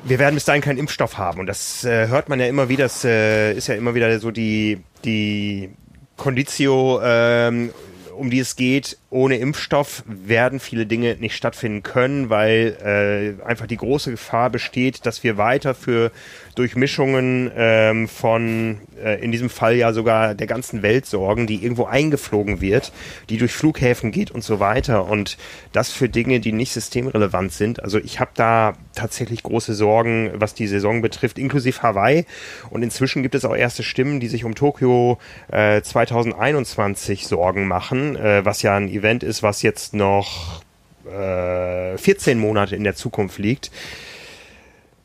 [0.04, 1.40] wir werden bis dahin keinen Impfstoff haben.
[1.40, 2.86] Und das äh, hört man ja immer wieder.
[2.86, 5.70] Das äh, ist ja immer wieder so die, die
[6.18, 7.72] Conditio ähm,
[8.16, 13.66] um die es geht, ohne Impfstoff werden viele Dinge nicht stattfinden können, weil äh, einfach
[13.66, 16.12] die große Gefahr besteht, dass wir weiter für
[16.60, 21.86] Durchmischungen ähm, von, äh, in diesem Fall ja sogar der ganzen Welt sorgen, die irgendwo
[21.86, 22.92] eingeflogen wird,
[23.30, 25.06] die durch Flughäfen geht und so weiter.
[25.06, 25.38] Und
[25.72, 27.82] das für Dinge, die nicht systemrelevant sind.
[27.82, 32.26] Also ich habe da tatsächlich große Sorgen, was die Saison betrifft, inklusive Hawaii.
[32.70, 35.18] Und inzwischen gibt es auch erste Stimmen, die sich um Tokio
[35.50, 40.62] äh, 2021 Sorgen machen, äh, was ja ein Event ist, was jetzt noch
[41.10, 43.72] äh, 14 Monate in der Zukunft liegt.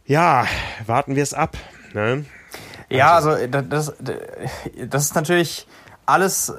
[0.07, 0.47] Ja,
[0.85, 1.57] warten wir es ab.
[1.95, 2.27] Ne?
[2.91, 3.95] Ja, also, also das,
[4.87, 5.67] das ist natürlich
[6.07, 6.53] alles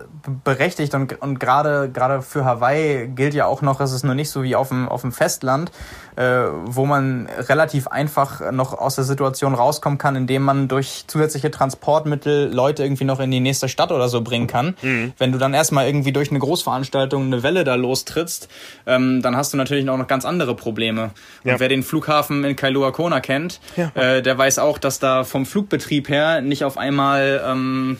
[0.43, 4.29] berechtigt und, und gerade gerade für Hawaii gilt ja auch noch, es ist nur nicht
[4.29, 5.71] so wie auf dem, auf dem Festland,
[6.15, 11.51] äh, wo man relativ einfach noch aus der Situation rauskommen kann, indem man durch zusätzliche
[11.51, 14.75] Transportmittel Leute irgendwie noch in die nächste Stadt oder so bringen kann.
[14.81, 15.13] Mhm.
[15.17, 18.47] Wenn du dann erstmal irgendwie durch eine Großveranstaltung eine Welle da lostrittst,
[18.87, 21.11] ähm, dann hast du natürlich auch noch ganz andere Probleme.
[21.43, 21.59] Und ja.
[21.59, 23.91] wer den Flughafen in Kailua Kona kennt, ja.
[23.93, 27.97] äh, der weiß auch, dass da vom Flugbetrieb her nicht auf einmal ähm,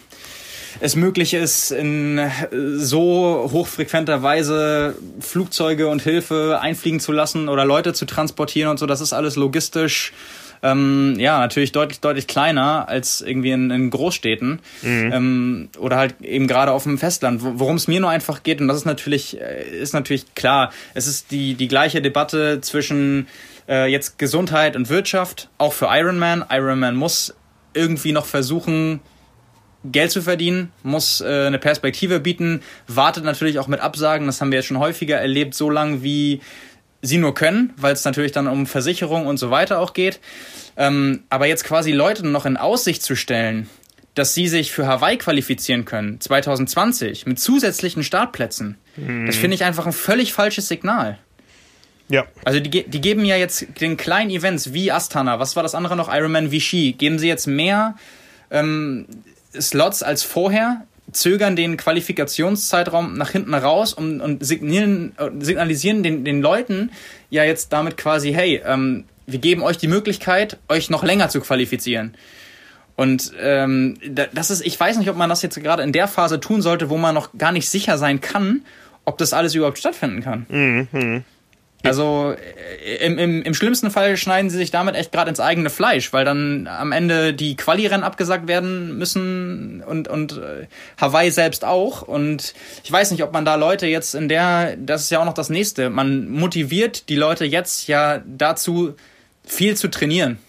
[0.80, 2.20] es möglich ist, in
[2.78, 8.86] so hochfrequenter Weise Flugzeuge und Hilfe einfliegen zu lassen oder Leute zu transportieren und so.
[8.86, 10.14] Das ist alles logistisch
[10.66, 15.12] ähm, ja, natürlich deutlich, deutlich kleiner als irgendwie in, in Großstädten mhm.
[15.14, 17.42] ähm, oder halt eben gerade auf dem Festland.
[17.44, 21.08] Worum es mir nur einfach geht, und das ist natürlich, äh, ist natürlich klar, es
[21.08, 23.28] ist die, die gleiche Debatte zwischen
[23.68, 26.46] äh, jetzt Gesundheit und Wirtschaft, auch für Ironman.
[26.50, 27.36] Ironman muss
[27.76, 29.02] irgendwie noch versuchen,
[29.92, 34.52] Geld zu verdienen, muss äh, eine Perspektive bieten, wartet natürlich auch mit Absagen, das haben
[34.52, 36.42] wir jetzt schon häufiger erlebt, so lange wie
[37.02, 40.20] sie nur können, weil es natürlich dann um Versicherung und so weiter auch geht.
[40.78, 43.70] Ähm, aber jetzt quasi Leute noch in Aussicht zu stellen,
[44.16, 49.26] dass sie sich für Hawaii qualifizieren können, 2020, mit zusätzlichen Startplätzen, mhm.
[49.26, 51.20] das finde ich einfach ein völlig falsches Signal.
[52.08, 52.26] Ja.
[52.44, 55.96] Also die, die geben ja jetzt den kleinen Events wie Astana, was war das andere
[55.96, 57.96] noch, Ironman Vichy, geben sie jetzt mehr
[58.52, 59.08] ähm,
[59.62, 66.92] Slots als vorher, zögern den Qualifikationszeitraum nach hinten raus und, und signalisieren, den, den Leuten
[67.30, 71.42] ja jetzt damit quasi, hey, ähm, wir geben euch die Möglichkeit, euch noch länger zu
[71.42, 72.16] qualifizieren.
[72.96, 73.98] Und ähm,
[74.34, 76.90] das ist, ich weiß nicht, ob man das jetzt gerade in der Phase tun sollte,
[76.90, 78.62] wo man noch gar nicht sicher sein kann,
[79.04, 80.46] ob das alles überhaupt stattfinden kann.
[80.50, 81.24] Mhm.
[81.86, 82.36] Also
[82.86, 86.14] äh, im, im, im schlimmsten Fall schneiden sie sich damit echt gerade ins eigene Fleisch,
[86.14, 90.68] weil dann am Ende die Quali-Rennen abgesagt werden müssen und, und äh,
[91.00, 92.02] Hawaii selbst auch.
[92.02, 95.26] Und ich weiß nicht, ob man da Leute jetzt in der, das ist ja auch
[95.26, 98.96] noch das nächste, man motiviert die Leute jetzt ja dazu,
[99.46, 100.40] viel zu trainieren.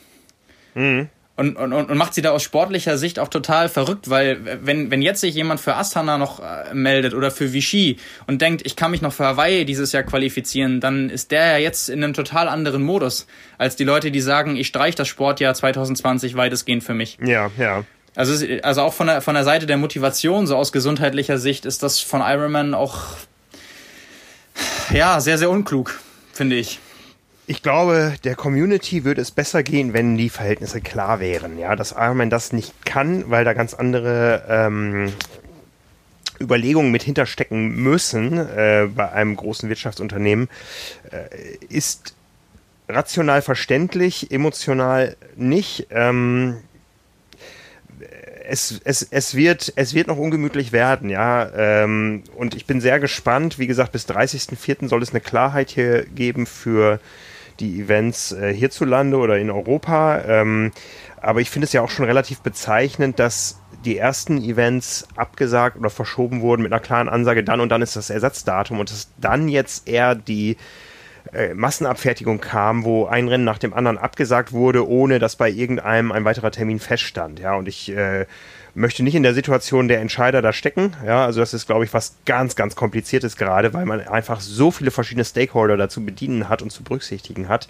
[0.75, 4.91] Mhm und, und, und macht sie da aus sportlicher Sicht auch total verrückt, weil wenn,
[4.91, 8.75] wenn jetzt sich jemand für Astana noch äh, meldet oder für Vichy und denkt, ich
[8.75, 12.15] kann mich noch für Hawaii dieses Jahr qualifizieren, dann ist der ja jetzt in einem
[12.15, 13.27] total anderen Modus
[13.59, 17.19] als die Leute, die sagen, ich streich das Sportjahr 2020 weitestgehend für mich.
[17.23, 17.85] Ja, ja.
[18.15, 21.83] Also, also auch von der, von der Seite der Motivation, so aus gesundheitlicher Sicht, ist
[21.83, 23.03] das von Ironman auch
[24.91, 26.01] ja sehr, sehr unklug,
[26.33, 26.81] finde ich
[27.47, 31.59] ich glaube, der Community würde es besser gehen, wenn die Verhältnisse klar wären.
[31.59, 35.13] Ja, dass Ironman das nicht kann, weil da ganz andere ähm,
[36.41, 40.49] Überlegungen mit hinterstecken müssen äh, bei einem großen Wirtschaftsunternehmen,
[41.11, 42.15] äh, ist
[42.89, 45.87] rational verständlich, emotional nicht.
[45.91, 46.59] Ähm,
[48.49, 51.49] es, es, es, wird, es wird noch ungemütlich werden, ja.
[51.55, 53.59] Ähm, und ich bin sehr gespannt.
[53.59, 54.89] Wie gesagt, bis 30.04.
[54.89, 57.01] soll es eine Klarheit hier geben für
[57.61, 60.23] die Events äh, hierzulande oder in Europa.
[60.27, 60.73] Ähm,
[61.21, 65.91] aber ich finde es ja auch schon relativ bezeichnend, dass die ersten Events abgesagt oder
[65.91, 69.49] verschoben wurden mit einer klaren Ansage, dann und dann ist das Ersatzdatum und dass dann
[69.49, 70.57] jetzt eher die
[71.33, 76.13] äh, Massenabfertigung kam, wo ein Rennen nach dem anderen abgesagt wurde, ohne dass bei irgendeinem
[76.13, 77.41] ein weiterer Termin feststand.
[77.41, 78.27] Ja, und ich äh,
[78.77, 80.95] möchte nicht in der Situation der Entscheider da stecken.
[81.05, 84.71] Ja, also das ist, glaube ich, was ganz, ganz kompliziertes gerade, weil man einfach so
[84.71, 87.69] viele verschiedene Stakeholder dazu bedienen hat und zu berücksichtigen hat.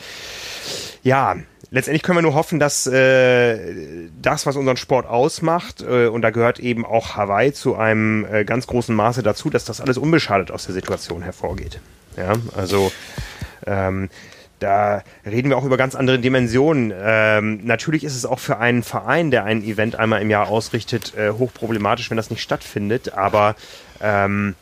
[1.04, 1.36] Ja,
[1.70, 6.30] letztendlich können wir nur hoffen, dass äh, das, was unseren Sport ausmacht, äh, und da
[6.30, 10.50] gehört eben auch Hawaii zu einem äh, ganz großen Maße dazu, dass das alles unbeschadet
[10.50, 11.80] aus der Situation hervorgeht.
[12.16, 12.90] Ja, also
[13.66, 14.08] ähm,
[14.66, 16.92] da reden wir auch über ganz andere Dimensionen.
[17.00, 21.14] Ähm, natürlich ist es auch für einen Verein, der ein Event einmal im Jahr ausrichtet,
[21.16, 23.14] äh, hochproblematisch, wenn das nicht stattfindet.
[23.14, 23.54] Aber
[24.00, 24.56] ähm,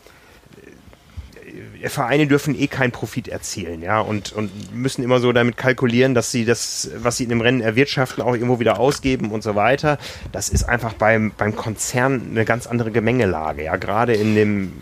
[1.83, 6.13] äh, Vereine dürfen eh keinen Profit erzielen, ja, und, und müssen immer so damit kalkulieren,
[6.13, 9.55] dass sie das, was sie in dem Rennen erwirtschaften, auch irgendwo wieder ausgeben und so
[9.55, 9.97] weiter.
[10.33, 14.73] Das ist einfach beim, beim Konzern eine ganz andere Gemengelage, ja, gerade in dem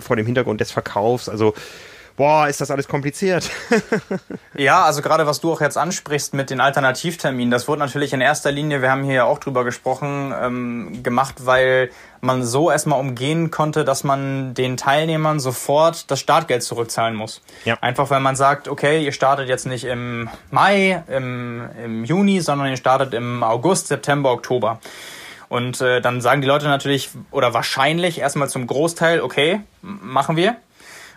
[0.00, 1.28] vor dem Hintergrund des Verkaufs.
[1.28, 1.54] Also
[2.16, 3.50] boah, ist das alles kompliziert.
[4.56, 8.20] ja, also gerade was du auch jetzt ansprichst mit den Alternativterminen, das wurde natürlich in
[8.20, 11.90] erster Linie, wir haben hier ja auch drüber gesprochen, ähm, gemacht, weil
[12.20, 17.42] man so erstmal umgehen konnte, dass man den Teilnehmern sofort das Startgeld zurückzahlen muss.
[17.64, 17.76] Ja.
[17.80, 22.68] Einfach weil man sagt, okay, ihr startet jetzt nicht im Mai, im, im Juni, sondern
[22.68, 24.80] ihr startet im August, September, Oktober.
[25.48, 30.56] Und äh, dann sagen die Leute natürlich oder wahrscheinlich erstmal zum Großteil, okay, machen wir.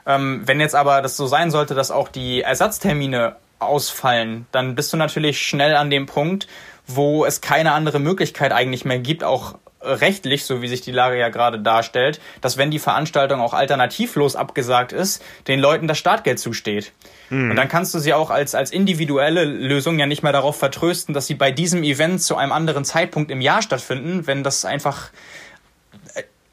[0.10, 4.91] Ähm, wenn jetzt aber das so sein sollte, dass auch die Ersatztermine ausfallen, dann bist
[4.91, 6.47] du natürlich schnell an dem Punkt,
[6.88, 11.18] wo es keine andere Möglichkeit eigentlich mehr gibt, auch rechtlich, so wie sich die Lage
[11.18, 16.39] ja gerade darstellt, dass wenn die Veranstaltung auch alternativlos abgesagt ist, den Leuten das Startgeld
[16.39, 16.91] zusteht.
[17.30, 17.51] Mhm.
[17.51, 21.14] Und dann kannst du sie auch als, als individuelle Lösung ja nicht mehr darauf vertrösten,
[21.14, 25.12] dass sie bei diesem Event zu einem anderen Zeitpunkt im Jahr stattfinden, wenn das einfach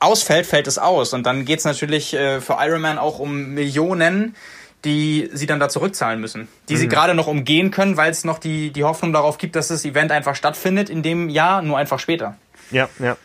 [0.06, 1.12] ausfällt, fällt es aus.
[1.12, 4.34] Und dann geht's natürlich äh, für Ironman auch um Millionen,
[4.84, 6.48] die sie dann da zurückzahlen müssen.
[6.68, 6.78] Die mhm.
[6.78, 9.84] sie gerade noch umgehen können, weil es noch die, die Hoffnung darauf gibt, dass das
[9.84, 12.36] Event einfach stattfindet in dem Jahr, nur einfach später.
[12.70, 13.16] Ja, ja.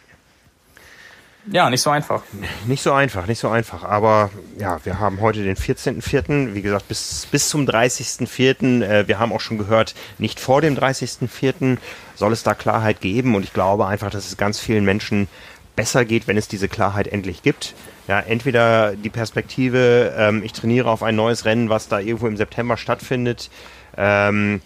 [1.47, 2.21] Ja, nicht so einfach.
[2.67, 3.83] Nicht so einfach, nicht so einfach.
[3.83, 4.29] Aber
[4.59, 6.53] ja, wir haben heute den 14.04.
[6.53, 8.83] Wie gesagt, bis, bis zum 30.04.
[8.83, 11.77] Äh, wir haben auch schon gehört, nicht vor dem 30.04.
[12.15, 13.33] soll es da Klarheit geben.
[13.33, 15.27] Und ich glaube einfach, dass es ganz vielen Menschen
[15.75, 17.73] besser geht, wenn es diese Klarheit endlich gibt.
[18.07, 22.37] Ja, entweder die Perspektive, ähm, ich trainiere auf ein neues Rennen, was da irgendwo im
[22.37, 23.49] September stattfindet.
[23.97, 24.61] Ähm,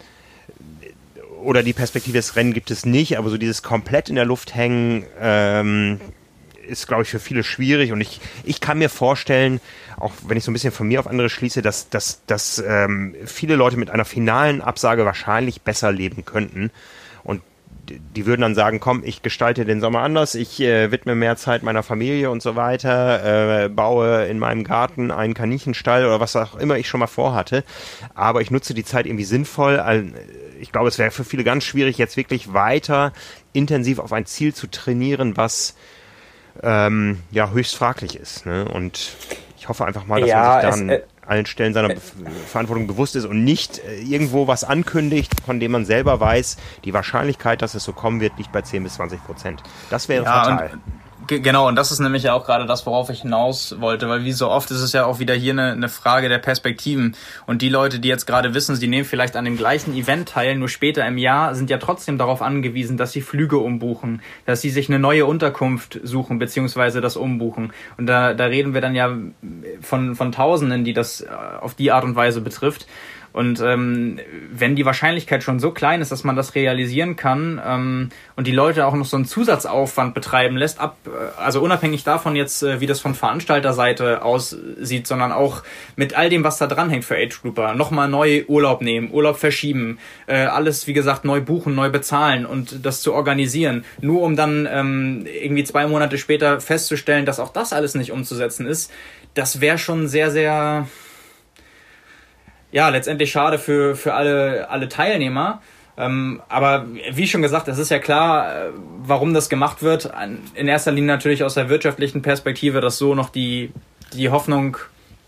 [1.41, 4.56] oder die Perspektive des Rennen gibt es nicht, aber so dieses komplett in der Luft
[4.56, 5.99] hängen ähm,
[6.68, 7.91] ist, glaube ich, für viele schwierig.
[7.91, 9.62] Und ich, ich kann mir vorstellen,
[9.97, 13.16] auch wenn ich so ein bisschen von mir auf andere schließe, dass, dass, dass ähm,
[13.26, 16.72] viele Leute mit einer finalen Absage wahrscheinlich besser leben könnten.
[17.90, 21.64] Die würden dann sagen, komm, ich gestalte den Sommer anders, ich äh, widme mehr Zeit
[21.64, 26.56] meiner Familie und so weiter, äh, baue in meinem Garten einen Kaninchenstall oder was auch
[26.56, 27.64] immer ich schon mal vorhatte.
[28.14, 29.80] Aber ich nutze die Zeit irgendwie sinnvoll
[30.60, 33.14] ich glaube, es wäre für viele ganz schwierig, jetzt wirklich weiter
[33.54, 35.76] intensiv auf ein Ziel zu trainieren, was
[36.64, 38.46] ähm, ja höchst fraglich ist.
[38.46, 38.66] Ne?
[38.66, 39.16] Und
[39.58, 41.98] ich hoffe einfach mal, dass ja, man sich dann es, äh, allen Stellen seiner äh,
[42.48, 46.94] Verantwortung bewusst ist und nicht äh, irgendwo was ankündigt, von dem man selber weiß, die
[46.94, 49.64] Wahrscheinlichkeit, dass es so kommen wird, liegt bei 10 bis 20 Prozent.
[49.90, 50.70] Das wäre ja, fatal.
[50.74, 54.26] Und, Genau, und das ist nämlich ja auch gerade das, worauf ich hinaus wollte, weil
[54.26, 57.16] wie so oft ist es ja auch wieder hier eine, eine Frage der Perspektiven.
[57.48, 60.56] Und die Leute, die jetzt gerade wissen, sie nehmen vielleicht an dem gleichen Event teil,
[60.56, 64.70] nur später im Jahr, sind ja trotzdem darauf angewiesen, dass sie Flüge umbuchen, dass sie
[64.70, 67.74] sich eine neue Unterkunft suchen, beziehungsweise das umbuchen.
[67.98, 69.16] Und da, da reden wir dann ja
[69.82, 71.28] von, von Tausenden, die das äh,
[71.62, 72.86] auf die Art und Weise betrifft.
[73.36, 74.18] Und ähm,
[74.50, 78.54] wenn die Wahrscheinlichkeit schon so klein ist, dass man das realisieren kann ähm, und die
[78.54, 82.80] Leute auch noch so einen Zusatzaufwand betreiben lässt, ab, äh, also unabhängig davon jetzt, äh,
[82.80, 85.64] wie das von Veranstalterseite aussieht, sondern auch
[85.98, 90.00] mit all dem, was da dranhängt für Age Grouper, nochmal neu Urlaub nehmen, Urlaub verschieben,
[90.28, 94.66] äh, alles wie gesagt neu buchen, neu bezahlen und das zu organisieren, nur um dann
[94.72, 98.94] ähm, irgendwie zwei Monate später festzustellen, dass auch das alles nicht umzusetzen ist,
[99.34, 100.88] das wäre schon sehr, sehr
[102.76, 105.62] ja, letztendlich schade für, für alle, alle Teilnehmer.
[105.98, 110.12] Ähm, aber wie schon gesagt, es ist ja klar, äh, warum das gemacht wird.
[110.56, 113.72] In erster Linie natürlich aus der wirtschaftlichen Perspektive, dass so noch die,
[114.12, 114.76] die Hoffnung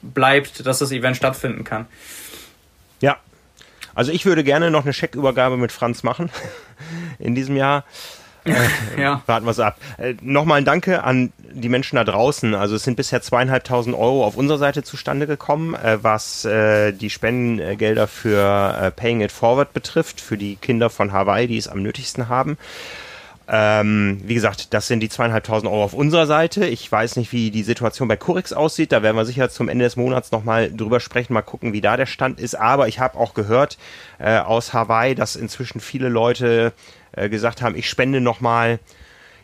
[0.02, 1.86] bleibt, dass das Event stattfinden kann.
[3.00, 3.16] Ja.
[3.95, 6.30] Also ich würde gerne noch eine Scheckübergabe mit Franz machen
[7.18, 7.86] in diesem Jahr.
[8.48, 9.22] Äh, ja.
[9.26, 9.78] Warten wir es ab.
[9.98, 12.56] Äh, Nochmal ein Danke an die Menschen da draußen.
[12.56, 17.10] Also es sind bisher zweieinhalbtausend Euro auf unserer Seite zustande gekommen, äh, was äh, die
[17.10, 21.82] Spendengelder für äh, Paying It Forward betrifft, für die Kinder von Hawaii, die es am
[21.82, 22.58] nötigsten haben.
[23.50, 26.66] Ähm, wie gesagt, das sind die zweieinhalbtausend Euro auf unserer Seite.
[26.66, 28.91] Ich weiß nicht, wie die Situation bei Curix aussieht.
[28.91, 31.95] Da werden wir sicher zum Ende des Monats nochmal drüber sprechen, mal gucken, wie da
[31.95, 32.56] der Stand ist.
[32.56, 33.78] Aber ich habe auch gehört
[34.20, 36.74] äh, aus Hawaii, dass inzwischen viele Leute
[37.18, 38.80] äh, gesagt haben, ich spende nochmal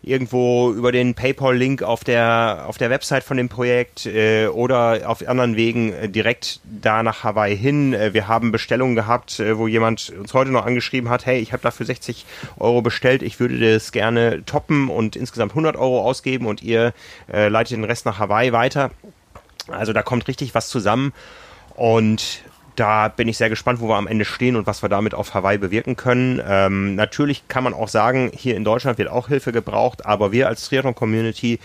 [0.04, 5.26] irgendwo über den PayPal-Link auf der, auf der Website von dem Projekt äh, oder auf
[5.26, 7.94] anderen Wegen äh, direkt da nach Hawaii hin.
[7.94, 11.54] Äh, wir haben Bestellungen gehabt, äh, wo jemand uns heute noch angeschrieben hat, hey, ich
[11.54, 12.26] habe dafür 60
[12.60, 16.94] Euro bestellt, ich würde das gerne toppen und insgesamt 100 Euro ausgeben und ihr
[17.32, 18.92] äh, leitet den Rest nach Hawaii weiter.
[19.70, 21.14] Also da kommt richtig was zusammen
[21.76, 22.44] und
[22.76, 25.34] da bin ich sehr gespannt, wo wir am Ende stehen und was wir damit auf
[25.34, 26.42] Hawaii bewirken können.
[26.48, 30.48] Ähm, natürlich kann man auch sagen, hier in Deutschland wird auch Hilfe gebraucht, aber wir
[30.48, 31.60] als Triathlon-Community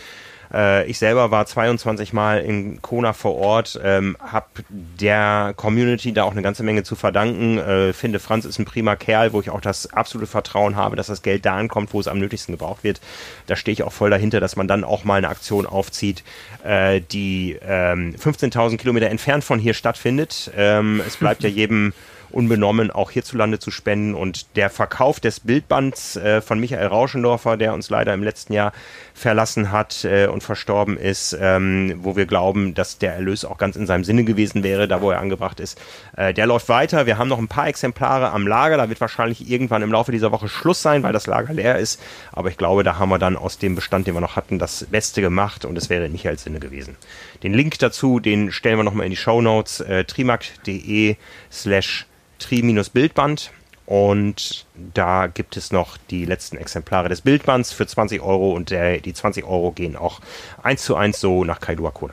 [0.52, 6.24] Äh, ich selber war 22 Mal in Kona vor Ort, ähm, habe der Community da
[6.24, 7.58] auch eine ganze Menge zu verdanken.
[7.58, 11.08] Äh, finde, Franz ist ein prima Kerl, wo ich auch das absolute Vertrauen habe, dass
[11.08, 13.00] das Geld da ankommt, wo es am nötigsten gebraucht wird.
[13.46, 16.24] Da stehe ich auch voll dahinter, dass man dann auch mal eine Aktion aufzieht,
[16.64, 20.50] äh, die ähm, 15.000 Kilometer entfernt von hier stattfindet.
[20.56, 21.92] Ähm, es bleibt ja jedem
[22.30, 24.14] unbenommen auch hierzulande zu spenden.
[24.14, 28.72] Und der Verkauf des Bildbands äh, von Michael Rauschendorfer, der uns leider im letzten Jahr
[29.14, 33.76] verlassen hat äh, und verstorben ist, ähm, wo wir glauben, dass der Erlös auch ganz
[33.76, 35.80] in seinem Sinne gewesen wäre, da wo er angebracht ist,
[36.16, 37.06] äh, der läuft weiter.
[37.06, 38.76] Wir haben noch ein paar Exemplare am Lager.
[38.76, 42.00] Da wird wahrscheinlich irgendwann im Laufe dieser Woche Schluss sein, weil das Lager leer ist.
[42.32, 44.84] Aber ich glaube, da haben wir dann aus dem Bestand, den wir noch hatten, das
[44.84, 46.96] Beste gemacht und es wäre in Michaels Sinne gewesen.
[47.42, 51.16] Den Link dazu, den stellen wir nochmal in die Show Notes, äh, trimark.de
[51.52, 52.06] slash
[52.38, 53.52] Tri-Bildband.
[53.86, 58.98] Und da gibt es noch die letzten Exemplare des Bildbands für 20 Euro und der,
[58.98, 60.20] die 20 Euro gehen auch
[60.62, 62.12] eins zu eins so nach Kailua Kona.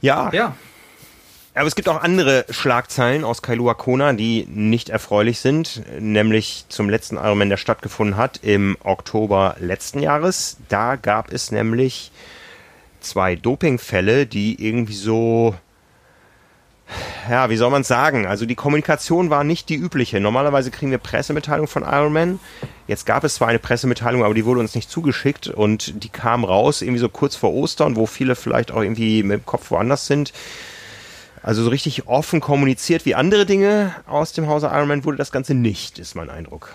[0.00, 0.30] Ja.
[0.32, 0.56] Ja.
[1.54, 6.88] Aber es gibt auch andere Schlagzeilen aus Kailua Kona, die nicht erfreulich sind, nämlich zum
[6.88, 10.56] letzten Ironman, der stattgefunden hat im Oktober letzten Jahres.
[10.68, 12.10] Da gab es nämlich
[13.04, 15.54] zwei Dopingfälle, die irgendwie so
[17.30, 18.26] ja, wie soll man es sagen?
[18.26, 20.20] Also die Kommunikation war nicht die übliche.
[20.20, 22.40] Normalerweise kriegen wir Pressemitteilungen von Iron Man.
[22.86, 26.44] Jetzt gab es zwar eine Pressemitteilung, aber die wurde uns nicht zugeschickt und die kam
[26.44, 30.06] raus irgendwie so kurz vor Ostern, wo viele vielleicht auch irgendwie mit dem Kopf woanders
[30.06, 30.34] sind.
[31.42, 35.32] Also so richtig offen kommuniziert wie andere Dinge aus dem Hause Iron Man wurde das
[35.32, 36.74] Ganze nicht, ist mein Eindruck.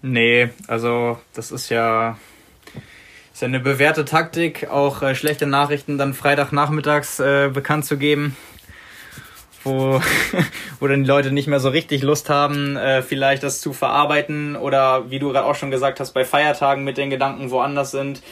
[0.00, 2.18] Nee, also das ist ja
[3.34, 8.34] ist ja eine bewährte Taktik, auch äh, schlechte Nachrichten dann Freitagnachmittags äh, bekannt zu geben
[9.64, 10.00] wo,
[10.80, 14.56] wo dann die Leute nicht mehr so richtig Lust haben, äh, vielleicht das zu verarbeiten
[14.56, 18.22] oder wie du gerade auch schon gesagt hast, bei Feiertagen mit den Gedanken woanders sind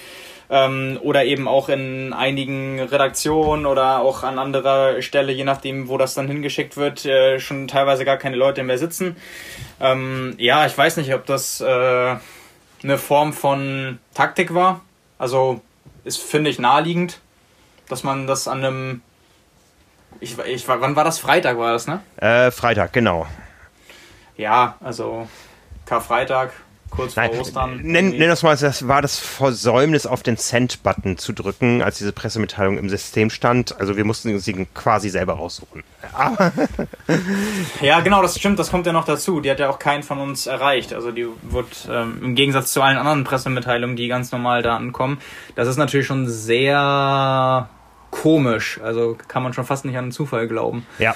[0.50, 5.98] ähm, oder eben auch in einigen Redaktionen oder auch an anderer Stelle, je nachdem, wo
[5.98, 9.16] das dann hingeschickt wird, äh, schon teilweise gar keine Leute mehr sitzen.
[9.80, 12.16] Ähm, ja, ich weiß nicht, ob das äh,
[12.84, 14.82] eine Form von Taktik war.
[15.22, 15.60] Also
[16.02, 17.20] ist, finde ich, naheliegend,
[17.88, 19.02] dass man das an einem
[20.18, 21.20] ich, ich, wann war das?
[21.20, 22.00] Freitag war das, ne?
[22.16, 23.28] Äh, Freitag, genau.
[24.36, 25.28] Ja, also
[25.86, 26.52] Karfreitag,
[26.94, 27.80] kurz Nein, vor Ostern.
[27.82, 32.12] Nenn, nenn das mal, das war das Versäumnis, auf den Send-Button zu drücken, als diese
[32.12, 33.78] Pressemitteilung im System stand.
[33.80, 35.82] Also wir mussten sie quasi selber raussuchen.
[37.80, 39.40] ja, genau, das stimmt, das kommt ja noch dazu.
[39.40, 40.92] Die hat ja auch keinen von uns erreicht.
[40.92, 45.18] Also die wird ähm, im Gegensatz zu allen anderen Pressemitteilungen, die ganz normal da ankommen,
[45.54, 47.68] das ist natürlich schon sehr
[48.10, 48.78] komisch.
[48.82, 50.86] Also kann man schon fast nicht an einen Zufall glauben.
[50.98, 51.14] Ja.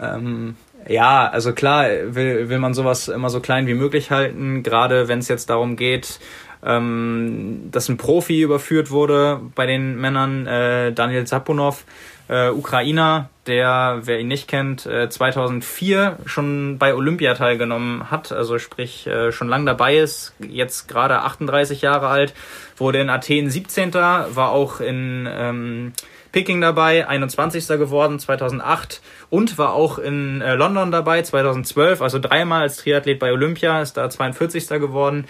[0.00, 0.56] Ähm,
[0.88, 5.18] ja, also klar will, will man sowas immer so klein wie möglich halten, gerade wenn
[5.18, 6.18] es jetzt darum geht,
[6.64, 11.84] ähm, dass ein Profi überführt wurde bei den Männern, äh, Daniel Zapunov,
[12.28, 18.58] äh, Ukrainer, der, wer ihn nicht kennt, äh, 2004 schon bei Olympia teilgenommen hat, also
[18.58, 22.34] sprich äh, schon lang dabei ist, jetzt gerade 38 Jahre alt,
[22.76, 23.94] wurde in Athen 17.
[23.94, 25.92] war auch in ähm,
[26.32, 27.66] Peking dabei, 21.
[27.68, 29.00] geworden 2008
[29.30, 33.96] und war auch in äh, London dabei 2012, also dreimal als Triathlet bei Olympia, ist
[33.96, 34.68] da 42.
[34.68, 35.26] geworden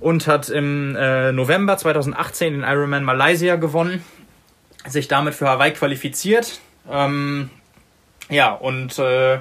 [0.00, 4.04] und hat im äh, November 2018 den Ironman Malaysia gewonnen,
[4.86, 6.60] sich damit für Hawaii qualifiziert.
[6.90, 7.50] Ähm,
[8.28, 9.40] ja, und äh,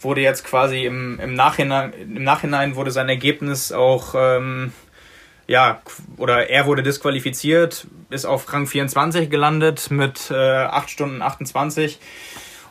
[0.00, 4.72] wurde jetzt quasi im, im, Nachhinein, im Nachhinein wurde sein Ergebnis auch ähm,
[5.48, 5.80] ja,
[6.18, 11.98] oder er wurde disqualifiziert, ist auf Rang 24 gelandet mit äh, 8 Stunden 28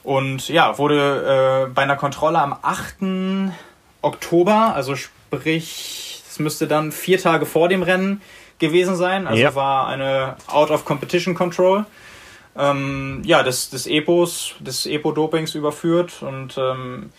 [0.04, 3.52] und ja, wurde äh, bei einer Kontrolle am 8.
[4.04, 8.22] Oktober, also sprich, es müsste dann vier Tage vor dem Rennen
[8.60, 9.56] gewesen sein, also ja.
[9.56, 11.86] war eine Out of Competition Control.
[12.56, 17.12] Ähm, ja, des, des Epos, des Epo-Dopings überführt und ähm,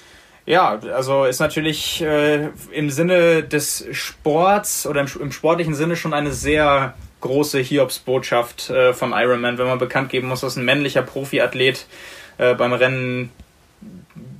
[0.49, 6.15] ja, also ist natürlich äh, im Sinne des Sports oder im, im, sportlichen Sinne schon
[6.15, 11.03] eine sehr große Hiobsbotschaft äh, vom Ironman, wenn man bekannt geben muss, dass ein männlicher
[11.03, 11.85] Profiathlet
[12.39, 13.31] äh, beim Rennen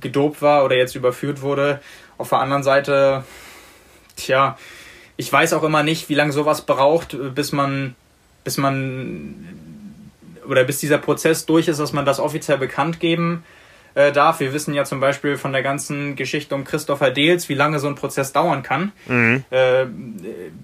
[0.01, 1.79] gedopt war oder jetzt überführt wurde.
[2.17, 3.23] Auf der anderen Seite,
[4.15, 4.57] tja,
[5.15, 7.93] ich weiß auch immer nicht, wie lange sowas braucht, bis man,
[8.43, 9.45] bis man
[10.47, 13.43] oder bis dieser Prozess durch ist, dass man das offiziell bekannt geben
[13.99, 14.39] äh, darf.
[14.39, 17.87] Wir wissen ja zum Beispiel von der ganzen Geschichte um Christopher Deels, wie lange so
[17.87, 18.93] ein Prozess dauern kann.
[19.07, 19.43] Mhm.
[19.49, 19.87] Äh,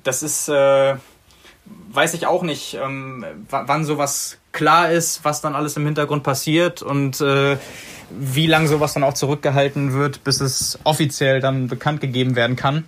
[0.03, 0.95] das ist, äh,
[1.91, 6.81] weiß ich auch nicht, ähm, wann sowas klar ist, was dann alles im Hintergrund passiert
[6.81, 7.57] und äh,
[8.09, 12.85] wie lange sowas dann auch zurückgehalten wird, bis es offiziell dann bekannt gegeben werden kann.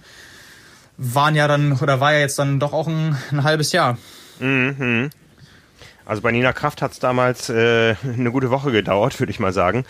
[0.95, 3.97] Waren ja dann, oder war ja jetzt dann doch auch ein, ein halbes Jahr.
[4.39, 5.09] Mhm.
[6.05, 9.51] Also bei Nina Kraft hat es damals äh, eine gute Woche gedauert, würde ich mal
[9.51, 9.83] sagen.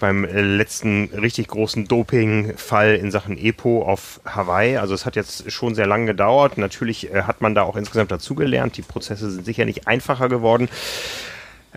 [0.00, 4.78] Beim letzten richtig großen Doping-Fall in Sachen EPO auf Hawaii.
[4.78, 6.58] Also es hat jetzt schon sehr lange gedauert.
[6.58, 8.76] Natürlich äh, hat man da auch insgesamt dazugelernt.
[8.76, 10.68] Die Prozesse sind sicher nicht einfacher geworden.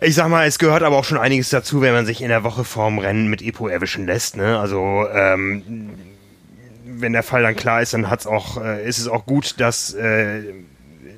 [0.01, 2.43] Ich sag mal, es gehört aber auch schon einiges dazu, wenn man sich in der
[2.43, 4.35] Woche vorm Rennen mit EPO erwischen lässt.
[4.35, 4.57] Ne?
[4.57, 5.91] Also ähm,
[6.85, 9.93] wenn der Fall dann klar ist, dann hat's auch, äh, ist es auch gut, dass
[9.93, 10.41] äh,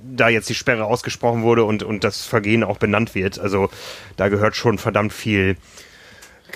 [0.03, 3.39] da jetzt die Sperre ausgesprochen wurde und, und das Vergehen auch benannt wird.
[3.39, 3.69] Also
[4.17, 5.57] da gehört schon verdammt viel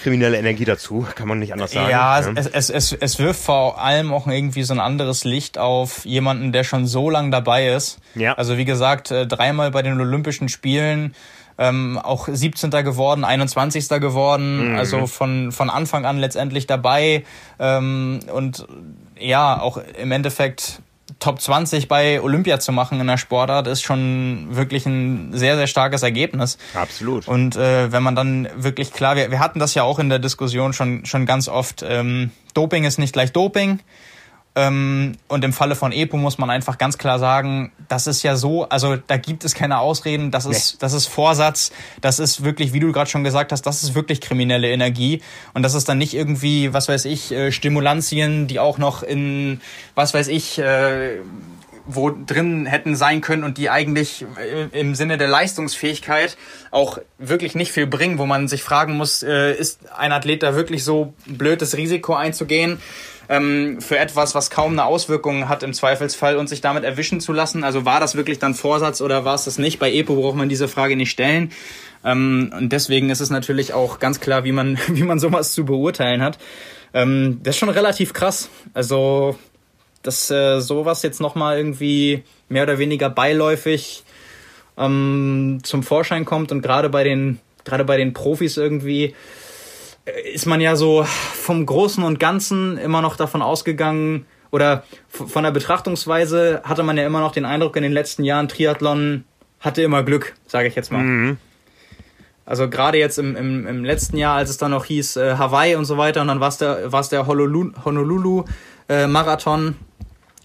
[0.01, 1.89] kriminelle Energie dazu, kann man nicht anders sagen.
[1.89, 2.31] Ja, ja.
[2.35, 6.51] Es, es, es, es wirft vor allem auch irgendwie so ein anderes Licht auf jemanden,
[6.51, 7.99] der schon so lange dabei ist.
[8.15, 8.33] Ja.
[8.33, 11.15] Also wie gesagt, äh, dreimal bei den Olympischen Spielen,
[11.57, 12.71] ähm, auch 17.
[12.71, 13.89] geworden, 21.
[13.99, 14.75] geworden, mhm.
[14.77, 17.25] also von, von Anfang an letztendlich dabei
[17.59, 18.65] ähm, und
[19.19, 20.81] ja, auch im Endeffekt
[21.19, 25.67] Top 20 bei Olympia zu machen in der Sportart ist schon wirklich ein sehr, sehr
[25.67, 26.57] starkes Ergebnis.
[26.73, 27.27] Absolut.
[27.27, 30.19] Und äh, wenn man dann wirklich klar, wir, wir hatten das ja auch in der
[30.19, 33.79] Diskussion schon, schon ganz oft, ähm, Doping ist nicht gleich Doping.
[34.55, 38.35] Ähm, und im Falle von EPO muss man einfach ganz klar sagen, das ist ja
[38.35, 40.77] so, also da gibt es keine Ausreden, das ist, nee.
[40.81, 41.71] das ist Vorsatz,
[42.01, 45.21] das ist wirklich, wie du gerade schon gesagt hast, das ist wirklich kriminelle Energie.
[45.53, 49.61] Und das ist dann nicht irgendwie, was weiß ich, äh, Stimulantien, die auch noch in,
[49.93, 51.19] was weiß ich, äh,
[51.85, 56.37] wo drin hätten sein können und die eigentlich äh, im Sinne der Leistungsfähigkeit
[56.71, 60.55] auch wirklich nicht viel bringen, wo man sich fragen muss, äh, ist ein Athlet da
[60.55, 62.79] wirklich so blöd, das Risiko einzugehen?
[63.29, 67.31] Ähm, für etwas, was kaum eine Auswirkung hat im Zweifelsfall und sich damit erwischen zu
[67.31, 67.63] lassen?
[67.63, 69.77] Also war das wirklich dann Vorsatz oder war es das nicht?
[69.77, 71.51] Bei EPO braucht man diese Frage nicht stellen.
[72.03, 75.63] Ähm, und deswegen ist es natürlich auch ganz klar, wie man, wie man sowas zu
[75.63, 76.39] beurteilen hat.
[76.93, 78.49] Ähm, das ist schon relativ krass.
[78.73, 79.37] Also,
[80.01, 84.03] dass äh, sowas jetzt nochmal irgendwie mehr oder weniger beiläufig
[84.75, 89.13] ähm, zum Vorschein kommt und gerade bei den, gerade bei den Profis irgendwie
[90.33, 95.51] ist man ja so vom Großen und Ganzen immer noch davon ausgegangen, oder von der
[95.51, 99.25] Betrachtungsweise hatte man ja immer noch den Eindruck in den letzten Jahren, Triathlon
[99.59, 101.03] hatte immer Glück, sage ich jetzt mal.
[101.03, 101.37] Mhm.
[102.45, 105.75] Also gerade jetzt im, im, im letzten Jahr, als es dann noch hieß äh, Hawaii
[105.75, 109.75] und so weiter, und dann war es der, war's der Honolulu-Marathon.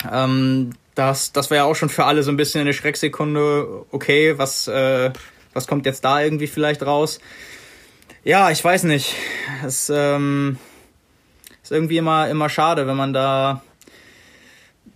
[0.04, 3.86] Äh, ähm, das, das war ja auch schon für alle so ein bisschen eine Schrecksekunde,
[3.90, 5.12] okay, was, äh,
[5.54, 7.20] was kommt jetzt da irgendwie vielleicht raus?
[8.24, 9.14] Ja, ich weiß nicht.
[9.66, 10.56] Es ähm,
[11.62, 13.62] ist irgendwie immer, immer schade, wenn man da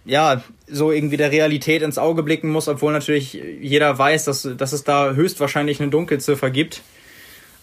[0.06, 4.72] ja so irgendwie der Realität ins Auge blicken muss, obwohl natürlich jeder weiß, dass, dass
[4.72, 6.80] es da höchstwahrscheinlich eine Dunkelziffer gibt.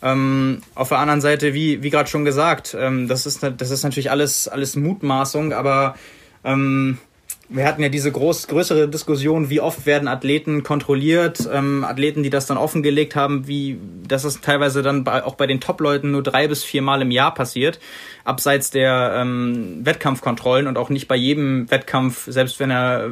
[0.04, 3.82] Ähm, auf der anderen Seite, wie, wie gerade schon gesagt, ähm, das, ist, das ist
[3.82, 5.96] natürlich alles, alles Mutmaßung, aber
[6.44, 7.00] ähm,
[7.48, 12.32] wir hatten ja diese groß, größere Diskussion, wie oft werden Athleten kontrolliert, ähm, Athleten, die
[12.32, 16.24] das dann offengelegt haben, wie dass es teilweise dann bei, auch bei den Top-Leuten nur
[16.24, 17.80] drei bis vier Mal im Jahr passiert,
[18.24, 23.10] abseits der ähm, Wettkampfkontrollen und auch nicht bei jedem Wettkampf, selbst wenn er,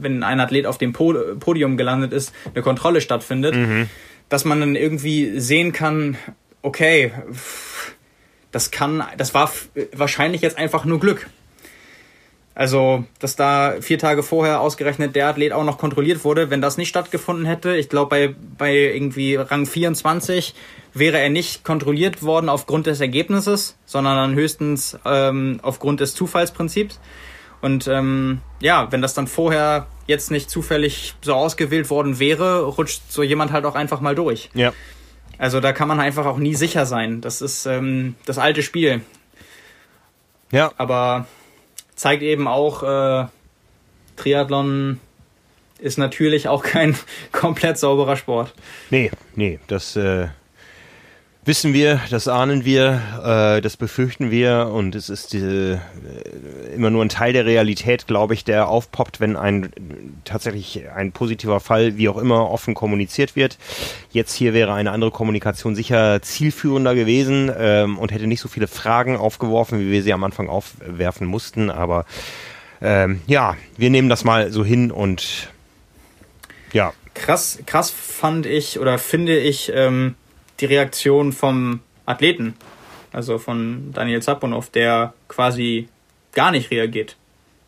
[0.00, 3.88] wenn ein Athlet auf dem Podium gelandet ist, eine Kontrolle stattfindet, mhm.
[4.30, 6.16] dass man dann irgendwie sehen kann,
[6.62, 7.12] okay,
[8.50, 9.52] das kann, das war
[9.92, 11.26] wahrscheinlich jetzt einfach nur Glück.
[12.54, 16.76] Also, dass da vier Tage vorher ausgerechnet der Athlet auch noch kontrolliert wurde, wenn das
[16.76, 20.54] nicht stattgefunden hätte, ich glaube, bei, bei irgendwie Rang 24
[20.92, 27.00] wäre er nicht kontrolliert worden aufgrund des Ergebnisses, sondern dann höchstens ähm, aufgrund des Zufallsprinzips.
[27.60, 33.02] Und ähm, ja, wenn das dann vorher jetzt nicht zufällig so ausgewählt worden wäre, rutscht
[33.08, 34.50] so jemand halt auch einfach mal durch.
[34.54, 34.72] Ja.
[35.38, 37.20] Also da kann man einfach auch nie sicher sein.
[37.20, 39.00] Das ist ähm, das alte Spiel.
[40.52, 40.72] Ja.
[40.76, 41.26] Aber
[41.94, 43.26] zeigt eben auch, äh,
[44.16, 45.00] Triathlon
[45.78, 46.96] ist natürlich auch kein
[47.32, 48.54] komplett sauberer Sport.
[48.90, 50.28] Nee, nee, das äh,
[51.46, 55.78] wissen wir, das ahnen wir, äh, das befürchten wir und es ist äh,
[56.74, 59.70] immer nur ein Teil der Realität, glaube ich, der aufpoppt, wenn ein
[60.24, 63.58] tatsächlich ein positiver Fall, wie auch immer, offen kommuniziert wird.
[64.10, 68.66] Jetzt hier wäre eine andere Kommunikation sicher zielführender gewesen ähm, und hätte nicht so viele
[68.66, 72.06] Fragen aufgeworfen, wie wir sie am Anfang aufwerfen mussten, aber
[72.80, 75.50] ähm, ja, wir nehmen das mal so hin und
[76.72, 76.92] ja.
[77.12, 80.16] Krass, krass fand ich oder finde ich, ähm
[80.60, 82.54] die Reaktion vom Athleten,
[83.12, 85.88] also von Daniel Zaponov, der quasi
[86.32, 87.16] gar nicht reagiert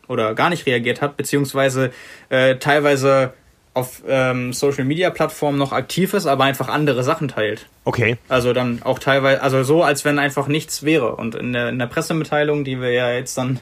[0.07, 1.91] oder gar nicht reagiert hat, beziehungsweise
[2.29, 3.33] äh, teilweise
[3.73, 7.67] auf ähm, Social Media Plattformen noch aktiv ist, aber einfach andere Sachen teilt.
[7.83, 8.17] Okay.
[8.27, 11.15] Also dann auch teilweise, also so, als wenn einfach nichts wäre.
[11.15, 13.59] Und in der, in der Pressemitteilung, die wir ja jetzt dann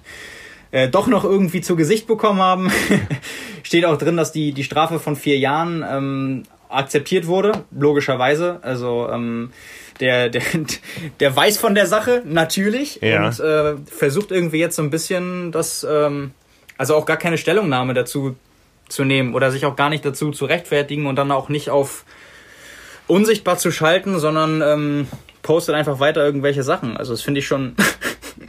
[0.72, 2.72] äh, doch noch irgendwie zu Gesicht bekommen haben.
[3.64, 6.44] Steht auch drin, dass die, die Strafe von vier Jahren ähm,
[6.78, 8.60] akzeptiert wurde, logischerweise.
[8.62, 9.52] Also ähm,
[10.00, 10.42] der, der,
[11.20, 13.00] der weiß von der Sache, natürlich.
[13.02, 13.28] Ja.
[13.28, 16.32] Und äh, versucht irgendwie jetzt so ein bisschen das, ähm,
[16.78, 18.36] also auch gar keine Stellungnahme dazu
[18.88, 22.06] zu nehmen oder sich auch gar nicht dazu zu rechtfertigen und dann auch nicht auf
[23.08, 25.08] unsichtbar zu schalten, sondern ähm,
[25.42, 26.98] postet einfach weiter irgendwelche Sachen.
[26.98, 27.76] Also das finde ich schon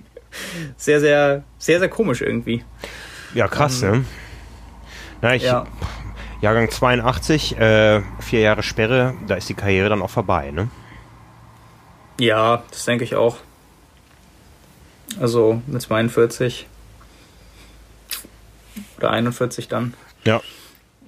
[0.76, 2.64] sehr, sehr, sehr, sehr komisch irgendwie.
[3.34, 4.04] Ja, krass, ähm, ne?
[5.22, 5.66] Na, ich, ja.
[6.40, 10.68] Jahrgang 82, äh, vier Jahre Sperre, da ist die Karriere dann auch vorbei, ne?
[12.18, 13.38] Ja, das denke ich auch.
[15.20, 16.66] Also mit 42
[18.98, 19.94] oder 41 dann.
[20.24, 20.40] Ja.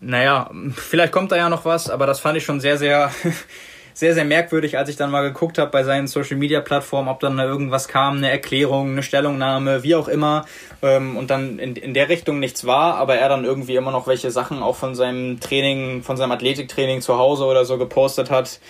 [0.00, 3.10] Naja, vielleicht kommt da ja noch was, aber das fand ich schon sehr, sehr,
[3.98, 7.18] sehr, sehr merkwürdig, als ich dann mal geguckt habe bei seinen Social Media Plattformen, ob
[7.18, 10.46] dann da irgendwas kam, eine Erklärung, eine Stellungnahme, wie auch immer,
[10.82, 14.06] ähm, und dann in, in der Richtung nichts war, aber er dann irgendwie immer noch
[14.06, 18.60] welche Sachen auch von seinem Training, von seinem Athletiktraining zu Hause oder so gepostet hat,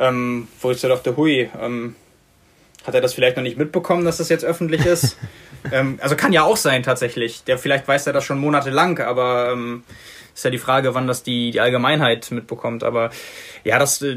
[0.00, 1.94] ähm, wo ich so dachte, hui, ähm,
[2.84, 5.16] hat er das vielleicht noch nicht mitbekommen, dass das jetzt öffentlich ist?
[5.72, 7.44] ähm, also kann ja auch sein tatsächlich.
[7.44, 9.84] Der vielleicht weiß er das schon monatelang, aber ähm,
[10.34, 12.84] ist ja die Frage, wann das die, die Allgemeinheit mitbekommt.
[12.84, 13.10] Aber
[13.64, 14.16] ja, das äh,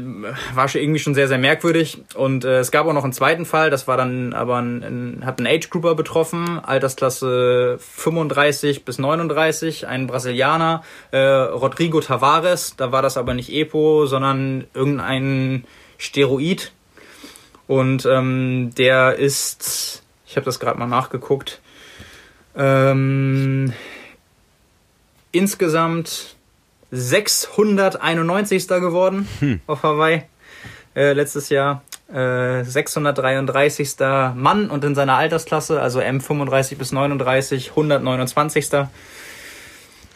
[0.54, 1.98] war schon irgendwie schon sehr, sehr merkwürdig.
[2.14, 5.26] Und äh, es gab auch noch einen zweiten Fall, das war dann aber ein, ein,
[5.26, 12.76] hat einen Age-Grouper betroffen, Altersklasse 35 bis 39, ein Brasilianer, äh, Rodrigo Tavares.
[12.76, 15.64] Da war das aber nicht EPO, sondern irgendein
[15.98, 16.72] Steroid.
[17.66, 21.60] Und ähm, der ist, ich habe das gerade mal nachgeguckt,
[22.56, 23.72] ähm,
[25.36, 26.36] insgesamt
[26.90, 28.68] 691.
[28.68, 29.60] geworden hm.
[29.66, 30.22] auf Hawaii
[30.94, 31.82] äh, letztes Jahr.
[32.12, 33.96] Äh, 633.
[34.34, 38.70] Mann und in seiner Altersklasse, also M35 bis 39, 129.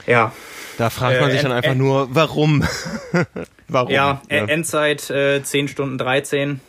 [0.07, 0.33] Ja.
[0.79, 2.65] Da fragt man äh, sich dann einfach nur, warum?
[3.69, 3.91] warum?
[3.91, 4.45] Ja, ja.
[4.47, 6.61] Endzeit äh, 10 Stunden 13.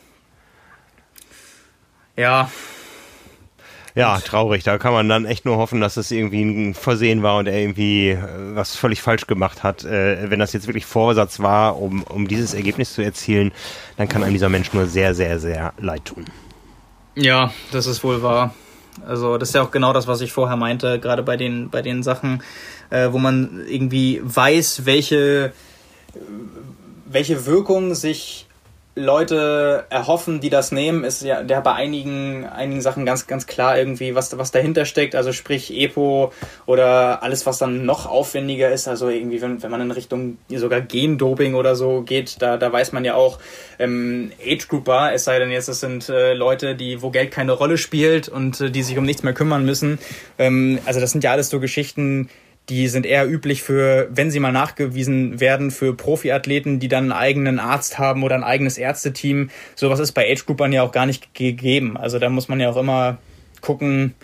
[2.16, 2.50] Ja,
[3.94, 4.64] ja, traurig.
[4.64, 7.58] Da kann man dann echt nur hoffen, dass es irgendwie ein Versehen war und er
[7.58, 8.18] irgendwie äh,
[8.54, 9.84] was völlig falsch gemacht hat.
[9.84, 13.52] Äh, wenn das jetzt wirklich Vorsatz war, um, um dieses Ergebnis zu erzielen,
[13.96, 16.24] dann kann einem dieser Mensch nur sehr, sehr, sehr leid tun.
[17.14, 18.54] Ja, das ist wohl wahr.
[19.06, 21.82] Also das ist ja auch genau das, was ich vorher meinte, gerade bei den, bei
[21.82, 22.42] den Sachen,
[22.90, 25.52] äh, wo man irgendwie weiß, welche,
[27.06, 28.46] welche Wirkung sich
[28.94, 33.78] Leute erhoffen, die das nehmen, ist ja der bei einigen, einigen Sachen ganz, ganz klar
[33.78, 35.14] irgendwie, was, was dahinter steckt.
[35.14, 36.30] Also sprich EPO
[36.66, 38.88] oder alles, was dann noch aufwendiger ist.
[38.88, 42.92] Also irgendwie, wenn, wenn man in Richtung sogar Gendoping oder so geht, da, da weiß
[42.92, 43.38] man ja auch,
[43.78, 47.52] ähm, Age Grouper, es sei denn jetzt, es sind äh, Leute, die, wo Geld keine
[47.52, 49.98] Rolle spielt und äh, die sich um nichts mehr kümmern müssen.
[50.38, 52.28] Ähm, also das sind ja alles so Geschichten,
[52.68, 57.12] die sind eher üblich für, wenn sie mal nachgewiesen werden, für Profiathleten, die dann einen
[57.12, 59.50] eigenen Arzt haben oder ein eigenes Ärzteteam.
[59.74, 61.96] Sowas ist bei Age-Groupern ja auch gar nicht gegeben.
[61.96, 63.18] Also da muss man ja auch immer
[63.60, 64.14] gucken,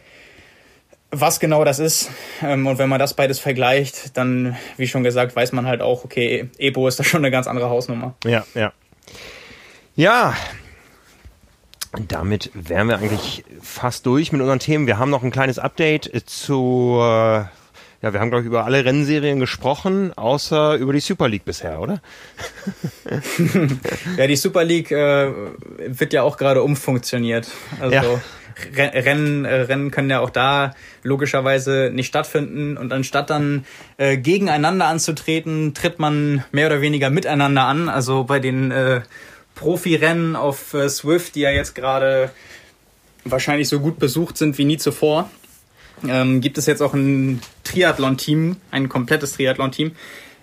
[1.10, 2.10] was genau das ist.
[2.42, 6.04] Ähm, und wenn man das beides vergleicht, dann, wie schon gesagt, weiß man halt auch,
[6.04, 8.14] okay, EPO ist da schon eine ganz andere Hausnummer.
[8.24, 8.72] Ja, ja.
[9.96, 10.34] Ja,
[12.06, 14.86] damit wären wir eigentlich fast durch mit unseren Themen.
[14.86, 17.50] Wir haben noch ein kleines Update zur
[18.00, 21.80] ja, wir haben, glaube ich, über alle Rennserien gesprochen, außer über die Super League bisher,
[21.80, 22.00] oder?
[24.16, 25.32] ja, die Super League äh,
[25.78, 27.48] wird ja auch gerade umfunktioniert.
[27.80, 28.20] Also ja.
[28.76, 32.76] Rennen, äh, Rennen können ja auch da logischerweise nicht stattfinden.
[32.76, 33.64] Und anstatt dann
[33.96, 37.88] äh, gegeneinander anzutreten, tritt man mehr oder weniger miteinander an.
[37.88, 39.00] Also bei den äh,
[39.56, 42.30] Profirennen auf äh, Swift, die ja jetzt gerade
[43.24, 45.28] wahrscheinlich so gut besucht sind wie nie zuvor
[46.06, 49.92] ähm, gibt es jetzt auch ein Triathlon-Team, ein komplettes Triathlon-Team,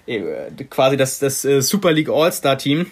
[0.08, 0.22] äh,
[0.70, 2.88] quasi das, das äh, Super League All-Star-Team.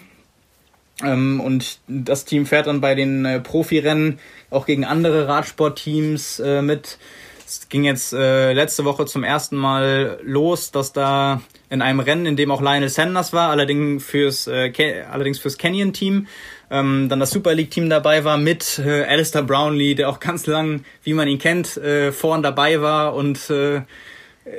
[1.02, 4.18] Ähm, und das Team fährt dann bei den äh, Profirennen
[4.50, 6.98] auch gegen andere Radsportteams äh, mit.
[7.46, 12.26] Es ging jetzt äh, letzte Woche zum ersten Mal los, dass da in einem Rennen,
[12.26, 14.72] in dem auch Lionel Sanders war, allerdings fürs, äh,
[15.10, 16.26] allerdings fürs Canyon-Team,
[16.70, 20.84] ähm, dann das Super League-Team dabei war mit äh, Alistair Brownlee, der auch ganz lang,
[21.02, 23.82] wie man ihn kennt, äh, vorn dabei war und äh,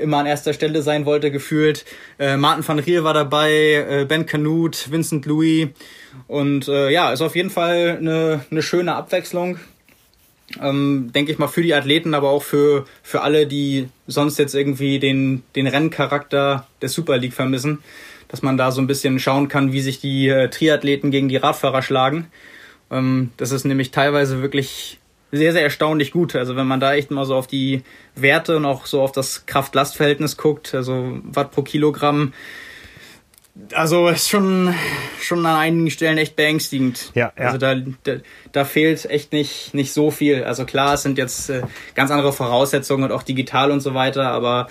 [0.01, 1.85] immer an erster Stelle sein wollte, gefühlt.
[2.17, 3.51] Äh, Martin van Riel war dabei,
[3.89, 5.69] äh, Ben Canute, Vincent Louis.
[6.27, 9.59] Und äh, ja, ist auf jeden Fall eine, eine schöne Abwechslung.
[10.61, 14.53] Ähm, denke ich mal für die Athleten, aber auch für, für alle, die sonst jetzt
[14.53, 17.79] irgendwie den, den Renncharakter der Super League vermissen
[18.27, 21.37] dass man da so ein bisschen schauen kann, wie sich die äh, Triathleten gegen die
[21.37, 22.27] Radfahrer schlagen.
[22.91, 24.99] Ähm, das ist nämlich teilweise wirklich
[25.31, 26.35] sehr, sehr erstaunlich gut.
[26.35, 27.83] Also wenn man da echt mal so auf die
[28.15, 32.33] Werte und auch so auf das Kraft-Last-Verhältnis guckt, also Watt pro Kilogramm,
[33.73, 34.73] also ist schon,
[35.21, 37.11] schon an einigen Stellen echt beängstigend.
[37.15, 37.45] Ja, ja.
[37.45, 38.15] Also da, da,
[38.51, 40.43] da fehlt echt nicht, nicht so viel.
[40.43, 41.61] Also klar, es sind jetzt äh,
[41.95, 44.67] ganz andere Voraussetzungen und auch digital und so weiter, aber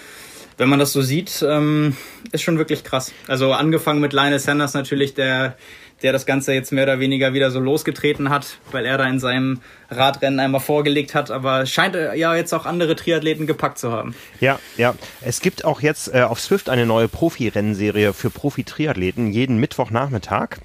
[0.57, 1.97] wenn man das so sieht, ähm,
[2.33, 3.13] ist schon wirklich krass.
[3.29, 5.57] Also angefangen mit Lionel Sanders natürlich, der
[6.03, 9.19] der das Ganze jetzt mehr oder weniger wieder so losgetreten hat, weil er da in
[9.19, 9.61] seinem
[9.91, 11.31] Radrennen einmal vorgelegt hat.
[11.31, 14.15] Aber scheint ja jetzt auch andere Triathleten gepackt zu haben.
[14.39, 14.95] Ja, ja.
[15.23, 20.59] Es gibt auch jetzt äh, auf Swift eine neue Profi-Rennserie für Profi-Triathleten jeden Mittwochnachmittag.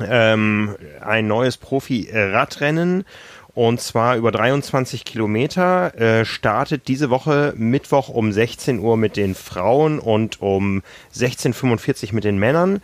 [0.00, 3.04] Ähm, ein neues Profi-Radrennen.
[3.54, 9.36] Und zwar über 23 Kilometer äh, startet diese Woche Mittwoch um 16 Uhr mit den
[9.36, 10.82] Frauen und um
[11.14, 12.82] 16.45 Uhr mit den Männern.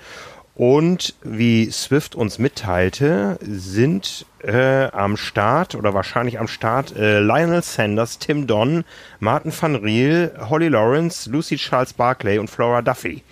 [0.55, 7.62] Und wie Swift uns mitteilte, sind äh, am Start oder wahrscheinlich am Start äh, Lionel
[7.62, 8.84] Sanders, Tim Don,
[9.18, 13.22] Martin van Riel, Holly Lawrence, Lucy Charles Barclay und Flora Duffy.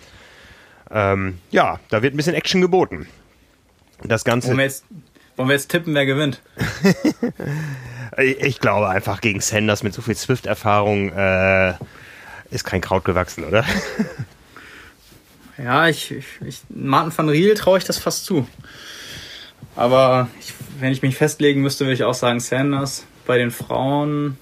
[0.91, 3.07] Ähm, ja, da wird ein bisschen Action geboten.
[4.05, 4.57] Das Ganze.
[4.57, 4.85] Wir jetzt,
[5.39, 6.43] wollen wir jetzt tippen, wer gewinnt?
[8.19, 11.75] ich glaube einfach gegen Sanders mit so viel Swift-Erfahrung äh,
[12.51, 13.65] ist kein Kraut gewachsen, oder?
[15.59, 18.47] Ja, ich, ich, ich Martin van Riel traue ich das fast zu.
[19.75, 23.05] Aber ich, wenn ich mich festlegen müsste, würde ich auch sagen Sanders.
[23.27, 24.39] Bei den Frauen,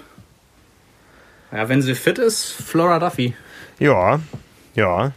[1.50, 3.34] ja, wenn sie fit ist, Flora Duffy.
[3.78, 4.20] Ja,
[4.74, 5.12] ja.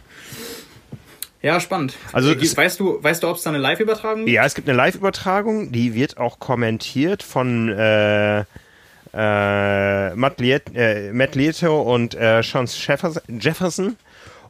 [1.42, 1.96] Ja, spannend.
[2.12, 4.30] Also äh, weißt du, weißt du, ob es da eine Live-Übertragung gibt?
[4.30, 11.12] Ja, es gibt eine Live-Übertragung, die wird auch kommentiert von äh, äh, Matt, Liet, äh,
[11.12, 12.68] Matt Lieto und äh, Sean
[13.28, 13.96] Jefferson.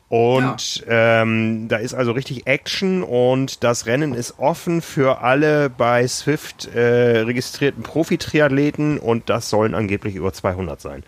[0.08, 1.22] Und ja.
[1.22, 6.66] ähm, da ist also richtig Action und das Rennen ist offen für alle bei Swift
[6.74, 11.04] äh, registrierten Profi-Triathleten und das sollen angeblich über 200 sein.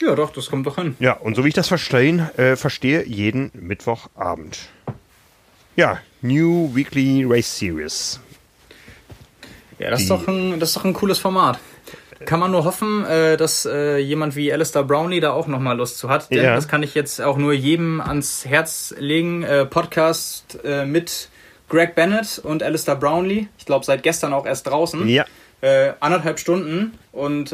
[0.00, 0.96] Ja, doch, das kommt doch hin.
[0.98, 4.58] Ja, und so wie ich das verstehen, äh, verstehe, jeden Mittwochabend.
[5.76, 8.20] Ja, New Weekly Race Series.
[9.78, 11.58] Ja, das ist, doch ein, das ist doch ein cooles Format.
[12.24, 15.98] Kann man nur hoffen, äh, dass äh, jemand wie Alistair Brownlee da auch nochmal Lust
[15.98, 16.30] zu hat.
[16.30, 16.54] Denn ja.
[16.54, 19.42] das kann ich jetzt auch nur jedem ans Herz legen.
[19.42, 21.28] Äh, Podcast äh, mit
[21.68, 23.48] Greg Bennett und Alistair Brownlee.
[23.58, 25.06] Ich glaube, seit gestern auch erst draußen.
[25.08, 25.24] Ja.
[25.60, 26.98] Äh, anderthalb Stunden.
[27.12, 27.52] Und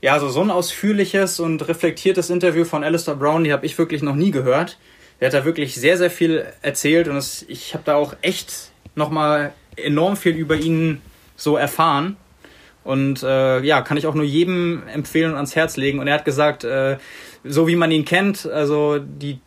[0.00, 4.14] ja, so, so ein ausführliches und reflektiertes Interview von Alistair Brownlee habe ich wirklich noch
[4.14, 4.78] nie gehört.
[5.20, 8.70] Der hat da wirklich sehr, sehr viel erzählt und es, ich habe da auch echt
[8.94, 11.00] nochmal enorm viel über ihn
[11.36, 12.16] so erfahren.
[12.84, 15.98] Und äh, ja, kann ich auch nur jedem empfehlen und ans Herz legen.
[15.98, 16.98] Und er hat gesagt, äh,
[17.42, 19.40] so wie man ihn kennt, also die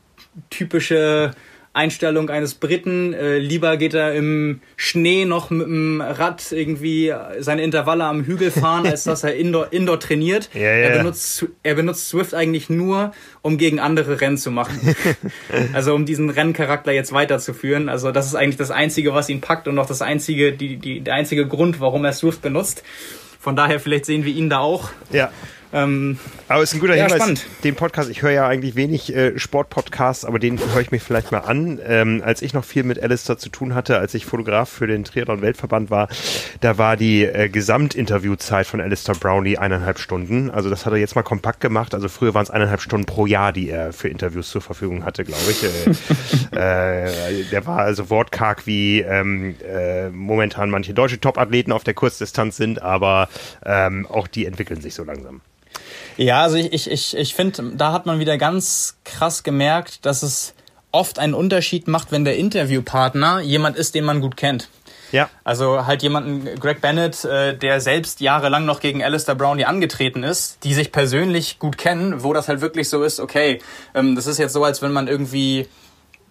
[0.49, 1.31] typische
[1.79, 3.13] Einstellung eines Briten.
[3.13, 8.51] Äh, lieber geht er im Schnee noch mit dem Rad irgendwie seine Intervalle am Hügel
[8.51, 10.49] fahren, als dass er indoor, indoor trainiert.
[10.53, 10.67] Ja, ja.
[10.67, 14.95] Er, benutzt, er benutzt Swift eigentlich nur, um gegen andere Rennen zu machen.
[15.73, 17.89] also um diesen Renncharakter jetzt weiterzuführen.
[17.89, 21.01] Also das ist eigentlich das Einzige, was ihn packt und noch das einzige, die, die,
[21.01, 22.83] der einzige Grund, warum er Swift benutzt.
[23.39, 24.89] Von daher, vielleicht sehen wir ihn da auch.
[25.11, 25.31] Ja.
[25.71, 26.17] Ähm,
[26.47, 27.17] aber es ist ein guter ja, Hinweis.
[27.17, 27.45] Spannend.
[27.63, 31.31] Den Podcast, ich höre ja eigentlich wenig äh, Sportpodcasts, aber den höre ich mir vielleicht
[31.31, 31.79] mal an.
[31.85, 35.03] Ähm, als ich noch viel mit Alistair zu tun hatte, als ich Fotograf für den
[35.03, 36.07] Triathlon Weltverband war,
[36.61, 40.49] da war die äh, Gesamtinterviewzeit von Alistair Brownlee eineinhalb Stunden.
[40.49, 41.93] Also das hat er jetzt mal kompakt gemacht.
[41.93, 45.23] Also früher waren es eineinhalb Stunden pro Jahr, die er für Interviews zur Verfügung hatte,
[45.23, 45.63] glaube ich.
[46.55, 47.05] äh,
[47.39, 52.57] äh, der war also wortkarg wie ähm, äh, momentan manche deutsche Topathleten auf der Kurzdistanz
[52.57, 53.29] sind, aber
[53.63, 55.41] ähm, auch die entwickeln sich so langsam.
[56.19, 60.21] Ja, also ich, ich, ich, ich finde, da hat man wieder ganz krass gemerkt, dass
[60.21, 60.53] es
[60.91, 64.67] oft einen Unterschied macht, wenn der Interviewpartner jemand ist, den man gut kennt.
[65.13, 65.29] Ja.
[65.45, 70.65] Also halt jemanden, Greg Bennett, äh, der selbst jahrelang noch gegen Alistair Brownlee angetreten ist,
[70.65, 73.61] die sich persönlich gut kennen, wo das halt wirklich so ist, okay,
[73.95, 75.69] ähm, das ist jetzt so, als wenn man irgendwie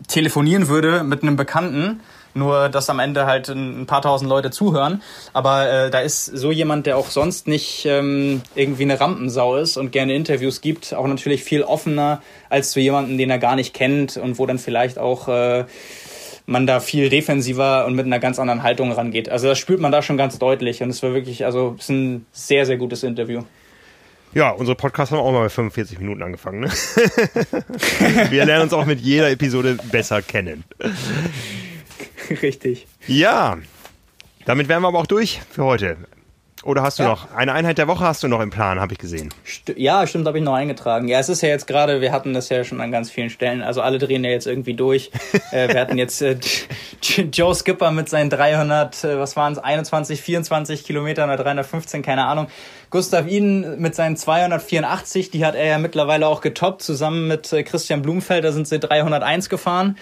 [0.06, 2.00] telefonieren würde mit einem Bekannten
[2.34, 5.02] nur dass am Ende halt ein, paar tausend Leute zuhören.
[5.32, 9.76] Aber äh, da ist so jemand, der auch sonst nicht ähm, irgendwie eine Rampensau ist
[9.76, 13.74] und gerne Interviews gibt, auch natürlich viel offener als zu jemandem, den er gar nicht
[13.74, 15.64] kennt und wo dann vielleicht auch äh,
[16.46, 19.28] man da viel defensiver und mit einer ganz anderen Haltung rangeht.
[19.28, 21.90] Also das spürt man da schon ganz deutlich und es war wirklich, also es ist
[21.90, 23.42] ein sehr, sehr gutes Interview.
[24.34, 26.60] Ja, unsere Podcasts haben auch mal bei 45 Minuten angefangen.
[26.60, 26.68] Ne?
[28.30, 30.64] Wir lernen uns auch mit jeder Episode besser kennen.
[32.42, 32.86] Richtig.
[33.06, 33.58] Ja,
[34.44, 35.96] damit wären wir aber auch durch für heute.
[36.64, 37.10] Oder hast du ja.
[37.10, 39.32] noch eine Einheit der Woche hast du noch im Plan, habe ich gesehen.
[39.46, 41.06] St ja, stimmt, habe ich noch eingetragen.
[41.06, 43.62] Ja, es ist ja jetzt gerade, wir hatten das ja schon an ganz vielen Stellen,
[43.62, 45.12] also alle drehen ja jetzt irgendwie durch.
[45.52, 46.36] äh, wir hatten jetzt äh,
[47.32, 52.24] Joe Skipper mit seinen 300, äh, was waren es, 21, 24 Kilometern oder 315, keine
[52.24, 52.48] Ahnung.
[52.90, 57.62] Gustav Iden mit seinen 284, die hat er ja mittlerweile auch getoppt, zusammen mit äh,
[57.62, 59.96] Christian Blumfeld, da sind sie 301 gefahren.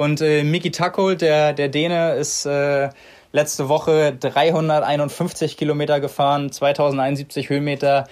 [0.00, 2.88] Und äh, Miki Tackholt, der, der Däne, ist äh,
[3.32, 8.08] letzte Woche 351 Kilometer gefahren, 2071 Höhenmeter,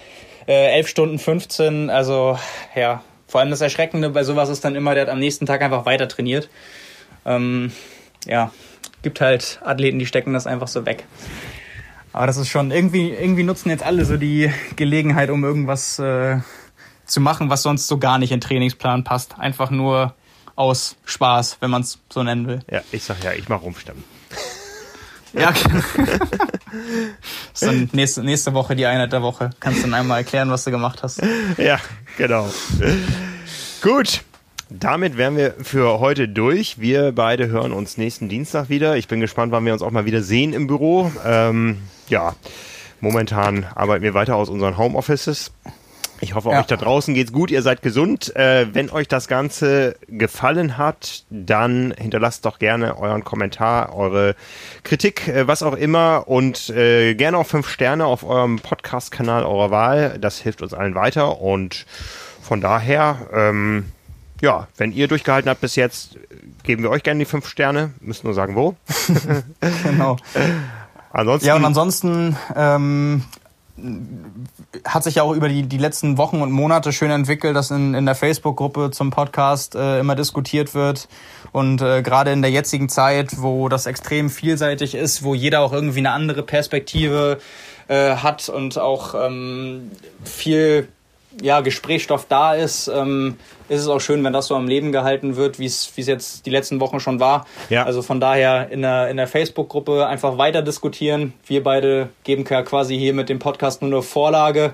[0.47, 1.89] äh, 11 Stunden 15.
[1.89, 2.39] Also
[2.77, 5.63] ja, vor allem das Erschreckende bei sowas ist dann immer, der hat am nächsten Tag
[5.63, 6.51] einfach weiter trainiert.
[7.25, 7.73] Ähm,
[8.27, 8.53] ja,
[9.01, 11.07] gibt halt Athleten, die stecken das einfach so weg.
[12.13, 16.41] Aber das ist schon, irgendwie, irgendwie nutzen jetzt alle so die Gelegenheit, um irgendwas äh,
[17.07, 19.39] zu machen, was sonst so gar nicht in Trainingsplan passt.
[19.39, 20.13] Einfach nur
[20.59, 22.61] aus Spaß, wenn man es so nennen will.
[22.71, 24.03] Ja, ich sag ja, ich mach rumstimmen.
[25.33, 25.51] Ja,
[27.53, 29.51] ist dann nächste, nächste Woche die Einheit der Woche.
[29.61, 31.23] Kannst du dann einmal erklären, was du gemacht hast.
[31.59, 31.79] Ja,
[32.17, 32.51] genau.
[33.83, 34.23] Gut.
[34.71, 36.79] Damit wären wir für heute durch.
[36.79, 38.99] Wir beide hören uns nächsten Dienstag wieder.
[38.99, 41.11] Ich bin gespannt, wann wir uns auch mal wieder sehen im Büro.
[41.25, 41.79] Ähm,
[42.09, 42.35] ja,
[43.01, 45.53] momentan arbeiten wir weiter aus unseren Homeoffices.
[46.21, 46.61] Ich hoffe, ja.
[46.61, 48.35] euch da draußen geht's gut, ihr seid gesund.
[48.35, 54.35] Äh, wenn euch das Ganze gefallen hat, dann hinterlasst doch gerne euren Kommentar, eure
[54.83, 59.71] Kritik, äh, was auch immer und äh, gerne auch fünf Sterne auf eurem Podcast-Kanal eurer
[59.71, 60.19] Wahl.
[60.21, 61.87] Das hilft uns allen weiter und
[62.43, 63.93] von daher, ähm,
[64.41, 66.17] ja, wenn ihr durchgehalten habt bis jetzt,
[66.63, 67.93] geben wir euch gerne die fünf Sterne.
[68.01, 68.75] Müssen nur sagen, wo.
[69.85, 70.17] genau.
[71.11, 73.25] Ansonsten, ja, und ansonsten ähm,
[74.85, 77.95] hat sich ja auch über die, die letzten Wochen und Monate schön entwickelt, dass in,
[77.95, 81.09] in der Facebook-Gruppe zum Podcast äh, immer diskutiert wird.
[81.53, 85.73] Und äh, gerade in der jetzigen Zeit, wo das extrem vielseitig ist, wo jeder auch
[85.73, 87.39] irgendwie eine andere Perspektive
[87.89, 89.91] äh, hat und auch ähm,
[90.25, 90.89] viel
[91.43, 93.37] ja, Gesprächsstoff da ist, ähm,
[93.69, 96.51] ist es auch schön, wenn das so am Leben gehalten wird, wie es jetzt die
[96.51, 97.47] letzten Wochen schon war.
[97.71, 97.85] Ja.
[97.85, 101.33] Also von daher in der, in der Facebook-Gruppe einfach weiter diskutieren.
[101.47, 104.73] Wir beide geben ja quasi hier mit dem Podcast nur eine Vorlage.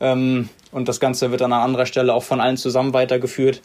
[0.00, 3.62] Ähm, und das Ganze wird an anderer Stelle auch von allen zusammen weitergeführt.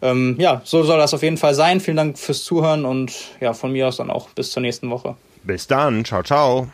[0.00, 1.80] Ähm, ja, so soll das auf jeden Fall sein.
[1.80, 5.16] Vielen Dank fürs Zuhören und ja, von mir aus dann auch bis zur nächsten Woche.
[5.42, 6.04] Bis dann.
[6.04, 6.68] Ciao, ciao.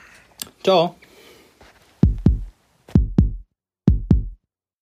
[0.62, 0.94] Ciao.